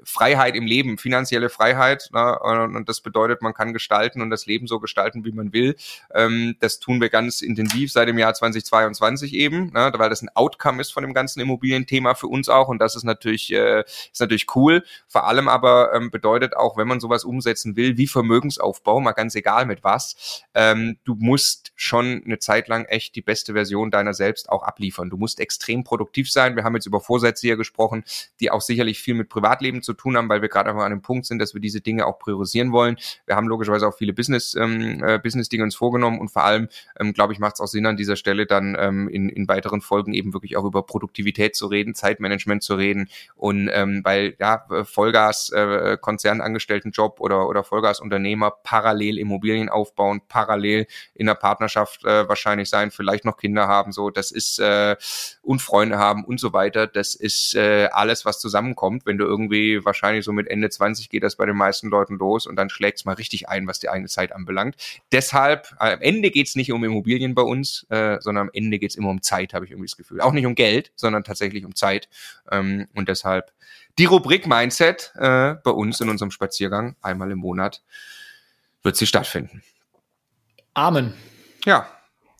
[0.03, 2.09] Freiheit im Leben, finanzielle Freiheit.
[2.13, 2.39] Ne?
[2.39, 5.75] Und das bedeutet, man kann gestalten und das Leben so gestalten, wie man will.
[6.13, 9.91] Ähm, das tun wir ganz intensiv seit dem Jahr 2022 eben, ne?
[9.95, 12.67] weil das ein Outcome ist von dem ganzen Immobilienthema für uns auch.
[12.67, 14.83] Und das ist natürlich, äh, ist natürlich cool.
[15.07, 19.35] Vor allem aber ähm, bedeutet auch, wenn man sowas umsetzen will, wie Vermögensaufbau, mal ganz
[19.35, 24.13] egal mit was, ähm, du musst schon eine Zeit lang echt die beste Version deiner
[24.13, 25.09] selbst auch abliefern.
[25.09, 26.55] Du musst extrem produktiv sein.
[26.55, 28.03] Wir haben jetzt über Vorsätze hier gesprochen,
[28.39, 30.91] die auch sicherlich viel mit Privatleben Leben zu tun haben, weil wir gerade einfach an
[30.91, 32.97] einem Punkt sind, dass wir diese Dinge auch priorisieren wollen.
[33.25, 36.67] Wir haben logischerweise auch viele Business, ähm, äh, Business-Dinge uns vorgenommen und vor allem,
[36.99, 39.81] ähm, glaube ich, macht es auch Sinn an dieser Stelle dann ähm, in, in weiteren
[39.81, 44.65] Folgen eben wirklich auch über Produktivität zu reden, Zeitmanagement zu reden und ähm, weil ja
[44.83, 50.85] Vollgas äh, Konzernangestelltenjob oder oder Vollgasunternehmer parallel Immobilien aufbauen, parallel
[51.15, 54.95] in der Partnerschaft äh, wahrscheinlich sein, vielleicht noch Kinder haben, so das ist äh,
[55.41, 56.87] und Freunde haben und so weiter.
[56.87, 61.23] Das ist äh, alles, was zusammenkommt, wenn du irgendwie wahrscheinlich so mit Ende 20 geht
[61.23, 63.89] das bei den meisten Leuten los und dann schlägt es mal richtig ein, was die
[63.89, 64.75] eigene Zeit anbelangt.
[65.11, 68.79] Deshalb, äh, am Ende geht es nicht um Immobilien bei uns, äh, sondern am Ende
[68.79, 70.21] geht es immer um Zeit, habe ich irgendwie das Gefühl.
[70.21, 72.09] Auch nicht um Geld, sondern tatsächlich um Zeit.
[72.51, 73.51] Ähm, und deshalb
[73.99, 77.83] die Rubrik Mindset äh, bei uns in unserem Spaziergang einmal im Monat
[78.81, 79.63] wird sie stattfinden.
[80.73, 81.13] Amen.
[81.65, 81.87] Ja,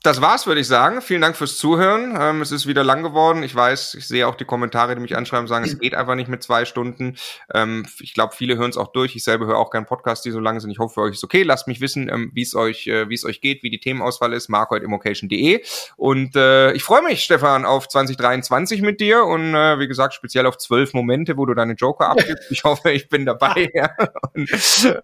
[0.03, 1.01] das war's, würde ich sagen.
[1.01, 2.17] Vielen Dank fürs Zuhören.
[2.19, 3.41] Ähm, es ist wieder lang geworden.
[3.41, 6.27] Ich weiß, ich sehe auch die Kommentare, die mich anschreiben, sagen, es geht einfach nicht
[6.27, 7.15] mit zwei Stunden.
[7.53, 9.15] Ähm, ich glaube, viele hören es auch durch.
[9.15, 10.71] Ich selber höre auch keinen Podcast, die so lang sind.
[10.71, 11.43] Ich hoffe, für euch ist okay.
[11.43, 14.33] Lasst mich wissen, ähm, wie es euch, äh, wie es euch geht, wie die Themenauswahl
[14.33, 14.49] ist.
[14.49, 15.63] marco.immocation.de.
[15.95, 20.45] Und äh, ich freue mich, Stefan, auf 2023 mit dir und äh, wie gesagt, speziell
[20.47, 22.51] auf zwölf Momente, wo du deine Joker abgibst.
[22.51, 23.69] Ich hoffe, ich bin dabei.
[23.73, 23.89] ja.
[24.33, 24.51] und,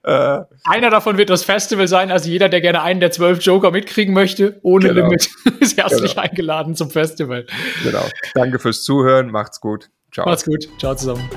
[0.04, 2.12] äh, Einer davon wird das Festival sein.
[2.12, 5.08] Also jeder, der gerne einen der zwölf Joker mitkriegen möchte, ohne genau.
[5.08, 5.30] Limit,
[5.60, 6.24] ist herzlich genau.
[6.24, 7.46] eingeladen zum Festival.
[7.84, 8.06] Genau.
[8.34, 9.32] Danke fürs Zuhören.
[9.32, 9.90] Macht's gut.
[10.12, 10.26] Ciao.
[10.26, 10.68] Macht's gut.
[10.80, 11.30] Ciao zusammen.